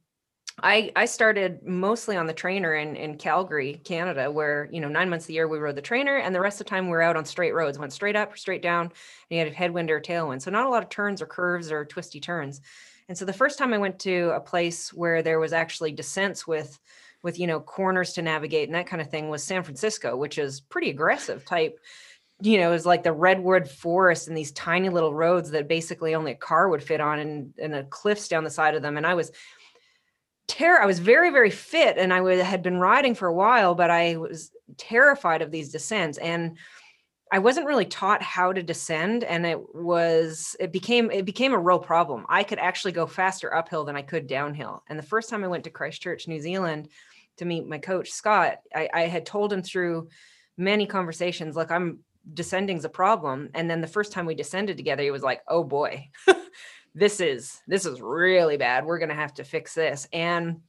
I 0.63 0.93
I 0.95 1.07
started 1.07 1.63
mostly 1.63 2.15
on 2.15 2.27
the 2.27 2.35
trainer 2.35 2.75
in 2.75 2.97
in 2.97 3.17
Calgary, 3.17 3.81
Canada, 3.83 4.31
where 4.31 4.69
you 4.71 4.79
know 4.79 4.89
nine 4.89 5.09
months 5.09 5.31
a 5.31 5.33
year 5.33 5.49
we 5.49 5.57
rode 5.57 5.75
the 5.75 5.81
trainer, 5.81 6.19
and 6.19 6.35
the 6.35 6.41
rest 6.43 6.61
of 6.61 6.67
the 6.67 6.69
time 6.69 6.91
we 6.91 6.93
are 6.93 7.01
out 7.01 7.17
on 7.17 7.25
straight 7.25 7.55
roads, 7.55 7.79
went 7.79 7.95
straight 7.95 8.15
up, 8.15 8.37
straight 8.37 8.61
down, 8.61 8.83
and 8.85 8.93
you 9.31 9.39
had 9.39 9.49
a 9.49 9.55
headwind 9.55 9.91
or 9.91 10.03
tailwind, 10.03 10.43
so 10.43 10.51
not 10.51 10.67
a 10.67 10.69
lot 10.69 10.83
of 10.83 10.91
turns 10.91 11.23
or 11.23 11.27
curves 11.27 11.73
or 11.73 11.87
twisty 11.87 12.21
turns. 12.21 12.61
And 13.09 13.17
so 13.17 13.25
the 13.25 13.33
first 13.33 13.57
time 13.59 13.73
I 13.73 13.79
went 13.79 14.01
to 14.01 14.33
a 14.35 14.41
place 14.41 14.93
where 14.93 15.23
there 15.23 15.41
was 15.41 15.55
actually 15.55 15.93
descents 15.93 16.47
with 16.47 16.79
with 17.23 17.39
you 17.39 17.47
know 17.47 17.61
corners 17.61 18.13
to 18.13 18.23
navigate 18.23 18.69
and 18.69 18.75
that 18.75 18.87
kind 18.87 19.01
of 19.01 19.09
thing 19.09 19.31
was 19.31 19.43
San 19.43 19.63
Francisco, 19.63 20.15
which 20.15 20.37
is 20.37 20.61
pretty 20.61 20.91
aggressive 20.91 21.47
type. 21.47 21.81
You 22.43 22.59
know, 22.59 22.69
it 22.69 22.73
was 22.73 22.87
like 22.87 23.03
the 23.03 23.13
redwood 23.13 23.69
forest 23.69 24.29
and 24.29 24.37
these 24.37 24.53
tiny 24.53 24.89
little 24.91 25.15
roads 25.15 25.51
that 25.53 25.69
basically 25.69 26.15
only 26.15 26.33
a 26.33 26.37
car 26.37 26.69
would 26.69 26.83
fit 26.83 27.01
on, 27.01 27.19
and 27.19 27.55
and 27.59 27.73
the 27.73 27.85
cliffs 27.85 28.29
down 28.29 28.45
the 28.45 28.51
side 28.51 28.75
of 28.75 28.83
them. 28.83 28.97
And 28.97 29.07
I 29.07 29.15
was 29.15 29.33
terror. 30.47 30.83
I 30.83 30.87
was 30.87 30.99
very 30.99 31.31
very 31.31 31.51
fit, 31.51 31.97
and 31.97 32.13
I 32.13 32.35
had 32.43 32.63
been 32.63 32.79
riding 32.79 33.15
for 33.15 33.27
a 33.27 33.35
while, 33.35 33.75
but 33.75 33.91
I 33.91 34.17
was 34.17 34.51
terrified 34.77 35.43
of 35.43 35.51
these 35.51 35.71
descents 35.71 36.19
and. 36.19 36.59
I 37.33 37.41
wasn't 37.41 37.67
really 37.67 37.87
taught 37.87 38.23
how 38.23 38.53
to 38.53 38.63
descend 38.63 39.25
and 39.25 39.45
it 39.45 39.59
was 39.75 40.55
it 40.61 40.73
became 40.73 41.11
it 41.11 41.25
became 41.25 41.53
a 41.53 41.59
real 41.59 41.81
problem. 41.81 42.25
I 42.29 42.45
could 42.45 42.61
actually 42.61 42.93
go 42.93 43.05
faster 43.05 43.53
uphill 43.53 43.85
than 43.85 43.97
I 43.97 44.03
could 44.03 44.29
downhill. 44.29 44.85
And 44.89 44.97
the 44.97 45.03
first 45.03 45.29
time 45.29 45.43
I 45.43 45.49
went 45.49 45.65
to 45.65 45.71
Christchurch, 45.71 46.29
New 46.29 46.41
Zealand, 46.41 46.89
to 47.39 47.45
meet 47.45 47.67
my 47.67 47.79
coach 47.79 48.13
Scott, 48.13 48.59
I, 48.73 48.89
I 48.95 49.01
had 49.03 49.27
told 49.27 49.53
him 49.53 49.63
through 49.63 50.09
many 50.57 50.87
conversations, 50.87 51.57
look, 51.57 51.73
I'm 51.73 51.99
descending's 52.33 52.85
a 52.85 52.91
problem. 52.91 53.51
And 53.55 53.71
then 53.71 53.81
the 53.81 53.87
first 53.87 54.13
time 54.13 54.27
we 54.27 54.35
descended 54.35 54.77
together, 54.77 55.03
he 55.03 55.11
was 55.11 55.23
like, 55.23 55.43
oh 55.49 55.65
boy, 55.65 56.11
this 56.95 57.21
is 57.21 57.61
this 57.67 57.87
is 57.87 58.01
really 58.01 58.57
bad. 58.57 58.85
We're 58.85 58.99
gonna 58.99 59.15
have 59.15 59.35
to 59.35 59.45
fix 59.45 59.75
this. 59.75 60.09
And 60.13 60.61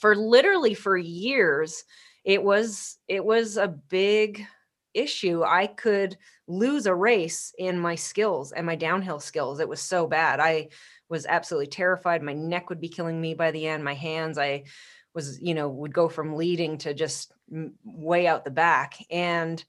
for 0.00 0.14
literally 0.14 0.74
for 0.74 0.96
years, 0.96 1.84
it 2.24 2.42
was 2.42 2.98
it 3.08 3.24
was 3.24 3.56
a 3.56 3.68
big 3.68 4.44
issue. 4.94 5.42
I 5.44 5.66
could 5.66 6.16
lose 6.46 6.86
a 6.86 6.94
race 6.94 7.54
in 7.58 7.78
my 7.78 7.94
skills 7.94 8.52
and 8.52 8.66
my 8.66 8.76
downhill 8.76 9.20
skills. 9.20 9.60
It 9.60 9.68
was 9.68 9.80
so 9.80 10.06
bad. 10.06 10.40
I 10.40 10.68
was 11.08 11.26
absolutely 11.26 11.68
terrified. 11.68 12.22
My 12.22 12.34
neck 12.34 12.68
would 12.68 12.80
be 12.80 12.88
killing 12.88 13.20
me 13.20 13.34
by 13.34 13.50
the 13.50 13.66
end. 13.66 13.84
My 13.84 13.94
hands, 13.94 14.38
I 14.38 14.64
was 15.14 15.40
you 15.40 15.54
know 15.54 15.68
would 15.68 15.92
go 15.92 16.08
from 16.08 16.36
leading 16.36 16.78
to 16.78 16.94
just 16.94 17.32
way 17.84 18.26
out 18.26 18.44
the 18.44 18.50
back 18.50 18.94
and 19.10 19.64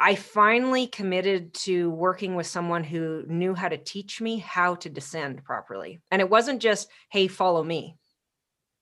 i 0.00 0.14
finally 0.14 0.86
committed 0.86 1.52
to 1.52 1.90
working 1.90 2.34
with 2.34 2.46
someone 2.46 2.82
who 2.82 3.22
knew 3.28 3.54
how 3.54 3.68
to 3.68 3.76
teach 3.76 4.20
me 4.20 4.38
how 4.38 4.74
to 4.74 4.88
descend 4.88 5.44
properly. 5.44 6.00
And 6.10 6.20
it 6.20 6.30
wasn't 6.30 6.62
just 6.62 6.88
hey 7.10 7.28
follow 7.28 7.62
me. 7.62 7.96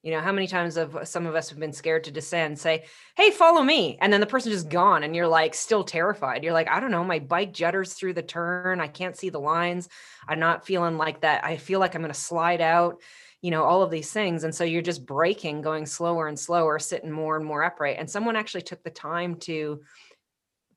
You 0.01 0.13
know 0.13 0.21
how 0.21 0.31
many 0.31 0.47
times 0.47 0.75
have 0.75 0.95
uh, 0.95 1.03
some 1.03 1.25
of 1.25 1.35
us 1.35 1.49
have 1.49 1.59
been 1.59 1.73
scared 1.73 2.05
to 2.05 2.11
descend 2.11 2.57
say 2.57 2.85
hey 3.17 3.31
follow 3.31 3.61
me 3.61 3.97
and 3.99 4.13
then 4.13 4.21
the 4.21 4.25
person 4.25 4.51
just 4.51 4.69
gone 4.69 5.03
and 5.03 5.13
you're 5.13 5.27
like 5.27 5.53
still 5.53 5.83
terrified. 5.83 6.43
You're 6.43 6.53
like 6.53 6.69
i 6.69 6.79
don't 6.79 6.91
know 6.91 7.03
my 7.03 7.19
bike 7.19 7.53
jutters 7.53 7.93
through 7.93 8.13
the 8.13 8.23
turn. 8.23 8.79
I 8.79 8.87
can't 8.87 9.17
see 9.17 9.29
the 9.29 9.41
lines. 9.41 9.89
I'm 10.27 10.39
not 10.39 10.65
feeling 10.65 10.97
like 10.97 11.21
that. 11.21 11.43
I 11.43 11.57
feel 11.57 11.81
like 11.81 11.95
i'm 11.95 12.01
going 12.01 12.13
to 12.13 12.19
slide 12.19 12.61
out 12.61 13.01
you 13.41 13.51
know 13.51 13.63
all 13.63 13.81
of 13.81 13.91
these 13.91 14.11
things. 14.11 14.43
And 14.43 14.53
so 14.53 14.63
you're 14.63 14.81
just 14.81 15.05
breaking, 15.05 15.61
going 15.61 15.85
slower 15.85 16.27
and 16.27 16.37
slower 16.37 16.79
sitting 16.79 17.11
more 17.11 17.37
and 17.37 17.45
more 17.45 17.63
upright. 17.63 17.97
And 17.97 18.09
someone 18.09 18.35
actually 18.35 18.63
took 18.63 18.83
the 18.83 18.89
time 18.89 19.35
to 19.41 19.81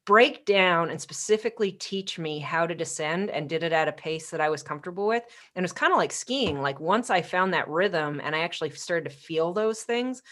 break 0.04 0.44
down 0.44 0.90
and 0.90 1.00
specifically 1.00 1.72
teach 1.72 2.18
me 2.18 2.38
how 2.38 2.66
to 2.66 2.74
descend 2.74 3.30
and 3.30 3.48
did 3.48 3.62
it 3.62 3.72
at 3.72 3.88
a 3.88 3.92
pace 3.92 4.30
that 4.30 4.40
I 4.40 4.50
was 4.50 4.62
comfortable 4.62 5.06
with. 5.06 5.22
And 5.54 5.62
it 5.62 5.64
was 5.64 5.72
kind 5.72 5.92
of 5.92 5.98
like 5.98 6.12
skiing. 6.12 6.60
Like 6.60 6.80
once 6.80 7.08
I 7.10 7.22
found 7.22 7.54
that 7.54 7.68
rhythm 7.68 8.20
and 8.22 8.34
I 8.34 8.40
actually 8.40 8.70
started 8.70 9.08
to 9.08 9.16
feel 9.16 9.52
those 9.52 9.82
things, 9.82 10.22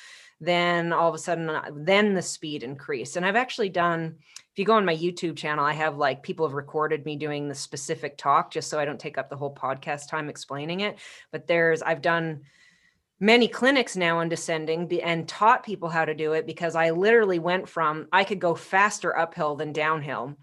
then 0.40 0.92
all 0.92 1.08
of 1.08 1.14
a 1.14 1.18
sudden 1.18 1.48
uh, 1.50 1.70
then 1.72 2.14
the 2.14 2.22
speed 2.22 2.62
increased 2.62 3.16
and 3.16 3.26
i've 3.26 3.36
actually 3.36 3.68
done 3.68 4.16
if 4.50 4.58
you 4.58 4.64
go 4.64 4.72
on 4.72 4.84
my 4.84 4.96
youtube 4.96 5.36
channel 5.36 5.64
i 5.64 5.72
have 5.72 5.96
like 5.96 6.22
people 6.22 6.46
have 6.46 6.54
recorded 6.54 7.04
me 7.04 7.16
doing 7.16 7.46
the 7.46 7.54
specific 7.54 8.16
talk 8.16 8.50
just 8.50 8.70
so 8.70 8.78
i 8.78 8.84
don't 8.84 8.98
take 8.98 9.18
up 9.18 9.28
the 9.28 9.36
whole 9.36 9.54
podcast 9.54 10.08
time 10.08 10.28
explaining 10.28 10.80
it 10.80 10.98
but 11.30 11.46
there's 11.46 11.82
i've 11.82 12.02
done 12.02 12.40
many 13.20 13.46
clinics 13.46 13.96
now 13.96 14.18
on 14.18 14.28
descending 14.28 14.90
and 15.02 15.28
taught 15.28 15.62
people 15.62 15.88
how 15.88 16.04
to 16.04 16.14
do 16.14 16.32
it 16.32 16.46
because 16.46 16.74
i 16.74 16.90
literally 16.90 17.38
went 17.38 17.68
from 17.68 18.08
i 18.12 18.24
could 18.24 18.40
go 18.40 18.54
faster 18.54 19.16
uphill 19.16 19.54
than 19.56 19.72
downhill 19.72 20.34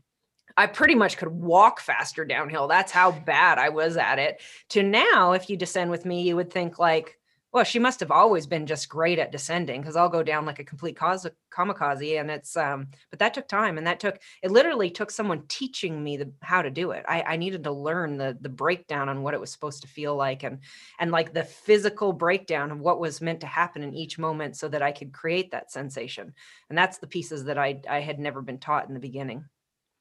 I 0.58 0.66
pretty 0.66 0.96
much 0.96 1.18
could 1.18 1.28
walk 1.28 1.80
faster 1.80 2.26
downhill. 2.26 2.68
That's 2.68 2.92
how 2.92 3.12
bad 3.12 3.60
I 3.60 3.70
was 3.70 3.96
at 3.96 4.18
it. 4.18 4.42
To 4.70 4.82
now, 4.82 5.34
if 5.34 5.52
you 5.52 5.56
descend 5.56 5.92
with 5.92 6.04
me, 6.04 6.24
you 6.24 6.36
would 6.36 6.52
think 6.52 6.80
like, 6.80 7.20
well, 7.58 7.64
she 7.64 7.80
must 7.80 8.00
have 8.02 8.12
always 8.12 8.46
been 8.46 8.68
just 8.68 8.88
great 8.88 9.18
at 9.18 9.32
descending 9.32 9.82
because 9.82 9.96
I'll 9.96 10.10
go 10.10 10.22
down 10.22 10.46
like 10.46 10.60
a 10.60 10.64
complete 10.64 10.96
cause 10.96 11.26
kamikaze. 11.50 12.20
And 12.20 12.30
it's, 12.30 12.56
um, 12.56 12.90
but 13.10 13.18
that 13.18 13.34
took 13.34 13.48
time 13.48 13.80
and 13.80 13.88
that 13.88 14.00
took, 14.00 14.20
it 14.44 14.52
literally 14.52 14.92
took 14.92 15.10
someone 15.10 15.42
teaching 15.48 16.04
me 16.04 16.18
the, 16.18 16.32
how 16.44 16.62
to 16.62 16.70
do 16.70 16.92
it. 16.92 17.04
I, 17.08 17.24
I 17.24 17.36
needed 17.36 17.64
to 17.64 17.72
learn 17.72 18.18
the, 18.18 18.38
the 18.40 18.48
breakdown 18.48 19.10
on 19.10 19.24
what 19.24 19.34
it 19.34 19.40
was 19.40 19.52
supposed 19.52 19.82
to 19.82 19.88
feel 19.88 20.16
like 20.16 20.44
and, 20.44 20.60
and 21.00 21.10
like 21.10 21.34
the 21.34 21.46
physical 21.46 22.14
breakdown 22.14 22.70
of 22.70 22.80
what 22.80 23.00
was 23.00 23.22
meant 23.22 23.42
to 23.42 23.48
happen 23.48 23.82
in 23.82 23.96
each 23.96 24.20
moment 24.20 24.56
so 24.56 24.68
that 24.68 24.84
I 24.84 24.92
could 24.92 25.12
create 25.12 25.50
that 25.50 25.72
sensation. 25.72 26.36
And 26.70 26.78
that's 26.78 27.00
the 27.00 27.08
pieces 27.08 27.46
that 27.46 27.58
I, 27.58 27.82
I 27.90 28.02
had 28.02 28.20
never 28.20 28.44
been 28.44 28.60
taught 28.60 28.88
in 28.88 28.94
the 28.94 29.00
beginning. 29.00 29.46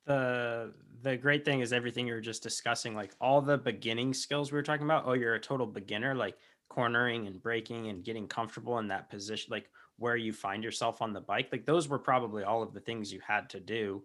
The, 0.05 0.75
the 1.01 1.17
great 1.17 1.47
thing 1.47 1.61
is 1.61 1.73
everything 1.73 2.07
you're 2.07 2.21
just 2.21 2.43
discussing, 2.43 2.95
like 2.95 3.15
all 3.19 3.41
the 3.41 3.57
beginning 3.57 4.13
skills 4.13 4.53
we 4.53 4.57
were 4.57 4.63
talking 4.63 4.85
about. 4.85 5.05
Oh, 5.07 5.15
you're 5.15 5.37
a 5.37 5.41
total 5.41 5.67
beginner. 5.67 6.15
Like 6.15 6.37
cornering 6.69 7.27
and 7.27 7.43
braking 7.43 7.89
and 7.89 8.05
getting 8.05 8.27
comfortable 8.27 8.79
in 8.79 8.89
that 8.89 9.11
position, 9.11 9.51
like 9.51 9.71
where 9.99 10.17
you 10.17 10.33
find 10.33 10.63
yourself 10.63 11.01
on 11.01 11.13
the 11.13 11.21
bike. 11.21 11.49
Like 11.51 11.65
those 11.65 11.89
were 11.89 11.99
probably 11.99 12.45
all 12.45 12.63
of 12.63 12.73
the 12.73 12.81
things 12.81 13.13
you 13.13 13.21
had 13.27 13.49
to 13.51 13.61
do 13.61 14.03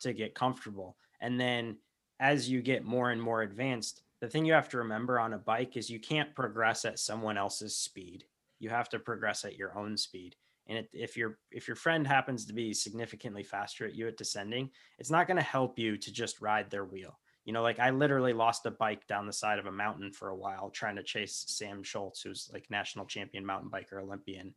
to 0.00 0.12
get 0.12 0.34
comfortable. 0.34 0.96
And 1.20 1.38
then 1.38 1.76
as 2.18 2.48
you 2.48 2.62
get 2.62 2.84
more 2.84 3.10
and 3.10 3.20
more 3.20 3.42
advanced, 3.42 4.02
the 4.20 4.28
thing 4.28 4.44
you 4.44 4.52
have 4.52 4.68
to 4.70 4.78
remember 4.78 5.18
on 5.18 5.32
a 5.32 5.38
bike 5.38 5.76
is 5.76 5.88
you 5.88 6.00
can't 6.00 6.34
progress 6.34 6.84
at 6.84 6.98
someone 6.98 7.38
else's 7.38 7.76
speed. 7.76 8.24
You 8.58 8.68
have 8.68 8.90
to 8.90 8.98
progress 8.98 9.44
at 9.44 9.56
your 9.56 9.76
own 9.76 9.96
speed. 9.96 10.36
And 10.66 10.78
it, 10.78 10.90
if 10.92 11.16
your 11.16 11.38
if 11.50 11.66
your 11.66 11.74
friend 11.74 12.06
happens 12.06 12.44
to 12.46 12.52
be 12.52 12.74
significantly 12.74 13.42
faster 13.42 13.86
at 13.86 13.94
you 13.94 14.06
at 14.06 14.18
descending, 14.18 14.70
it's 14.98 15.10
not 15.10 15.26
going 15.26 15.38
to 15.38 15.42
help 15.42 15.78
you 15.78 15.96
to 15.96 16.12
just 16.12 16.40
ride 16.40 16.70
their 16.70 16.84
wheel. 16.84 17.18
You 17.50 17.54
know, 17.54 17.62
like 17.62 17.80
I 17.80 17.90
literally 17.90 18.32
lost 18.32 18.64
a 18.66 18.70
bike 18.70 19.08
down 19.08 19.26
the 19.26 19.32
side 19.32 19.58
of 19.58 19.66
a 19.66 19.72
mountain 19.72 20.12
for 20.12 20.28
a 20.28 20.36
while 20.36 20.70
trying 20.70 20.94
to 20.94 21.02
chase 21.02 21.46
Sam 21.48 21.82
Schultz, 21.82 22.22
who's 22.22 22.48
like 22.52 22.70
national 22.70 23.06
champion 23.06 23.44
mountain 23.44 23.68
biker, 23.68 24.00
Olympian. 24.00 24.54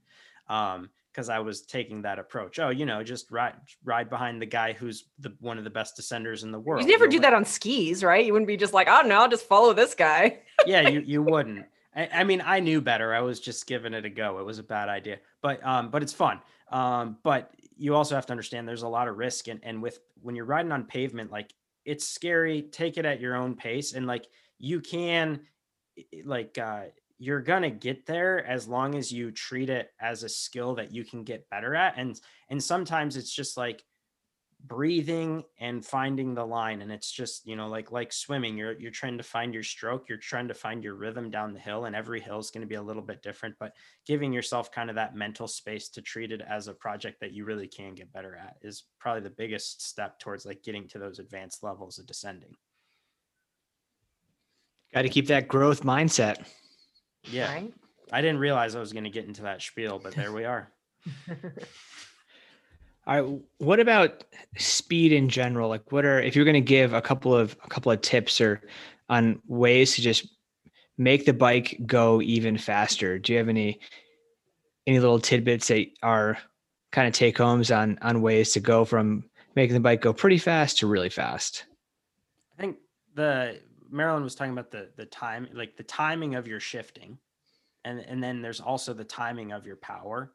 Um, 0.48 0.92
because 1.12 1.28
I 1.28 1.40
was 1.40 1.64
taking 1.64 2.04
that 2.04 2.20
approach. 2.20 2.60
Oh, 2.60 2.70
you 2.70 2.86
know, 2.86 3.02
just 3.02 3.32
ride 3.32 3.56
ride 3.84 4.12
behind 4.12 4.40
the 4.40 4.46
guy 4.46 4.74
who's 4.74 5.06
the 5.18 5.34
one 5.40 5.58
of 5.58 5.64
the 5.64 5.72
best 5.72 5.98
descenders 5.98 6.44
in 6.44 6.52
the 6.52 6.60
world. 6.60 6.84
You 6.84 6.88
never 6.88 7.08
do 7.08 7.20
that 7.22 7.34
on 7.34 7.46
skis, 7.46 8.04
right? 8.04 8.24
You 8.24 8.32
wouldn't 8.32 8.48
be 8.48 8.58
just 8.58 8.76
like, 8.76 8.88
oh 8.88 9.02
no, 9.02 9.22
I'll 9.22 9.28
just 9.28 9.48
follow 9.48 9.74
this 9.74 9.96
guy. 9.96 10.42
yeah, 10.68 10.88
you 10.88 11.00
you 11.04 11.24
wouldn't. 11.24 11.66
I, 11.96 12.10
I, 12.14 12.24
mean, 12.24 12.44
I 12.46 12.60
knew 12.60 12.80
better. 12.80 13.16
I 13.16 13.22
was 13.22 13.40
just 13.40 13.66
giving 13.66 13.96
it 13.96 14.06
a 14.06 14.10
go. 14.12 14.38
It 14.38 14.46
was 14.46 14.60
a 14.60 14.64
bad 14.64 14.88
idea, 14.88 15.18
but 15.42 15.66
um, 15.66 15.90
but 15.90 16.04
it's 16.04 16.14
fun. 16.14 16.42
Um, 16.72 17.18
but 17.24 17.56
you 17.76 17.96
also 17.96 18.14
have 18.14 18.28
to 18.28 18.34
understand 18.34 18.68
there's 18.68 18.84
a 18.84 18.88
lot 18.88 19.08
of 19.08 19.18
risk, 19.18 19.48
and 19.48 19.60
and 19.64 19.82
with 19.82 19.98
when 20.22 20.36
you're 20.36 20.46
riding 20.46 20.72
on 20.72 20.84
pavement, 20.84 21.32
like 21.32 21.56
it's 21.86 22.08
scary. 22.08 22.62
Take 22.62 22.98
it 22.98 23.06
at 23.06 23.20
your 23.20 23.36
own 23.36 23.56
pace. 23.56 23.94
And 23.94 24.06
like 24.08 24.28
you 24.60 24.80
can 24.80 25.42
like 26.24 26.58
uh 26.58 26.86
you're 27.20 27.42
gonna 27.42 27.70
get 27.70 28.06
there 28.06 28.46
as 28.46 28.68
long 28.68 28.96
as 28.96 29.12
you 29.12 29.32
treat 29.32 29.70
it 29.70 29.92
as 30.00 30.24
a 30.24 30.30
skill 30.30 30.76
that 30.76 30.92
you 30.92 31.04
can 31.04 31.24
get 31.24 31.50
better 31.50 31.76
at. 31.76 31.94
And 31.98 32.20
and 32.50 32.62
sometimes 32.62 33.18
it's 33.18 33.34
just 33.34 33.58
like 33.58 33.84
breathing 34.66 35.44
and 35.60 35.86
finding 35.86 36.34
the 36.34 36.46
line 36.46 36.82
and 36.82 36.92
it's 36.92 37.12
just 37.12 37.46
you 37.46 37.56
know 37.56 37.68
like 37.68 37.92
like 37.92 38.14
swimming 38.14 38.58
you're 38.58 38.80
you're 38.80 38.92
trying 38.92 39.18
to 39.18 39.24
find 39.24 39.54
your 39.54 39.64
stroke 39.64 40.08
you're 40.08 40.18
trying 40.18 40.48
to 40.48 40.54
find 40.54 40.84
your 40.84 40.96
rhythm 40.96 41.30
down 41.30 41.54
the 41.54 41.60
hill 41.60 41.84
and 41.84 41.96
every 41.96 42.22
hill 42.22 42.40
is 42.40 42.50
going 42.50 42.62
to 42.62 42.68
be 42.68 42.76
a 42.76 42.82
little 42.82 43.02
bit 43.02 43.22
different 43.22 43.54
but 43.60 43.74
giving 44.06 44.32
yourself 44.32 44.72
kind 44.72 44.90
of 44.90 44.96
that 44.96 45.16
mental 45.16 45.50
space 45.50 45.90
to 45.90 46.02
treat 46.02 46.32
it 46.32 46.42
as 46.48 46.70
a 46.70 46.74
project 46.74 47.20
that 47.20 47.34
you 47.34 47.44
really 47.44 47.68
can 47.68 47.94
get 47.94 48.12
better 48.14 48.38
at 48.38 48.56
is 48.62 48.84
probably 49.00 49.22
the 49.22 49.30
biggest 49.30 49.86
step 49.86 50.18
towards 50.18 50.46
like 50.46 50.64
getting 50.64 50.88
to 50.88 50.98
those 50.98 51.20
advanced 51.20 51.62
levels 51.62 52.00
of 52.00 52.06
descending. 52.06 52.56
Got 54.94 55.02
to 55.02 55.10
keep 55.10 55.28
that 55.28 55.48
growth 55.50 55.84
mindset. 55.84 56.46
Yeah. 57.24 57.52
Right? 57.54 57.74
i 58.12 58.22
didn't 58.22 58.38
realize 58.38 58.76
i 58.76 58.80
was 58.80 58.94
going 58.94 59.04
to 59.04 59.10
get 59.10 59.26
into 59.26 59.42
that 59.42 59.62
spiel 59.62 60.00
but 60.00 60.14
there 60.14 60.32
we 60.32 60.46
are 60.46 60.72
All 63.06 63.22
right. 63.22 63.42
What 63.58 63.80
about 63.80 64.24
speed 64.58 65.12
in 65.12 65.28
general? 65.28 65.68
Like, 65.70 65.92
what 65.92 66.06
are 66.06 66.22
if 66.22 66.36
you're 66.36 66.46
going 66.46 66.54
to 66.54 66.62
give 66.62 66.94
a 66.94 67.02
couple 67.02 67.36
of 67.36 67.56
a 67.64 67.68
couple 67.68 67.92
of 67.92 68.02
tips 68.02 68.40
or 68.40 68.62
on 69.10 69.42
ways 69.48 69.96
to 69.96 70.02
just 70.02 70.28
make 70.98 71.26
the 71.26 71.34
bike 71.34 71.80
go 71.86 72.22
even 72.22 72.58
faster? 72.58 73.20
Do 73.20 73.34
you 73.34 73.40
have 73.40 73.50
any 73.50 73.80
any 74.88 75.00
little 75.00 75.20
tidbits 75.20 75.68
that 75.68 75.88
are 76.02 76.38
kind 76.92 77.08
of 77.08 77.14
take 77.14 77.38
homes 77.38 77.72
on 77.72 77.98
on 78.02 78.22
ways 78.22 78.54
to 78.54 78.62
go 78.62 78.86
from 78.86 79.26
making 79.56 79.74
the 79.74 79.80
bike 79.80 80.02
go 80.02 80.14
pretty 80.14 80.38
fast 80.38 80.78
to 80.80 80.88
really 80.88 81.10
fast? 81.10 81.66
I 82.58 82.62
think 82.62 82.78
the 83.16 83.60
Marilyn 83.90 84.24
was 84.24 84.36
talking 84.36 84.54
about 84.54 84.72
the 84.72 84.90
the 84.96 85.06
time, 85.06 85.50
like 85.54 85.76
the 85.76 85.84
timing 85.84 86.36
of 86.36 86.48
your 86.48 86.62
shifting, 86.62 87.18
and 87.84 88.00
and 88.00 88.24
then 88.24 88.42
there's 88.42 88.62
also 88.62 88.94
the 88.94 89.04
timing 89.04 89.52
of 89.52 89.66
your 89.66 89.76
power, 89.76 90.32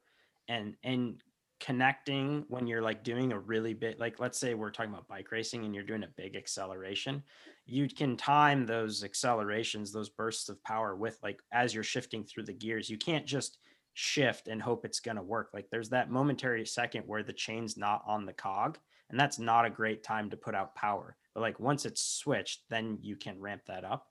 and 0.48 0.76
and 0.84 1.22
connecting 1.60 2.44
when 2.48 2.66
you're 2.66 2.82
like 2.82 3.02
doing 3.02 3.32
a 3.32 3.38
really 3.38 3.74
big 3.74 3.98
like 3.98 4.20
let's 4.20 4.38
say 4.38 4.54
we're 4.54 4.70
talking 4.70 4.92
about 4.92 5.08
bike 5.08 5.30
racing 5.32 5.64
and 5.64 5.74
you're 5.74 5.84
doing 5.84 6.04
a 6.04 6.14
big 6.16 6.36
acceleration 6.36 7.22
you 7.66 7.88
can 7.88 8.16
time 8.16 8.64
those 8.64 9.02
accelerations 9.02 9.92
those 9.92 10.08
bursts 10.08 10.48
of 10.48 10.62
power 10.62 10.94
with 10.94 11.18
like 11.22 11.40
as 11.52 11.74
you're 11.74 11.82
shifting 11.82 12.24
through 12.24 12.44
the 12.44 12.52
gears 12.52 12.88
you 12.88 12.96
can't 12.96 13.26
just 13.26 13.58
shift 13.98 14.46
and 14.46 14.62
hope 14.62 14.84
it's 14.84 15.00
going 15.00 15.16
to 15.16 15.22
work. 15.24 15.50
Like 15.52 15.66
there's 15.70 15.88
that 15.88 16.08
momentary 16.08 16.64
second 16.64 17.02
where 17.06 17.24
the 17.24 17.32
chain's 17.32 17.76
not 17.76 18.04
on 18.06 18.26
the 18.26 18.32
cog 18.32 18.78
and 19.10 19.18
that's 19.18 19.40
not 19.40 19.64
a 19.64 19.70
great 19.70 20.04
time 20.04 20.30
to 20.30 20.36
put 20.36 20.54
out 20.54 20.76
power. 20.76 21.16
But 21.34 21.40
like 21.40 21.58
once 21.58 21.84
it's 21.84 22.00
switched 22.00 22.62
then 22.70 22.98
you 23.02 23.16
can 23.16 23.40
ramp 23.40 23.62
that 23.66 23.84
up. 23.84 24.06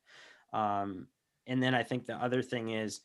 Um, 0.51 1.07
and 1.47 1.63
then 1.63 1.73
i 1.73 1.81
think 1.81 2.05
the 2.05 2.15
other 2.15 2.41
thing 2.41 2.69
is 2.71 2.99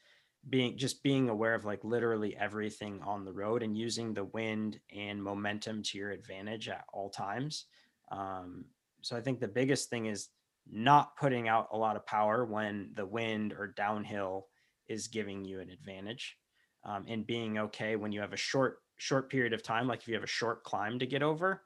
being 0.49 0.77
just 0.77 1.03
being 1.03 1.29
aware 1.29 1.55
of 1.55 1.65
like 1.65 1.85
literally 1.85 2.37
everything 2.37 3.01
on 3.05 3.25
the 3.25 3.33
road 3.33 3.63
and 3.63 3.77
using 3.77 4.13
the 4.13 4.25
wind 4.25 4.81
and 4.95 5.23
momentum 5.23 5.83
to 5.83 5.99
your 5.99 6.11
advantage 6.11 6.69
at 6.69 6.85
all 6.93 7.11
times. 7.11 7.67
Um, 8.11 8.65
so 9.03 9.17
I 9.17 9.21
think 9.21 9.41
the 9.41 9.49
biggest 9.49 9.89
thing 9.89 10.07
is 10.07 10.29
not 10.71 11.17
putting 11.17 11.49
out 11.49 11.69
a 11.73 11.77
lot 11.77 11.97
of 11.97 12.07
power 12.07 12.45
when 12.45 12.91
the 12.95 13.07
wind 13.07 13.53
or 13.53 13.69
downhill 13.69 14.47
is 14.89 15.09
giving 15.09 15.45
you 15.45 15.61
an 15.61 15.71
advantage 15.71 16.37
um, 16.85 17.05
and 17.09 17.27
being 17.27 17.59
okay 17.59 17.97
when 17.97 18.13
you 18.13 18.21
have 18.21 18.33
a 18.33 18.37
short 18.37 18.79
short 18.97 19.31
period 19.31 19.53
of 19.53 19.63
time 19.63 19.89
like 19.89 20.01
if 20.01 20.09
you 20.09 20.15
have 20.15 20.23
a 20.23 20.29
short 20.29 20.63
climb 20.63 20.99
to 20.99 21.07
get 21.07 21.23
over 21.23 21.63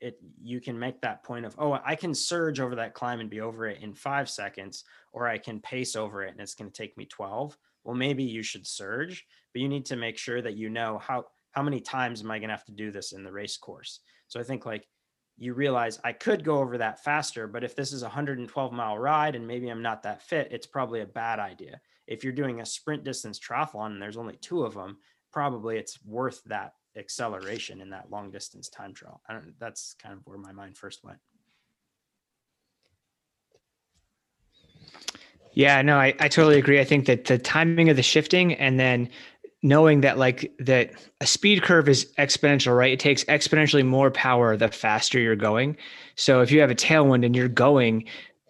it 0.00 0.18
you 0.42 0.60
can 0.60 0.78
make 0.78 1.00
that 1.00 1.22
point 1.22 1.44
of 1.44 1.54
oh 1.58 1.78
i 1.84 1.94
can 1.94 2.14
surge 2.14 2.60
over 2.60 2.74
that 2.74 2.94
climb 2.94 3.20
and 3.20 3.28
be 3.28 3.40
over 3.40 3.66
it 3.66 3.82
in 3.82 3.94
five 3.94 4.28
seconds 4.28 4.84
or 5.12 5.26
i 5.26 5.36
can 5.36 5.60
pace 5.60 5.96
over 5.96 6.22
it 6.22 6.30
and 6.30 6.40
it's 6.40 6.54
going 6.54 6.70
to 6.70 6.76
take 6.76 6.96
me 6.96 7.04
12 7.04 7.56
well 7.86 7.96
maybe 7.96 8.24
you 8.24 8.42
should 8.42 8.66
surge 8.66 9.24
but 9.52 9.62
you 9.62 9.68
need 9.68 9.86
to 9.86 9.96
make 9.96 10.18
sure 10.18 10.42
that 10.42 10.56
you 10.56 10.68
know 10.68 10.98
how 10.98 11.24
how 11.52 11.62
many 11.62 11.80
times 11.80 12.20
am 12.20 12.30
i 12.30 12.38
going 12.38 12.48
to 12.48 12.54
have 12.54 12.64
to 12.64 12.72
do 12.72 12.90
this 12.90 13.12
in 13.12 13.22
the 13.22 13.32
race 13.32 13.56
course. 13.56 14.00
So 14.28 14.40
i 14.40 14.42
think 14.42 14.66
like 14.66 14.86
you 15.38 15.54
realize 15.54 16.00
i 16.04 16.12
could 16.12 16.44
go 16.44 16.58
over 16.58 16.78
that 16.78 17.02
faster 17.04 17.46
but 17.46 17.64
if 17.64 17.76
this 17.76 17.92
is 17.92 18.02
a 18.02 18.06
112 18.06 18.72
mile 18.72 18.98
ride 18.98 19.34
and 19.34 19.46
maybe 19.46 19.68
i'm 19.68 19.82
not 19.82 20.02
that 20.02 20.22
fit 20.22 20.48
it's 20.50 20.66
probably 20.66 21.00
a 21.00 21.06
bad 21.06 21.38
idea. 21.38 21.80
If 22.06 22.22
you're 22.22 22.32
doing 22.32 22.60
a 22.60 22.66
sprint 22.66 23.04
distance 23.04 23.38
triathlon 23.38 23.92
and 23.92 24.02
there's 24.02 24.16
only 24.16 24.36
two 24.36 24.64
of 24.64 24.74
them 24.74 24.98
probably 25.32 25.76
it's 25.76 25.98
worth 26.04 26.42
that 26.44 26.72
acceleration 26.96 27.80
in 27.80 27.90
that 27.90 28.10
long 28.10 28.30
distance 28.30 28.68
time 28.70 28.94
trial. 28.94 29.20
I 29.28 29.34
don't, 29.34 29.52
that's 29.58 29.94
kind 30.02 30.14
of 30.14 30.20
where 30.24 30.38
my 30.38 30.52
mind 30.52 30.78
first 30.78 31.04
went 31.04 31.18
Yeah, 35.56 35.80
no, 35.80 35.96
I, 35.96 36.14
I 36.20 36.28
totally 36.28 36.58
agree. 36.58 36.80
I 36.80 36.84
think 36.84 37.06
that 37.06 37.24
the 37.24 37.38
timing 37.38 37.88
of 37.88 37.96
the 37.96 38.02
shifting 38.02 38.52
and 38.54 38.78
then 38.78 39.08
knowing 39.62 40.02
that 40.02 40.18
like 40.18 40.52
that 40.58 40.92
a 41.22 41.26
speed 41.26 41.62
curve 41.62 41.88
is 41.88 42.12
exponential, 42.18 42.76
right? 42.76 42.92
It 42.92 43.00
takes 43.00 43.24
exponentially 43.24 43.84
more 43.84 44.10
power 44.10 44.54
the 44.54 44.68
faster 44.68 45.18
you're 45.18 45.34
going. 45.34 45.78
So 46.14 46.42
if 46.42 46.52
you 46.52 46.60
have 46.60 46.70
a 46.70 46.74
tailwind 46.74 47.24
and 47.24 47.34
you're 47.34 47.48
going 47.48 48.04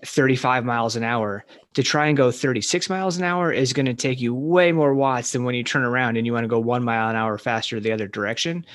35 0.05 0.65
miles 0.65 0.97
an 0.97 1.05
hour, 1.05 1.45
to 1.75 1.83
try 1.85 2.07
and 2.07 2.17
go 2.17 2.33
36 2.33 2.91
miles 2.91 3.17
an 3.17 3.23
hour 3.23 3.53
is 3.53 3.73
going 3.73 3.87
to 3.87 3.95
take 3.95 4.21
you 4.21 4.35
way 4.35 4.73
more 4.73 4.93
watts 4.93 5.31
than 5.31 5.45
when 5.45 5.55
you 5.55 5.63
turn 5.63 5.85
around 5.85 6.17
and 6.17 6.27
you 6.27 6.33
want 6.33 6.43
to 6.43 6.49
go 6.49 6.59
one 6.59 6.83
mile 6.83 7.09
an 7.09 7.15
hour 7.15 7.39
faster 7.39 7.79
the 7.79 7.93
other 7.93 8.09
direction. 8.09 8.67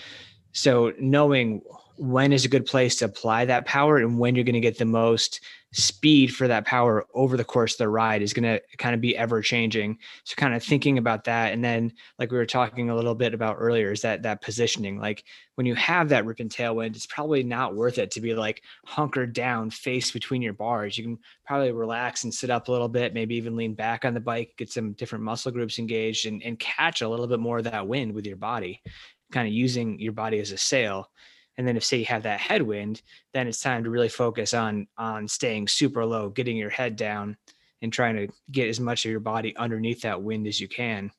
So 0.53 0.93
knowing 0.99 1.63
when 1.97 2.31
is 2.31 2.45
a 2.45 2.49
good 2.49 2.65
place 2.65 2.95
to 2.97 3.05
apply 3.05 3.45
that 3.45 3.65
power 3.65 3.97
and 3.97 4.19
when 4.19 4.35
you're 4.35 4.45
going 4.45 4.53
to 4.53 4.61
get 4.61 4.77
the 4.77 4.85
most 4.85 5.41
speed 5.73 6.35
for 6.35 6.47
that 6.49 6.65
power 6.65 7.05
over 7.13 7.37
the 7.37 7.45
course 7.45 7.73
of 7.73 7.77
the 7.77 7.87
ride 7.87 8.21
is 8.21 8.33
going 8.33 8.43
to 8.43 8.61
kind 8.77 8.93
of 8.93 8.99
be 8.99 9.15
ever 9.15 9.41
changing 9.41 9.97
so 10.25 10.35
kind 10.35 10.53
of 10.53 10.61
thinking 10.61 10.97
about 10.97 11.23
that 11.23 11.53
and 11.53 11.63
then 11.63 11.91
like 12.19 12.29
we 12.29 12.37
were 12.37 12.45
talking 12.45 12.89
a 12.89 12.95
little 12.95 13.15
bit 13.15 13.33
about 13.33 13.55
earlier 13.57 13.91
is 13.91 14.01
that 14.01 14.21
that 14.23 14.41
positioning. 14.41 14.99
Like 14.99 15.23
when 15.55 15.65
you 15.65 15.75
have 15.75 16.09
that 16.09 16.25
rip 16.25 16.39
and 16.39 16.49
tailwind 16.49 16.95
it's 16.95 17.05
probably 17.05 17.43
not 17.43 17.75
worth 17.75 17.97
it 17.97 18.11
to 18.11 18.21
be 18.21 18.33
like 18.33 18.63
hunkered 18.85 19.33
down 19.33 19.69
face 19.69 20.11
between 20.11 20.41
your 20.41 20.53
bars. 20.53 20.97
You 20.97 21.05
can 21.05 21.19
probably 21.45 21.71
relax 21.71 22.25
and 22.25 22.33
sit 22.33 22.49
up 22.49 22.67
a 22.67 22.71
little 22.71 22.89
bit 22.89 23.13
maybe 23.13 23.35
even 23.35 23.55
lean 23.55 23.73
back 23.73 24.03
on 24.03 24.13
the 24.13 24.19
bike 24.19 24.53
get 24.57 24.69
some 24.69 24.91
different 24.93 25.23
muscle 25.23 25.51
groups 25.51 25.79
engaged 25.79 26.25
and, 26.25 26.43
and 26.43 26.59
catch 26.59 27.01
a 27.01 27.07
little 27.07 27.27
bit 27.27 27.39
more 27.39 27.59
of 27.59 27.63
that 27.63 27.87
wind 27.87 28.13
with 28.13 28.25
your 28.25 28.37
body 28.37 28.81
kind 29.31 29.47
of 29.47 29.53
using 29.53 29.99
your 29.99 30.11
body 30.11 30.39
as 30.39 30.51
a 30.51 30.57
sail 30.57 31.09
and 31.57 31.67
then 31.67 31.77
if 31.77 31.83
say 31.83 31.97
you 31.97 32.05
have 32.05 32.23
that 32.23 32.39
headwind 32.39 33.01
then 33.33 33.47
it's 33.47 33.61
time 33.61 33.83
to 33.83 33.89
really 33.89 34.09
focus 34.09 34.53
on 34.53 34.87
on 34.97 35.27
staying 35.27 35.67
super 35.67 36.05
low 36.05 36.29
getting 36.29 36.57
your 36.57 36.69
head 36.69 36.95
down 36.95 37.35
and 37.81 37.91
trying 37.91 38.15
to 38.15 38.27
get 38.51 38.69
as 38.69 38.79
much 38.79 39.05
of 39.05 39.11
your 39.11 39.19
body 39.19 39.55
underneath 39.57 40.01
that 40.01 40.21
wind 40.21 40.47
as 40.47 40.59
you 40.59 40.67
can. 40.67 41.11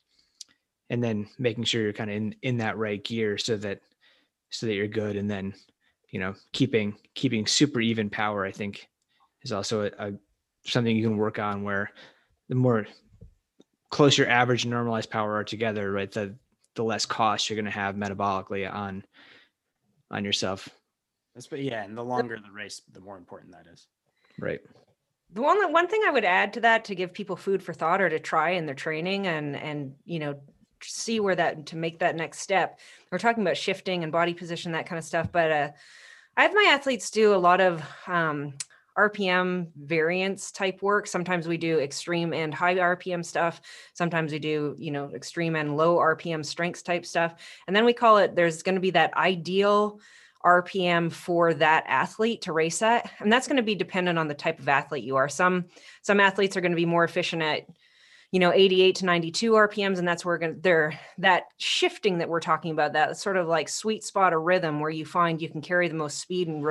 And 0.91 1.03
then 1.03 1.27
making 1.39 1.65
sure 1.65 1.83
you're 1.83 1.93
kind 1.93 2.11
of 2.11 2.17
in 2.17 2.35
in 2.43 2.59
that 2.59 2.77
right 2.77 3.03
gear 3.03 3.39
so 3.39 3.57
that 3.57 3.81
so 4.51 4.67
that 4.67 4.75
you're 4.75 4.89
good. 4.89 5.17
And 5.17 5.31
then 5.31 5.55
you 6.11 6.21
know 6.21 6.35
keeping 6.53 6.95
keeping 7.15 7.47
super 7.47 7.81
even 7.81 8.11
power 8.11 8.45
i 8.45 8.53
think 8.53 8.87
is 9.43 9.51
also 9.51 9.87
a, 9.87 9.91
a 9.99 10.13
something 10.65 10.95
you 10.95 11.09
can 11.09 11.17
work 11.17 11.39
on 11.39 11.65
where 11.65 11.91
the 12.51 12.55
more 12.55 12.87
close 13.91 14.17
your 14.17 14.29
average 14.29 14.65
normalized 14.65 15.11
power 15.11 15.35
are 15.35 15.43
together 15.43 15.91
right 15.91 16.13
the 16.13 16.37
the 16.75 16.85
less 16.85 17.07
cost 17.07 17.49
you're 17.49 17.57
going 17.57 17.65
to 17.65 17.71
have 17.71 17.97
metabolically 17.97 18.71
on 18.71 19.03
on 20.13 20.25
yourself. 20.25 20.69
That's 21.35 21.47
but 21.47 21.63
yeah, 21.63 21.83
and 21.83 21.97
the 21.97 22.05
longer 22.05 22.39
the 22.39 22.53
race, 22.53 22.83
the 22.93 23.01
more 23.01 23.17
important 23.17 23.53
that 23.53 23.67
is. 23.73 23.87
Right. 24.39 24.61
The 25.33 25.41
one 25.41 25.73
one 25.73 25.89
thing 25.89 26.03
I 26.07 26.11
would 26.11 26.25
add 26.25 26.53
to 26.55 26.61
that 26.61 26.85
to 26.87 26.95
give 26.95 27.13
people 27.13 27.37
food 27.37 27.63
for 27.63 27.73
thought 27.73 28.03
or 28.03 28.11
to 28.11 28.19
try 28.19 28.51
in 28.51 28.67
their 28.67 28.75
training 28.75 29.27
and 29.27 29.57
and 29.57 29.95
you 30.05 30.19
know 30.19 30.39
see 30.83 31.21
where 31.21 31.35
that 31.35 31.67
to 31.67 31.77
make 31.77 32.01
that 32.01 32.17
next 32.17 32.41
step. 32.41 32.79
We're 33.11 33.19
talking 33.19 33.43
about 33.43 33.57
shifting 33.57 34.03
and 34.03 34.13
body 34.13 34.35
position 34.35 34.73
that 34.73 34.87
kind 34.87 34.99
of 34.99 35.05
stuff, 35.05 35.33
but 35.33 35.51
uh, 35.51 35.71
I 36.37 36.43
have 36.43 36.55
my 36.55 36.69
athletes 36.71 37.11
do 37.11 37.35
a 37.35 37.37
lot 37.37 37.61
of 37.61 37.83
um, 38.07 38.55
RPM 38.99 39.69
variance 39.77 40.51
type 40.51 40.83
work. 40.83 41.07
Sometimes 41.07 41.49
we 41.49 41.57
do 41.57 41.79
extreme 41.79 42.33
and 42.33 42.53
high 42.53 42.75
RPM 42.75 43.25
stuff. 43.25 43.61
Sometimes 43.95 44.33
we 44.33 44.39
do, 44.39 44.75
you 44.79 44.91
know, 44.91 45.11
extreme 45.15 45.57
and 45.57 45.77
low 45.77 45.97
RPM 45.97 46.45
strengths 46.45 46.83
type 46.83 47.07
stuff. 47.07 47.35
And 47.67 47.75
then 47.75 47.85
we 47.85 47.93
call 47.93 48.19
it, 48.19 48.35
there's 48.37 48.63
going 48.63 48.75
to 48.75 48.81
be 48.81 48.91
that 48.91 49.15
ideal 49.17 50.01
RPM 50.45 51.11
for 51.11 51.55
that 51.55 51.85
athlete 51.87 52.43
to 52.43 52.53
race 52.53 52.83
at. 52.83 53.11
And 53.21 53.33
that's 53.33 53.47
going 53.47 53.57
to 53.57 53.63
be 53.63 53.75
dependent 53.75 54.19
on 54.19 54.29
the 54.29 54.35
type 54.35 54.59
of 54.59 54.69
athlete 54.69 55.05
you 55.05 55.17
are. 55.17 55.29
Some, 55.29 55.67
some 56.03 56.21
athletes 56.21 56.57
are 56.57 56.61
going 56.61 56.73
to 56.73 56.77
be 56.77 56.87
more 56.87 57.05
efficient 57.05 57.43
at 57.43 57.67
you 58.33 58.41
know 58.41 58.51
88 58.51 58.95
to 58.97 59.05
92 59.05 59.53
rpms 59.53 59.99
and 59.99 60.09
that's 60.09 60.25
where 60.25 60.39
going 60.39 60.59
there 60.63 60.99
that 61.19 61.45
shifting 61.59 62.19
that 62.19 62.31
we're 62.31 62.41
talking 62.41 62.73
about 62.73 62.95
that 62.95 63.19
sort 63.19 63.37
of 63.37 63.47
like 63.47 63.69
sweet 63.69 64.03
spot 64.03 64.33
of 64.33 64.41
rhythm 64.41 64.81
where 64.81 64.91
you 64.91 65.05
find 65.05 65.43
you 65.43 65.51
can 65.51 65.61
carry 65.61 65.87
the 65.87 65.95
most 65.95 66.19
speed 66.19 66.49
and 66.49 66.67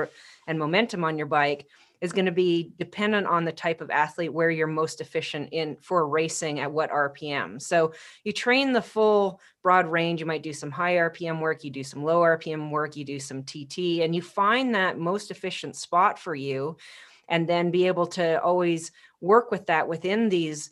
and 0.48 0.58
momentum 0.58 1.04
on 1.04 1.16
your 1.16 1.28
bike 1.28 1.68
is 2.02 2.12
going 2.12 2.26
to 2.26 2.32
be 2.32 2.72
dependent 2.78 3.26
on 3.26 3.44
the 3.44 3.52
type 3.52 3.80
of 3.80 3.90
athlete 3.90 4.32
where 4.32 4.50
you're 4.50 4.66
most 4.66 5.00
efficient 5.00 5.48
in 5.52 5.76
for 5.80 6.06
racing 6.06 6.60
at 6.60 6.70
what 6.70 6.90
rpm 6.90 7.62
so 7.62 7.94
you 8.24 8.32
train 8.32 8.72
the 8.72 8.82
full 8.82 9.40
broad 9.62 9.86
range. 9.86 10.18
You 10.18 10.26
might 10.26 10.42
do 10.42 10.52
some 10.52 10.70
high 10.70 10.94
rpm 10.94 11.40
work 11.40 11.64
you 11.64 11.70
do 11.70 11.84
some 11.84 12.04
low 12.04 12.20
rpm 12.20 12.70
work 12.70 12.96
you 12.96 13.04
do 13.04 13.18
some 13.18 13.44
tt 13.44 14.02
and 14.02 14.14
you 14.14 14.20
find 14.20 14.74
that 14.74 14.98
most 14.98 15.30
efficient 15.30 15.76
spot 15.76 16.18
for 16.18 16.34
you 16.34 16.76
and 17.28 17.48
then 17.48 17.70
be 17.70 17.86
able 17.86 18.06
to 18.08 18.42
always 18.42 18.90
work 19.20 19.50
with 19.50 19.66
that 19.66 19.88
within 19.88 20.28
these 20.28 20.70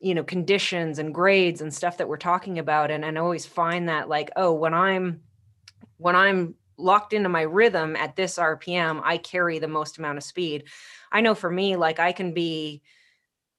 you 0.00 0.14
know 0.14 0.22
conditions 0.22 0.98
and 0.98 1.14
grades 1.14 1.60
and 1.60 1.72
stuff 1.72 1.96
that 1.96 2.08
we're 2.08 2.16
talking 2.16 2.58
about 2.58 2.90
and, 2.90 3.04
and 3.04 3.18
always 3.18 3.46
find 3.46 3.88
that 3.88 4.08
like 4.08 4.30
oh 4.36 4.52
when 4.52 4.74
i'm 4.74 5.20
when 5.96 6.14
i'm 6.14 6.54
locked 6.78 7.12
into 7.12 7.28
my 7.28 7.42
rhythm 7.42 7.96
at 7.96 8.16
this 8.16 8.38
rpm 8.38 9.00
i 9.04 9.18
carry 9.18 9.58
the 9.58 9.68
most 9.68 9.98
amount 9.98 10.18
of 10.18 10.24
speed. 10.24 10.64
I 11.10 11.20
know 11.20 11.34
for 11.34 11.50
me 11.50 11.76
like 11.76 11.98
i 11.98 12.12
can 12.12 12.32
be 12.32 12.82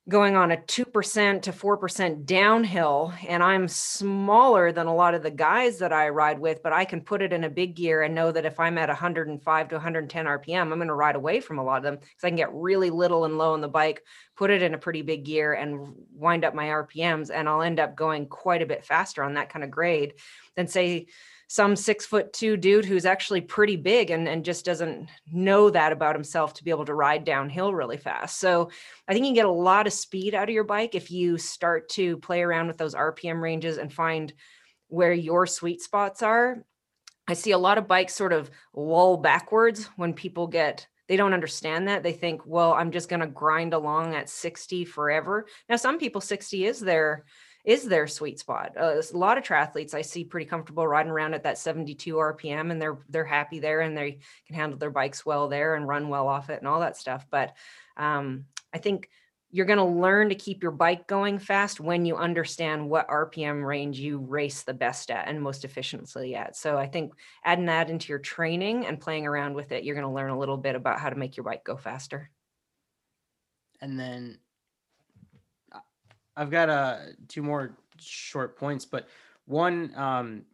going 0.10 0.36
on 0.36 0.52
a 0.52 0.58
2% 0.58 1.42
to 1.44 1.52
4% 1.52 2.26
downhill 2.26 3.14
and 3.28 3.44
i'm 3.44 3.68
smaller 3.68 4.72
than 4.72 4.88
a 4.88 4.96
lot 4.96 5.14
of 5.14 5.22
the 5.22 5.30
guys 5.30 5.78
that 5.80 5.94
i 5.94 6.10
ride 6.10 6.40
with 6.40 6.64
but 6.64 6.74
i 6.74 6.84
can 6.84 7.00
put 7.00 7.22
it 7.22 7.32
in 7.32 7.44
a 7.44 7.50
big 7.50 7.76
gear 7.76 8.02
and 8.02 8.16
know 8.16 8.32
that 8.32 8.46
if 8.46 8.60
i'm 8.60 8.78
at 8.80 8.90
105 8.90 9.70
to 9.70 9.76
110 9.76 10.26
rpm 10.26 10.62
i'm 10.62 10.70
going 10.70 10.88
to 10.88 10.94
ride 10.96 11.16
away 11.16 11.40
from 11.40 11.60
a 11.60 11.64
lot 11.64 11.78
of 11.78 11.84
them 11.84 11.96
because 11.96 12.24
i 12.24 12.30
can 12.30 12.36
get 12.36 12.54
really 12.54 12.90
little 12.90 13.26
and 13.26 13.38
low 13.38 13.54
on 13.54 13.62
the 13.62 13.68
bike 13.68 14.02
put 14.36 14.50
it 14.50 14.64
in 14.64 14.74
a 14.74 14.80
pretty 14.80 15.04
big 15.04 15.26
gear 15.26 15.54
and 15.54 15.94
wind 16.14 16.44
up 16.44 16.56
my 16.56 16.66
rpms 16.66 17.30
and 17.32 17.48
i'll 17.48 17.62
end 17.62 17.80
up 17.80 17.96
going 17.96 18.26
quite 18.26 18.64
a 18.64 18.68
bit 18.68 18.84
faster 18.84 19.24
on 19.24 19.36
that 19.36 19.50
kind 19.50 19.64
of 19.64 19.70
grade 19.70 20.14
than 20.56 20.68
say 20.68 21.06
some 21.50 21.76
six 21.76 22.06
foot 22.06 22.32
two 22.32 22.56
dude 22.56 22.86
who's 22.86 23.08
actually 23.08 23.42
pretty 23.42 23.76
big 23.76 24.12
and, 24.12 24.28
and 24.28 24.46
just 24.46 24.64
doesn't 24.64 25.10
know 25.32 25.72
that 25.72 25.92
about 25.92 26.14
himself 26.14 26.54
to 26.54 26.64
be 26.64 26.70
able 26.70 26.86
to 26.86 26.94
ride 26.94 27.24
downhill 27.24 27.74
really 27.74 27.98
fast. 27.98 28.40
So 28.40 28.70
I 29.08 29.14
think 29.14 29.26
you 29.26 29.30
can 29.30 29.36
get 29.36 29.48
a 29.48 29.52
lot 29.52 29.88
of 29.88 29.94
speed 29.94 30.36
out 30.36 30.48
of 30.48 30.54
your 30.54 30.64
bike 30.64 30.94
if 30.94 31.10
you 31.10 31.40
start 31.40 31.90
to 31.90 32.18
play 32.18 32.44
around 32.44 32.68
with 32.68 32.78
those 32.78 32.94
RPM 32.94 33.42
ranges 33.42 33.80
and 33.80 33.92
find 33.92 34.32
where 34.90 35.12
your 35.12 35.48
sweet 35.48 35.82
spots 35.82 36.22
are. 36.22 36.64
I 37.28 37.34
see 37.34 37.52
a 37.52 37.58
lot 37.58 37.80
of 37.80 37.88
bikes 37.88 38.14
sort 38.14 38.32
of 38.32 38.52
lull 38.76 39.18
backwards 39.18 39.90
when 39.96 40.14
people 40.14 40.46
get 40.46 40.88
they 41.08 41.18
don't 41.18 41.34
understand 41.34 41.88
that 41.88 42.04
they 42.04 42.14
think 42.14 42.46
well 42.46 42.74
i'm 42.74 42.92
just 42.92 43.10
going 43.10 43.20
to 43.20 43.26
grind 43.26 43.74
along 43.74 44.14
at 44.14 44.30
60 44.30 44.86
forever 44.86 45.48
now 45.68 45.76
some 45.76 45.98
people 45.98 46.22
60 46.22 46.66
is 46.66 46.80
their 46.80 47.26
is 47.66 47.84
their 47.84 48.08
sweet 48.08 48.40
spot. 48.40 48.74
Uh, 48.80 49.02
a 49.14 49.18
lot 49.18 49.38
of 49.38 49.44
triathletes 49.44 49.94
I 49.94 50.02
see 50.02 50.24
pretty 50.24 50.46
comfortable 50.46 50.88
riding 50.88 51.12
around 51.12 51.34
at 51.34 51.44
that 51.44 51.58
72 51.58 52.16
RPM, 52.16 52.72
and 52.72 52.82
they're 52.82 52.98
they're 53.10 53.26
happy 53.26 53.60
there, 53.60 53.82
and 53.82 53.98
they 53.98 54.20
can 54.48 54.56
handle 54.56 54.80
their 54.80 54.92
bikes 54.92 55.26
well 55.26 55.48
there 55.48 55.76
and 55.76 55.88
run 55.88 56.10
well 56.10 56.28
off 56.28 56.50
it 56.50 56.60
and 56.60 56.68
all 56.68 56.80
that 56.80 56.98
stuff. 56.98 57.26
But 57.30 57.56
um, 57.98 58.46
I 58.74 58.78
think 58.78 59.10
you're 59.52 59.66
going 59.66 59.80
to 59.80 59.84
learn 59.84 60.30
to 60.30 60.36
keep 60.36 60.62
your 60.62 60.72
bike 60.72 61.08
going 61.08 61.40
fast 61.40 61.80
when 61.80 62.06
you 62.06 62.16
understand 62.16 62.88
what 62.88 63.08
RPM 63.08 63.66
range 63.66 64.00
you 64.00 64.20
race 64.20 64.62
the 64.62 64.74
best 64.74 65.10
at 65.10 65.28
and 65.28 65.42
most 65.42 65.66
efficiently 65.66 66.36
at. 66.36 66.56
So 66.56 66.78
I 66.78 66.86
think 66.86 67.14
adding 67.44 67.66
that 67.66 67.90
into 67.90 68.10
your 68.10 68.20
training 68.20 68.86
and 68.86 69.02
playing 69.02 69.26
around 69.26 69.56
with 69.56 69.72
it, 69.72 69.84
you're 69.84 69.96
going 69.96 70.08
to 70.08 70.14
learn 70.14 70.30
a 70.30 70.38
little 70.38 70.58
bit 70.58 70.76
about 70.76 71.00
how 71.00 71.10
to 71.10 71.16
make 71.16 71.36
your 71.36 71.46
bike 71.46 71.64
go 71.64 71.78
faster. 71.78 72.30
And 73.82 74.00
then 74.00 74.38
I've 76.40 76.50
got 76.50 76.70
uh 76.70 76.98
two 77.28 77.44
more 77.44 77.78
short 78.00 78.58
points, 78.58 78.86
but 78.86 79.10
one 79.46 79.94
um 79.96 80.46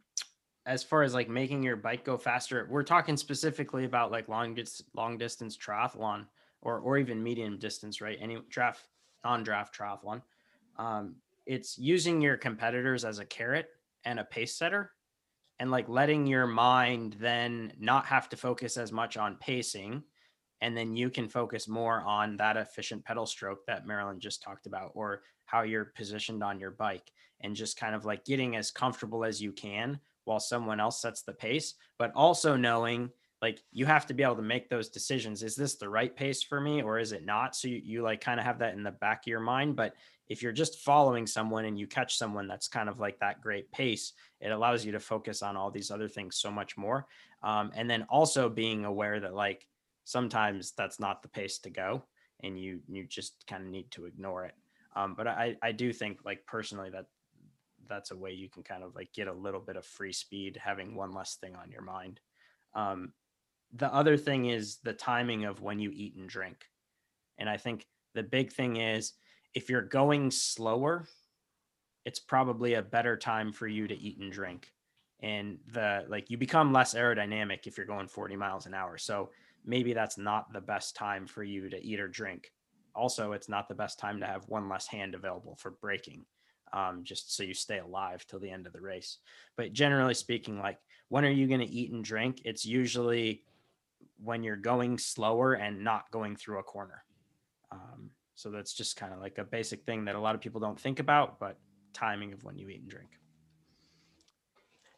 as 0.65 0.83
far 0.83 1.03
as 1.03 1.13
like 1.13 1.29
making 1.29 1.61
your 1.61 1.75
bike 1.75 2.03
go 2.03 2.17
faster, 2.17 2.67
we're 2.71 2.83
talking 2.83 3.15
specifically 3.15 3.85
about 3.85 4.11
like 4.11 4.27
long 4.27 4.55
dis- 4.55 4.81
long 4.95 5.15
distance 5.15 5.55
triathlon 5.55 6.25
or 6.63 6.79
or 6.79 6.97
even 6.97 7.21
medium 7.21 7.59
distance, 7.59 8.01
right? 8.01 8.17
Any 8.19 8.39
draft 8.49 8.81
non-draft 9.23 9.77
triathlon. 9.77 10.21
Um, 10.77 11.15
it's 11.45 11.77
using 11.77 12.19
your 12.19 12.37
competitors 12.37 13.05
as 13.05 13.19
a 13.19 13.25
carrot 13.25 13.69
and 14.05 14.19
a 14.19 14.23
pace 14.23 14.55
setter 14.55 14.91
and 15.59 15.69
like 15.69 15.87
letting 15.87 16.25
your 16.25 16.47
mind 16.47 17.15
then 17.19 17.73
not 17.79 18.05
have 18.07 18.27
to 18.29 18.37
focus 18.37 18.77
as 18.77 18.91
much 18.91 19.17
on 19.17 19.35
pacing 19.35 20.03
and 20.61 20.75
then 20.75 20.95
you 20.95 21.09
can 21.09 21.27
focus 21.27 21.67
more 21.67 22.01
on 22.01 22.37
that 22.37 22.57
efficient 22.57 23.03
pedal 23.03 23.25
stroke 23.25 23.65
that 23.67 23.85
Marilyn 23.85 24.19
just 24.19 24.41
talked 24.41 24.65
about 24.65 24.91
or 24.93 25.21
how 25.45 25.61
you're 25.61 25.91
positioned 25.95 26.43
on 26.43 26.59
your 26.59 26.71
bike 26.71 27.11
and 27.41 27.55
just 27.55 27.77
kind 27.77 27.95
of 27.95 28.05
like 28.05 28.25
getting 28.25 28.55
as 28.55 28.71
comfortable 28.71 29.23
as 29.23 29.41
you 29.41 29.51
can 29.51 29.99
while 30.23 30.39
someone 30.39 30.79
else 30.79 31.01
sets 31.01 31.21
the 31.21 31.33
pace, 31.33 31.75
but 31.99 32.11
also 32.15 32.55
knowing 32.55 33.09
like 33.41 33.61
you 33.71 33.85
have 33.85 34.07
to 34.07 34.13
be 34.13 34.23
able 34.23 34.35
to 34.35 34.41
make 34.41 34.69
those 34.69 34.89
decisions. 34.89 35.43
Is 35.43 35.55
this 35.55 35.75
the 35.75 35.89
right 35.89 36.15
pace 36.15 36.41
for 36.41 36.59
me 36.59 36.81
or 36.81 36.97
is 36.97 37.11
it 37.11 37.25
not? 37.25 37.55
So 37.55 37.67
you, 37.67 37.81
you 37.83 38.01
like 38.01 38.21
kind 38.21 38.39
of 38.39 38.45
have 38.45 38.59
that 38.59 38.73
in 38.73 38.81
the 38.81 38.91
back 38.91 39.23
of 39.23 39.27
your 39.27 39.39
mind. 39.39 39.75
But 39.75 39.93
if 40.27 40.41
you're 40.41 40.51
just 40.51 40.79
following 40.79 41.27
someone 41.27 41.65
and 41.65 41.77
you 41.77 41.85
catch 41.85 42.17
someone 42.17 42.47
that's 42.47 42.67
kind 42.67 42.89
of 42.89 42.99
like 42.99 43.19
that 43.19 43.41
great 43.41 43.71
pace, 43.71 44.13
it 44.41 44.49
allows 44.49 44.83
you 44.83 44.91
to 44.93 44.99
focus 44.99 45.43
on 45.43 45.55
all 45.55 45.69
these 45.69 45.91
other 45.91 46.07
things 46.07 46.37
so 46.37 46.49
much 46.49 46.77
more. 46.77 47.05
Um, 47.43 47.71
and 47.75 47.87
then 47.89 48.07
also 48.09 48.49
being 48.49 48.85
aware 48.85 49.19
that 49.19 49.35
like 49.35 49.67
sometimes 50.05 50.71
that's 50.77 50.99
not 50.99 51.21
the 51.21 51.27
pace 51.27 51.59
to 51.59 51.69
go 51.69 52.01
and 52.43 52.59
you 52.59 52.79
you 52.87 53.05
just 53.05 53.45
kind 53.47 53.63
of 53.63 53.69
need 53.69 53.89
to 53.91 54.05
ignore 54.05 54.45
it 54.45 54.55
um, 54.95 55.13
but 55.15 55.27
I, 55.27 55.57
I 55.61 55.71
do 55.71 55.91
think 55.91 56.19
like 56.23 56.45
personally 56.45 56.89
that 56.91 57.05
that's 57.87 58.11
a 58.11 58.17
way 58.17 58.31
you 58.31 58.49
can 58.49 58.63
kind 58.63 58.83
of 58.83 58.95
like 58.95 59.13
get 59.13 59.27
a 59.27 59.33
little 59.33 59.59
bit 59.59 59.75
of 59.75 59.85
free 59.85 60.13
speed 60.13 60.59
having 60.63 60.95
one 60.95 61.11
less 61.11 61.35
thing 61.35 61.55
on 61.55 61.71
your 61.71 61.81
mind. 61.81 62.19
Um, 62.73 63.13
the 63.73 63.93
other 63.93 64.17
thing 64.17 64.45
is 64.45 64.77
the 64.83 64.93
timing 64.93 65.45
of 65.45 65.61
when 65.61 65.79
you 65.79 65.91
eat 65.93 66.15
and 66.15 66.29
drink. 66.29 66.65
And 67.37 67.49
I 67.49 67.57
think 67.57 67.85
the 68.13 68.23
big 68.23 68.51
thing 68.51 68.77
is 68.77 69.13
if 69.53 69.69
you're 69.69 69.81
going 69.81 70.31
slower, 70.31 71.05
it's 72.05 72.19
probably 72.19 72.75
a 72.75 72.81
better 72.81 73.17
time 73.17 73.51
for 73.51 73.67
you 73.67 73.87
to 73.87 73.95
eat 73.95 74.19
and 74.19 74.31
drink. 74.31 74.71
And 75.21 75.57
the 75.73 76.05
like 76.07 76.29
you 76.29 76.37
become 76.37 76.73
less 76.73 76.93
aerodynamic 76.93 77.67
if 77.67 77.77
you're 77.77 77.85
going 77.85 78.07
40 78.07 78.35
miles 78.35 78.65
an 78.65 78.73
hour. 78.73 78.97
So 78.97 79.31
maybe 79.65 79.93
that's 79.93 80.17
not 80.17 80.51
the 80.53 80.61
best 80.61 80.95
time 80.95 81.27
for 81.27 81.43
you 81.43 81.69
to 81.69 81.83
eat 81.83 81.99
or 81.99 82.07
drink. 82.07 82.51
Also 82.95 83.33
it's 83.33 83.49
not 83.49 83.67
the 83.67 83.75
best 83.75 83.99
time 83.99 84.19
to 84.19 84.25
have 84.25 84.47
one 84.47 84.69
less 84.69 84.87
hand 84.87 85.15
available 85.15 85.55
for 85.55 85.71
braking 85.71 86.25
um, 86.73 87.03
just 87.03 87.35
so 87.35 87.43
you 87.43 87.53
stay 87.53 87.79
alive 87.79 88.25
till 88.27 88.39
the 88.39 88.49
end 88.49 88.67
of 88.67 88.73
the 88.73 88.81
race. 88.81 89.17
But 89.57 89.73
generally 89.73 90.13
speaking 90.13 90.59
like 90.59 90.79
when 91.09 91.25
are 91.25 91.29
you 91.29 91.47
going 91.47 91.59
to 91.59 91.69
eat 91.69 91.91
and 91.91 92.03
drink? 92.03 92.41
It's 92.45 92.65
usually 92.65 93.43
when 94.17 94.43
you're 94.43 94.55
going 94.55 94.97
slower 94.97 95.53
and 95.53 95.83
not 95.83 96.09
going 96.11 96.35
through 96.35 96.59
a 96.59 96.63
corner. 96.63 97.03
Um, 97.71 98.09
so 98.35 98.49
that's 98.49 98.73
just 98.73 98.97
kind 98.97 99.13
of 99.13 99.19
like 99.19 99.37
a 99.37 99.43
basic 99.43 99.83
thing 99.83 100.05
that 100.05 100.15
a 100.15 100.19
lot 100.19 100.35
of 100.35 100.41
people 100.41 100.61
don't 100.61 100.79
think 100.79 100.99
about 100.99 101.39
but 101.39 101.57
timing 101.93 102.33
of 102.33 102.43
when 102.43 102.57
you 102.57 102.69
eat 102.69 102.81
and 102.81 102.89
drink 102.89 103.09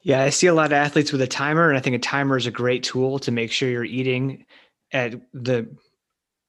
yeah 0.07 0.23
i 0.23 0.29
see 0.29 0.47
a 0.47 0.53
lot 0.53 0.67
of 0.67 0.73
athletes 0.73 1.11
with 1.11 1.21
a 1.21 1.27
timer 1.27 1.69
and 1.69 1.77
i 1.77 1.81
think 1.81 1.95
a 1.95 1.99
timer 1.99 2.37
is 2.37 2.47
a 2.47 2.51
great 2.51 2.83
tool 2.83 3.19
to 3.19 3.31
make 3.31 3.51
sure 3.51 3.69
you're 3.69 3.83
eating 3.83 4.45
at 4.91 5.13
the 5.33 5.67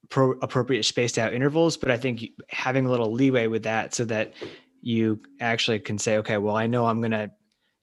pro- 0.09 0.37
appropriate 0.41 0.83
spaced 0.83 1.17
out 1.17 1.33
intervals. 1.33 1.77
But 1.77 1.91
I 1.91 1.97
think 1.97 2.25
having 2.49 2.85
a 2.85 2.91
little 2.91 3.11
leeway 3.11 3.47
with 3.47 3.63
that 3.63 3.93
so 3.93 4.05
that 4.05 4.33
you 4.81 5.21
actually 5.39 5.79
can 5.79 5.97
say, 5.97 6.17
okay, 6.17 6.37
well, 6.37 6.55
I 6.55 6.67
know 6.67 6.85
I'm 6.85 6.99
going 6.99 7.11
to, 7.11 7.31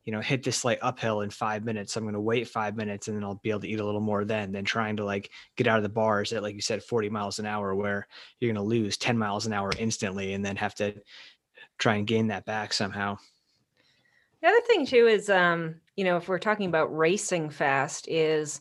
you 0.04 0.12
know, 0.12 0.20
hit 0.20 0.42
this 0.42 0.56
slight 0.56 0.78
uphill 0.82 1.22
in 1.22 1.30
five 1.30 1.64
minutes. 1.64 1.92
so 1.92 1.98
I'm 1.98 2.04
going 2.04 2.14
to 2.14 2.20
wait 2.20 2.48
five 2.48 2.76
minutes 2.76 3.08
and 3.08 3.16
then 3.16 3.24
I'll 3.24 3.40
be 3.42 3.50
able 3.50 3.60
to 3.60 3.68
eat 3.68 3.80
a 3.80 3.84
little 3.84 4.00
more 4.00 4.24
then 4.24 4.52
than 4.52 4.64
trying 4.64 4.96
to 4.96 5.04
like 5.04 5.30
get 5.56 5.66
out 5.66 5.78
of 5.78 5.82
the 5.82 5.88
bars 5.88 6.32
at, 6.32 6.42
like 6.42 6.54
you 6.54 6.60
said, 6.60 6.82
40 6.82 7.10
miles 7.10 7.38
an 7.38 7.46
hour 7.46 7.74
where 7.74 8.06
you're 8.38 8.52
going 8.52 8.62
to 8.62 8.68
lose 8.68 8.96
10 8.96 9.18
miles 9.18 9.46
an 9.46 9.52
hour 9.52 9.72
instantly 9.78 10.32
and 10.32 10.44
then 10.44 10.56
have 10.56 10.74
to 10.76 10.94
try 11.78 11.96
and 11.96 12.06
gain 12.06 12.28
that 12.28 12.46
back 12.46 12.72
somehow. 12.72 13.18
The 14.46 14.52
other 14.52 14.60
thing 14.60 14.86
too 14.86 15.08
is, 15.08 15.28
um, 15.28 15.80
you 15.96 16.04
know, 16.04 16.18
if 16.18 16.28
we're 16.28 16.38
talking 16.38 16.68
about 16.68 16.96
racing 16.96 17.50
fast 17.50 18.06
is, 18.06 18.60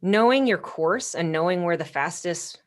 knowing 0.00 0.46
your 0.46 0.56
course 0.56 1.14
and 1.14 1.30
knowing 1.30 1.62
where 1.62 1.76
the 1.76 1.84
fastest 1.84 2.62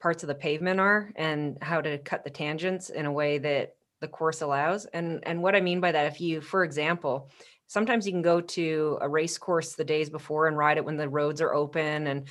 parts 0.00 0.22
of 0.22 0.28
the 0.28 0.34
pavement 0.34 0.80
are 0.80 1.12
and 1.14 1.58
how 1.60 1.82
to 1.82 1.98
cut 1.98 2.24
the 2.24 2.30
tangents 2.30 2.88
in 2.88 3.04
a 3.04 3.12
way 3.12 3.36
that 3.36 3.76
the 4.00 4.08
course 4.08 4.40
allows. 4.40 4.86
And 4.86 5.22
and 5.26 5.42
what 5.42 5.54
i 5.54 5.60
mean 5.60 5.78
by 5.78 5.92
that 5.92 6.06
if 6.06 6.22
you 6.22 6.40
for 6.40 6.64
example 6.64 7.30
sometimes 7.66 8.06
you 8.06 8.12
can 8.12 8.22
go 8.22 8.40
to 8.40 8.96
a 9.02 9.08
race 9.08 9.36
course 9.36 9.74
the 9.74 9.84
days 9.84 10.08
before 10.08 10.48
and 10.48 10.56
ride 10.56 10.78
it 10.78 10.86
when 10.86 10.96
the 10.96 11.08
roads 11.08 11.42
are 11.42 11.52
open 11.52 12.06
and 12.06 12.28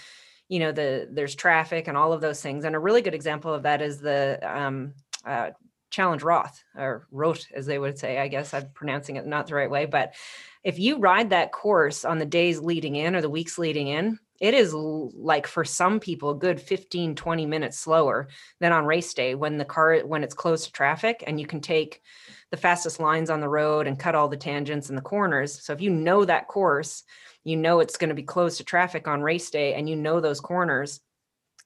you 0.49 0.57
know 0.57 0.71
the 0.71 1.07
there's 1.11 1.35
traffic 1.35 1.87
and 1.87 1.95
all 1.95 2.11
of 2.11 2.21
those 2.21 2.41
things. 2.41 2.65
And 2.65 2.75
a 2.75 2.79
really 2.79 3.03
good 3.03 3.13
example 3.13 3.53
of 3.53 3.61
that 3.63 3.83
is 3.83 3.99
the 3.99 4.39
um, 4.41 4.95
uh, 5.23 5.51
challenge 5.89 6.23
Roth 6.23 6.63
or 6.75 7.07
Roth, 7.11 7.45
as 7.53 7.65
they 7.65 7.79
would 7.79 7.97
say. 7.97 8.19
I 8.19 8.27
guess 8.27 8.53
I'm 8.53 8.69
pronouncing 8.73 9.15
it 9.15 9.25
not 9.25 9.47
the 9.47 9.55
right 9.55 9.69
way, 9.69 9.85
but 9.85 10.13
if 10.63 10.79
you 10.79 10.97
ride 10.97 11.29
that 11.29 11.51
course 11.51 12.05
on 12.05 12.17
the 12.17 12.25
days 12.25 12.59
leading 12.59 12.95
in 12.95 13.15
or 13.15 13.21
the 13.21 13.29
weeks 13.29 13.57
leading 13.57 13.87
in, 13.87 14.19
it 14.41 14.53
is 14.53 14.73
like 14.73 15.47
for 15.47 15.63
some 15.63 15.99
people 15.99 16.31
a 16.31 16.35
good 16.35 16.59
15 16.59 17.15
20 17.15 17.45
minutes 17.45 17.79
slower 17.79 18.27
than 18.59 18.71
on 18.71 18.85
race 18.85 19.13
day 19.13 19.35
when 19.35 19.57
the 19.57 19.65
car 19.65 19.99
when 19.99 20.23
it's 20.23 20.33
closed 20.33 20.65
to 20.65 20.71
traffic 20.71 21.23
and 21.25 21.39
you 21.39 21.47
can 21.47 21.61
take 21.61 22.01
the 22.51 22.57
fastest 22.57 22.99
lines 22.99 23.29
on 23.29 23.39
the 23.39 23.49
road 23.49 23.87
and 23.87 23.99
cut 23.99 24.15
all 24.15 24.27
the 24.27 24.37
tangents 24.37 24.89
and 24.89 24.97
the 24.97 25.01
corners 25.01 25.63
so 25.63 25.73
if 25.73 25.81
you 25.81 25.89
know 25.89 26.25
that 26.25 26.47
course 26.47 27.03
you 27.43 27.55
know 27.55 27.79
it's 27.79 27.97
going 27.97 28.09
to 28.09 28.15
be 28.15 28.23
closed 28.23 28.57
to 28.57 28.63
traffic 28.63 29.07
on 29.07 29.21
race 29.21 29.49
day 29.49 29.73
and 29.73 29.89
you 29.89 29.95
know 29.95 30.19
those 30.19 30.41
corners 30.41 30.99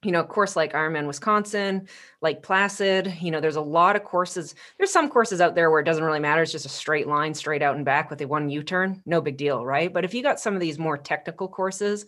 you 0.04 0.12
know, 0.12 0.20
of 0.20 0.30
course 0.30 0.56
like 0.56 0.74
Ironman 0.74 1.08
Wisconsin, 1.08 1.88
Lake 2.22 2.42
Placid, 2.42 3.18
you 3.20 3.32
know, 3.32 3.42
there's 3.42 3.58
a 3.58 3.62
lot 3.62 3.96
of 3.96 4.04
courses. 4.04 4.56
There's 4.78 4.94
some 4.94 5.10
courses 5.10 5.42
out 5.42 5.56
there 5.56 5.70
where 5.70 5.82
it 5.82 5.86
doesn't 5.86 6.04
really 6.04 6.20
matter. 6.20 6.42
It's 6.42 6.52
just 6.52 6.66
a 6.66 6.70
straight 6.70 7.08
line, 7.08 7.34
straight 7.34 7.62
out 7.62 7.76
and 7.76 7.84
back 7.84 8.10
with 8.10 8.22
a 8.22 8.28
one 8.28 8.50
U-turn. 8.50 9.02
No 9.06 9.20
big 9.20 9.38
deal, 9.38 9.66
right? 9.66 9.92
But 9.92 10.06
if 10.06 10.14
you 10.14 10.24
got 10.24 10.40
some 10.40 10.54
of 10.54 10.62
these 10.62 10.80
more 10.80 10.98
technical 10.98 11.48
courses 11.48 12.06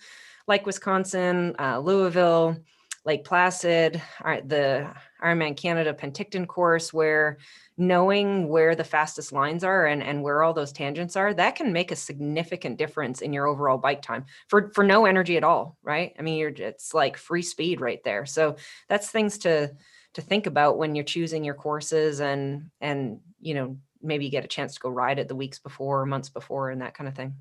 like 0.48 0.66
Wisconsin, 0.66 1.56
uh, 1.60 1.80
Louisville, 1.80 2.58
Lake 3.06 3.26
Placid, 3.26 4.02
all 4.24 4.32
right, 4.32 4.48
the 4.48 4.89
Ironman 5.24 5.56
Canada 5.56 5.94
Penticton 5.94 6.48
course, 6.48 6.92
where 6.94 7.38
knowing 7.78 8.50
where 8.50 8.76
the 8.76 8.84
fastest 8.84 9.32
lines 9.32 9.64
are 9.64 9.86
and, 9.86 10.04
and 10.04 10.24
where 10.24 10.44
all 10.44 10.54
those 10.54 10.72
tangents 10.72 11.16
are, 11.16 11.34
that 11.34 11.56
can 11.56 11.74
make 11.74 11.92
a 11.92 11.96
significant 11.96 12.78
difference 12.78 13.22
in 13.22 13.34
your 13.34 13.48
overall 13.48 13.78
bike 13.78 14.02
time 14.02 14.26
for, 14.48 14.72
for 14.74 14.84
no 14.84 15.06
energy 15.06 15.38
at 15.38 15.44
all, 15.44 15.78
right? 15.84 16.14
I 16.18 16.22
mean, 16.22 16.38
you're 16.38 16.50
it's 16.50 16.94
like 16.94 17.18
free 17.18 17.42
speed 17.42 17.82
right 17.82 18.04
there. 18.04 18.26
So 18.26 18.56
that's 18.90 19.10
things 19.10 19.38
to 19.40 19.72
to 20.14 20.22
think 20.22 20.46
about 20.46 20.78
when 20.78 20.94
you're 20.94 21.06
choosing 21.06 21.44
your 21.44 21.56
courses 21.56 22.20
and 22.20 22.70
and 22.82 23.20
you 23.40 23.54
know 23.54 23.78
maybe 24.02 24.26
you 24.26 24.32
get 24.32 24.46
a 24.46 24.50
chance 24.50 24.74
to 24.74 24.80
go 24.80 24.90
ride 24.90 25.20
it 25.20 25.28
the 25.28 25.36
weeks 25.36 25.60
before, 25.60 26.06
months 26.06 26.30
before, 26.30 26.72
and 26.72 26.82
that 26.82 26.94
kind 26.94 27.08
of 27.08 27.16
thing. 27.16 27.36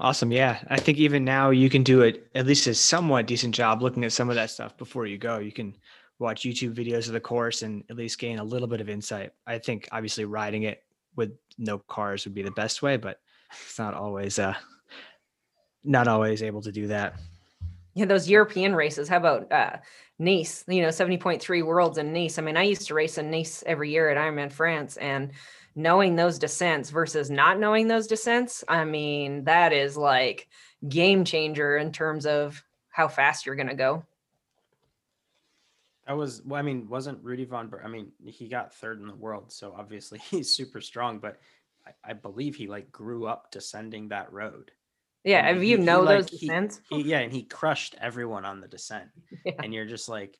Awesome. 0.00 0.32
Yeah. 0.32 0.58
I 0.68 0.80
think 0.80 0.96
even 0.96 1.26
now 1.26 1.50
you 1.50 1.68
can 1.68 1.82
do 1.82 2.00
it 2.00 2.26
at 2.34 2.46
least 2.46 2.66
a 2.66 2.74
somewhat 2.74 3.26
decent 3.26 3.54
job 3.54 3.82
looking 3.82 4.02
at 4.02 4.12
some 4.12 4.30
of 4.30 4.34
that 4.36 4.48
stuff 4.48 4.74
before 4.78 5.04
you 5.04 5.18
go. 5.18 5.38
You 5.38 5.52
can 5.52 5.76
watch 6.18 6.42
YouTube 6.42 6.74
videos 6.74 7.06
of 7.06 7.12
the 7.12 7.20
course 7.20 7.60
and 7.60 7.84
at 7.90 7.96
least 7.96 8.18
gain 8.18 8.38
a 8.38 8.44
little 8.44 8.66
bit 8.66 8.80
of 8.80 8.88
insight. 8.88 9.32
I 9.46 9.58
think 9.58 9.88
obviously 9.92 10.24
riding 10.24 10.62
it 10.62 10.82
with 11.16 11.36
no 11.58 11.76
cars 11.76 12.24
would 12.24 12.34
be 12.34 12.40
the 12.42 12.50
best 12.52 12.80
way, 12.80 12.96
but 12.96 13.20
it's 13.52 13.78
not 13.78 13.92
always 13.92 14.38
uh 14.38 14.54
not 15.84 16.08
always 16.08 16.42
able 16.42 16.62
to 16.62 16.72
do 16.72 16.86
that. 16.86 17.20
Yeah, 17.92 18.06
those 18.06 18.28
European 18.28 18.74
races. 18.74 19.06
How 19.06 19.18
about 19.18 19.52
uh 19.52 19.76
Nice? 20.18 20.64
You 20.66 20.80
know, 20.80 20.88
70.3 20.88 21.64
worlds 21.64 21.98
in 21.98 22.14
Nice. 22.14 22.38
I 22.38 22.42
mean, 22.42 22.56
I 22.56 22.62
used 22.62 22.86
to 22.86 22.94
race 22.94 23.18
in 23.18 23.30
Nice 23.30 23.62
every 23.66 23.90
year 23.90 24.08
at 24.08 24.16
Ironman 24.16 24.50
France 24.50 24.96
and 24.96 25.32
knowing 25.74 26.16
those 26.16 26.38
descents 26.38 26.90
versus 26.90 27.30
not 27.30 27.58
knowing 27.58 27.88
those 27.88 28.06
descents, 28.06 28.64
I 28.68 28.84
mean, 28.84 29.44
that 29.44 29.72
is 29.72 29.96
like 29.96 30.48
game 30.88 31.24
changer 31.24 31.76
in 31.76 31.92
terms 31.92 32.26
of 32.26 32.62
how 32.88 33.08
fast 33.08 33.46
you're 33.46 33.56
going 33.56 33.68
to 33.68 33.74
go. 33.74 34.04
I 36.06 36.14
was, 36.14 36.42
well, 36.44 36.58
I 36.58 36.62
mean, 36.62 36.88
wasn't 36.88 37.22
Rudy 37.22 37.44
von, 37.44 37.68
Ber- 37.68 37.84
I 37.84 37.88
mean, 37.88 38.10
he 38.24 38.48
got 38.48 38.74
third 38.74 39.00
in 39.00 39.06
the 39.06 39.14
world, 39.14 39.52
so 39.52 39.74
obviously 39.76 40.18
he's 40.30 40.54
super 40.54 40.80
strong, 40.80 41.18
but 41.18 41.38
I, 41.86 42.10
I 42.10 42.12
believe 42.14 42.56
he 42.56 42.66
like 42.66 42.90
grew 42.90 43.26
up 43.26 43.50
descending 43.52 44.08
that 44.08 44.32
road. 44.32 44.72
Yeah, 45.22 45.50
if 45.50 45.62
you 45.62 45.76
he, 45.76 45.84
know 45.84 46.00
he, 46.00 46.08
those 46.08 46.32
like, 46.32 46.40
descents. 46.40 46.80
He, 46.88 47.02
yeah, 47.02 47.18
and 47.18 47.32
he 47.32 47.42
crushed 47.42 47.94
everyone 48.00 48.44
on 48.44 48.60
the 48.60 48.68
descent. 48.68 49.08
Yeah. 49.44 49.52
And 49.62 49.72
you're 49.72 49.86
just 49.86 50.08
like, 50.08 50.38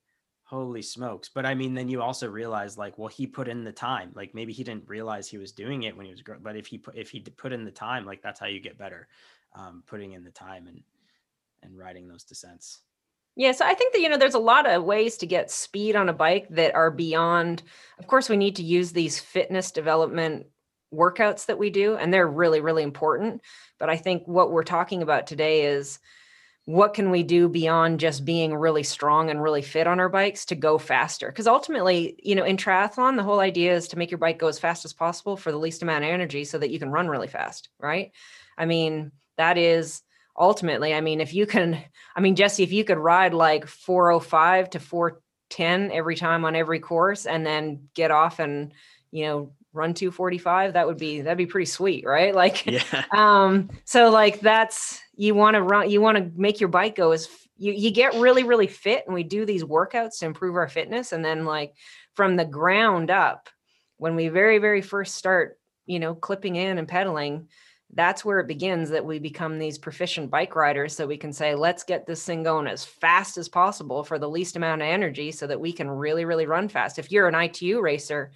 holy 0.50 0.82
smokes 0.82 1.30
but 1.32 1.46
i 1.46 1.54
mean 1.54 1.74
then 1.74 1.88
you 1.88 2.02
also 2.02 2.28
realize 2.28 2.76
like 2.76 2.98
well 2.98 3.06
he 3.06 3.24
put 3.24 3.46
in 3.46 3.62
the 3.62 3.70
time 3.70 4.10
like 4.16 4.34
maybe 4.34 4.52
he 4.52 4.64
didn't 4.64 4.88
realize 4.88 5.28
he 5.28 5.38
was 5.38 5.52
doing 5.52 5.84
it 5.84 5.96
when 5.96 6.04
he 6.04 6.10
was 6.10 6.22
growing 6.22 6.42
but 6.42 6.56
if 6.56 6.66
he 6.66 6.76
put 6.76 6.96
if 6.96 7.08
he 7.08 7.20
put 7.20 7.52
in 7.52 7.64
the 7.64 7.70
time 7.70 8.04
like 8.04 8.20
that's 8.20 8.40
how 8.40 8.46
you 8.46 8.58
get 8.58 8.76
better 8.76 9.06
um, 9.54 9.84
putting 9.86 10.10
in 10.10 10.24
the 10.24 10.30
time 10.30 10.66
and 10.66 10.82
and 11.62 11.78
riding 11.78 12.08
those 12.08 12.24
descents 12.24 12.80
yeah, 13.36 13.52
so 13.52 13.64
I 13.64 13.74
think 13.74 13.92
that 13.92 14.00
you 14.00 14.08
know 14.08 14.16
there's 14.16 14.34
a 14.34 14.40
lot 14.40 14.68
of 14.68 14.82
ways 14.82 15.16
to 15.18 15.26
get 15.26 15.52
speed 15.52 15.94
on 15.94 16.08
a 16.08 16.12
bike 16.12 16.48
that 16.50 16.74
are 16.74 16.90
beyond. 16.90 17.62
Of 17.98 18.08
course, 18.08 18.28
we 18.28 18.36
need 18.36 18.56
to 18.56 18.64
use 18.64 18.90
these 18.90 19.20
fitness 19.20 19.70
development 19.70 20.46
workouts 20.92 21.46
that 21.46 21.58
we 21.58 21.70
do, 21.70 21.94
and 21.94 22.12
they're 22.12 22.26
really 22.26 22.60
really 22.60 22.82
important. 22.82 23.40
But 23.78 23.88
I 23.88 23.96
think 23.96 24.24
what 24.26 24.50
we're 24.50 24.64
talking 24.64 25.00
about 25.00 25.28
today 25.28 25.64
is 25.64 26.00
what 26.70 26.94
can 26.94 27.10
we 27.10 27.22
do 27.22 27.48
beyond 27.48 27.98
just 27.98 28.24
being 28.24 28.54
really 28.54 28.82
strong 28.82 29.28
and 29.28 29.42
really 29.42 29.62
fit 29.62 29.86
on 29.86 29.98
our 29.98 30.08
bikes 30.08 30.44
to 30.46 30.54
go 30.54 30.78
faster? 30.78 31.28
Because 31.28 31.46
ultimately 31.46 32.16
you 32.22 32.34
know 32.34 32.44
in 32.44 32.56
triathlon 32.56 33.16
the 33.16 33.22
whole 33.22 33.40
idea 33.40 33.74
is 33.74 33.88
to 33.88 33.98
make 33.98 34.10
your 34.10 34.18
bike 34.18 34.38
go 34.38 34.48
as 34.48 34.58
fast 34.58 34.84
as 34.84 34.92
possible 34.92 35.36
for 35.36 35.50
the 35.50 35.58
least 35.58 35.82
amount 35.82 36.04
of 36.04 36.10
energy 36.10 36.44
so 36.44 36.58
that 36.58 36.70
you 36.70 36.78
can 36.78 36.90
run 36.90 37.08
really 37.08 37.28
fast 37.28 37.68
right? 37.78 38.12
I 38.56 38.66
mean 38.66 39.12
that 39.36 39.56
is 39.56 40.02
ultimately 40.38 40.94
i 40.94 41.00
mean 41.00 41.20
if 41.20 41.34
you 41.34 41.46
can 41.46 41.82
i 42.14 42.20
mean 42.20 42.36
jesse 42.36 42.62
if 42.62 42.72
you 42.72 42.84
could 42.84 42.98
ride 42.98 43.34
like 43.34 43.66
405 43.66 44.70
to 44.70 44.78
410 44.78 45.90
every 45.90 46.14
time 46.14 46.44
on 46.44 46.54
every 46.54 46.78
course 46.78 47.26
and 47.26 47.44
then 47.44 47.88
get 47.94 48.10
off 48.10 48.38
and 48.38 48.72
you 49.10 49.24
know 49.24 49.52
run 49.72 49.94
245 49.94 50.72
that 50.72 50.86
would 50.86 50.98
be 50.98 51.20
that'd 51.20 51.38
be 51.38 51.46
pretty 51.46 51.66
sweet 51.66 52.04
right 52.04 52.34
like 52.42 52.66
yeah. 52.66 53.04
um 53.12 53.70
so 53.84 54.10
like 54.10 54.40
that's 54.40 55.00
you 55.14 55.34
want 55.34 55.54
to 55.54 55.62
run 55.62 55.90
you 55.90 56.00
want 56.00 56.16
to 56.18 56.30
make 56.40 56.60
your 56.60 56.68
bike 56.68 56.96
go 56.96 57.12
as 57.12 57.28
you, 57.56 57.72
you 57.72 57.90
get 57.90 58.14
really 58.14 58.42
really 58.42 58.66
fit 58.66 59.04
and 59.06 59.14
we 59.14 59.22
do 59.22 59.44
these 59.44 59.62
workouts 59.62 60.18
to 60.18 60.26
improve 60.26 60.56
our 60.56 60.68
fitness 60.68 61.12
and 61.12 61.24
then 61.24 61.44
like 61.44 61.74
from 62.14 62.36
the 62.36 62.44
ground 62.44 63.10
up 63.10 63.48
when 63.98 64.16
we 64.16 64.28
very 64.28 64.58
very 64.58 64.82
first 64.82 65.14
start 65.14 65.58
you 65.86 65.98
know 65.98 66.14
clipping 66.14 66.56
in 66.56 66.78
and 66.78 66.88
pedaling 66.88 67.48
that's 67.92 68.24
where 68.24 68.38
it 68.38 68.46
begins 68.46 68.90
that 68.90 69.04
we 69.04 69.18
become 69.18 69.58
these 69.58 69.76
proficient 69.76 70.30
bike 70.30 70.54
riders 70.54 70.94
so 70.94 71.06
we 71.06 71.16
can 71.16 71.32
say 71.32 71.54
let's 71.54 71.82
get 71.82 72.06
this 72.06 72.24
thing 72.24 72.42
going 72.42 72.66
as 72.66 72.84
fast 72.84 73.36
as 73.36 73.48
possible 73.48 74.04
for 74.04 74.18
the 74.18 74.28
least 74.28 74.56
amount 74.56 74.80
of 74.80 74.86
energy 74.86 75.30
so 75.32 75.46
that 75.46 75.60
we 75.60 75.72
can 75.72 75.90
really 75.90 76.24
really 76.24 76.46
run 76.46 76.68
fast 76.68 76.98
if 76.98 77.10
you're 77.10 77.28
an 77.28 77.34
itu 77.34 77.80
racer 77.80 78.30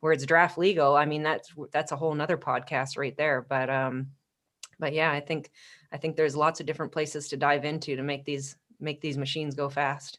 where 0.00 0.12
it's 0.12 0.26
draft 0.26 0.58
legal 0.58 0.96
i 0.96 1.04
mean 1.04 1.22
that's 1.22 1.52
that's 1.72 1.92
a 1.92 1.96
whole 1.96 2.14
nother 2.14 2.38
podcast 2.38 2.96
right 2.96 3.16
there 3.16 3.44
but 3.48 3.68
um 3.70 4.08
but 4.78 4.92
yeah 4.92 5.10
i 5.10 5.20
think 5.20 5.50
i 5.92 5.96
think 5.96 6.16
there's 6.16 6.36
lots 6.36 6.60
of 6.60 6.66
different 6.66 6.92
places 6.92 7.28
to 7.28 7.36
dive 7.36 7.64
into 7.64 7.96
to 7.96 8.02
make 8.02 8.24
these 8.24 8.56
make 8.80 9.00
these 9.00 9.18
machines 9.18 9.54
go 9.54 9.68
fast. 9.68 10.18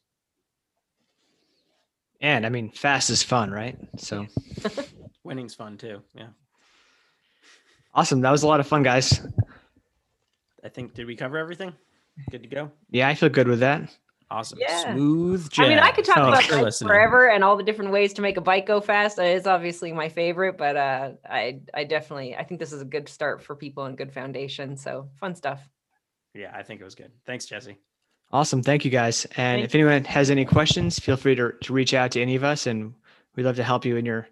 And 2.22 2.46
i 2.46 2.50
mean 2.50 2.70
fast 2.72 3.10
is 3.10 3.24
fun 3.24 3.52
right? 3.52 3.78
So. 3.98 4.28
Winning's 5.24 5.56
fun 5.56 5.78
too 5.78 6.02
yeah. 6.14 6.28
Awesome 7.94 8.22
that 8.22 8.32
was 8.32 8.44
a 8.44 8.48
lot 8.48 8.60
of 8.60 8.68
fun 8.68 8.84
guys. 8.84 9.22
I 10.64 10.70
think 10.70 10.94
did 10.94 11.08
we 11.08 11.16
cover 11.16 11.38
everything? 11.38 11.74
Good 12.32 12.44
to 12.44 12.50
go? 12.50 12.72
Yeah 12.90 13.08
i 13.08 13.16
feel 13.16 13.30
good 13.30 13.48
with 13.48 13.60
that 13.62 13.90
Awesome. 14.32 14.60
Yeah. 14.62 14.94
Smooth 14.94 15.50
jazz. 15.50 15.66
I 15.66 15.70
mean, 15.70 15.80
I 15.80 15.92
could 15.92 16.06
talk 16.06 16.18
oh, 16.18 16.28
about 16.28 16.48
bikes 16.50 16.80
forever 16.80 17.30
and 17.30 17.44
all 17.44 17.58
the 17.58 17.64
different 17.64 17.92
ways 17.92 18.14
to 18.14 18.22
make 18.22 18.38
a 18.38 18.42
bike 18.42 18.68
go 18.68 18.80
fast. 18.80 19.18
It's 19.18 19.48
obviously 19.48 19.92
my 19.92 20.08
favorite, 20.08 20.58
but 20.58 20.78
uh, 20.78 21.12
I 21.28 21.62
I 21.74 21.84
definitely 21.84 22.36
I 22.36 22.44
think 22.44 22.60
this 22.60 22.72
is 22.72 22.82
a 22.82 22.86
good 22.86 23.10
start 23.10 23.42
for 23.42 23.56
people 23.56 23.86
and 23.86 23.98
good 23.98 24.14
foundation. 24.14 24.78
So 24.78 25.10
fun 25.20 25.34
stuff. 25.34 25.68
Yeah, 26.36 26.52
I 26.54 26.62
think 26.62 26.80
it 26.80 26.84
was 26.84 26.96
good. 26.96 27.12
Thanks, 27.26 27.46
Jesse. 27.46 27.78
Awesome. 28.32 28.62
Thank 28.62 28.86
you 28.86 28.92
guys. 28.92 29.26
And 29.38 29.62
if 29.62 29.74
anyone 29.74 30.04
has 30.04 30.30
any 30.30 30.46
questions, 30.46 31.00
feel 31.00 31.18
free 31.18 31.36
to, 31.36 31.52
to 31.64 31.74
reach 31.74 31.96
out 31.96 32.12
to 32.12 32.22
any 32.22 32.36
of 32.36 32.44
us 32.44 32.68
and 32.68 32.94
we'd 33.36 33.44
love 33.44 33.56
to 33.56 33.64
help 33.64 33.86
you 33.86 33.98
in 33.98 34.06
your 34.06 34.28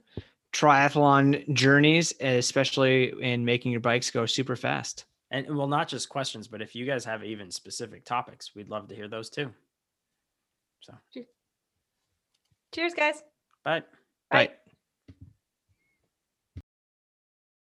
triathlon 0.53 1.51
journeys, 1.53 2.13
especially 2.19 3.13
in 3.21 3.43
making 3.43 3.71
your 3.71 3.81
bikes 3.81 4.11
go 4.11 4.25
super 4.27 4.55
fast. 4.55 5.05
And 5.31 5.57
well, 5.57 5.67
not 5.67 5.87
just 5.87 6.09
questions, 6.09 6.47
but 6.47 6.61
if 6.61 6.75
you 6.75 6.85
guys 6.85 7.03
have 7.05 7.23
even 7.23 7.49
specific 7.51 8.05
topics, 8.05 8.53
we'd 8.55 8.69
love 8.69 8.87
to 8.89 8.95
hear 8.95 9.07
those 9.07 9.29
too. 9.29 9.51
So 10.88 11.21
cheers, 12.73 12.93
guys. 12.93 13.23
Bye. 13.63 13.81
Bye. 14.31 14.47
Bye. 14.47 14.53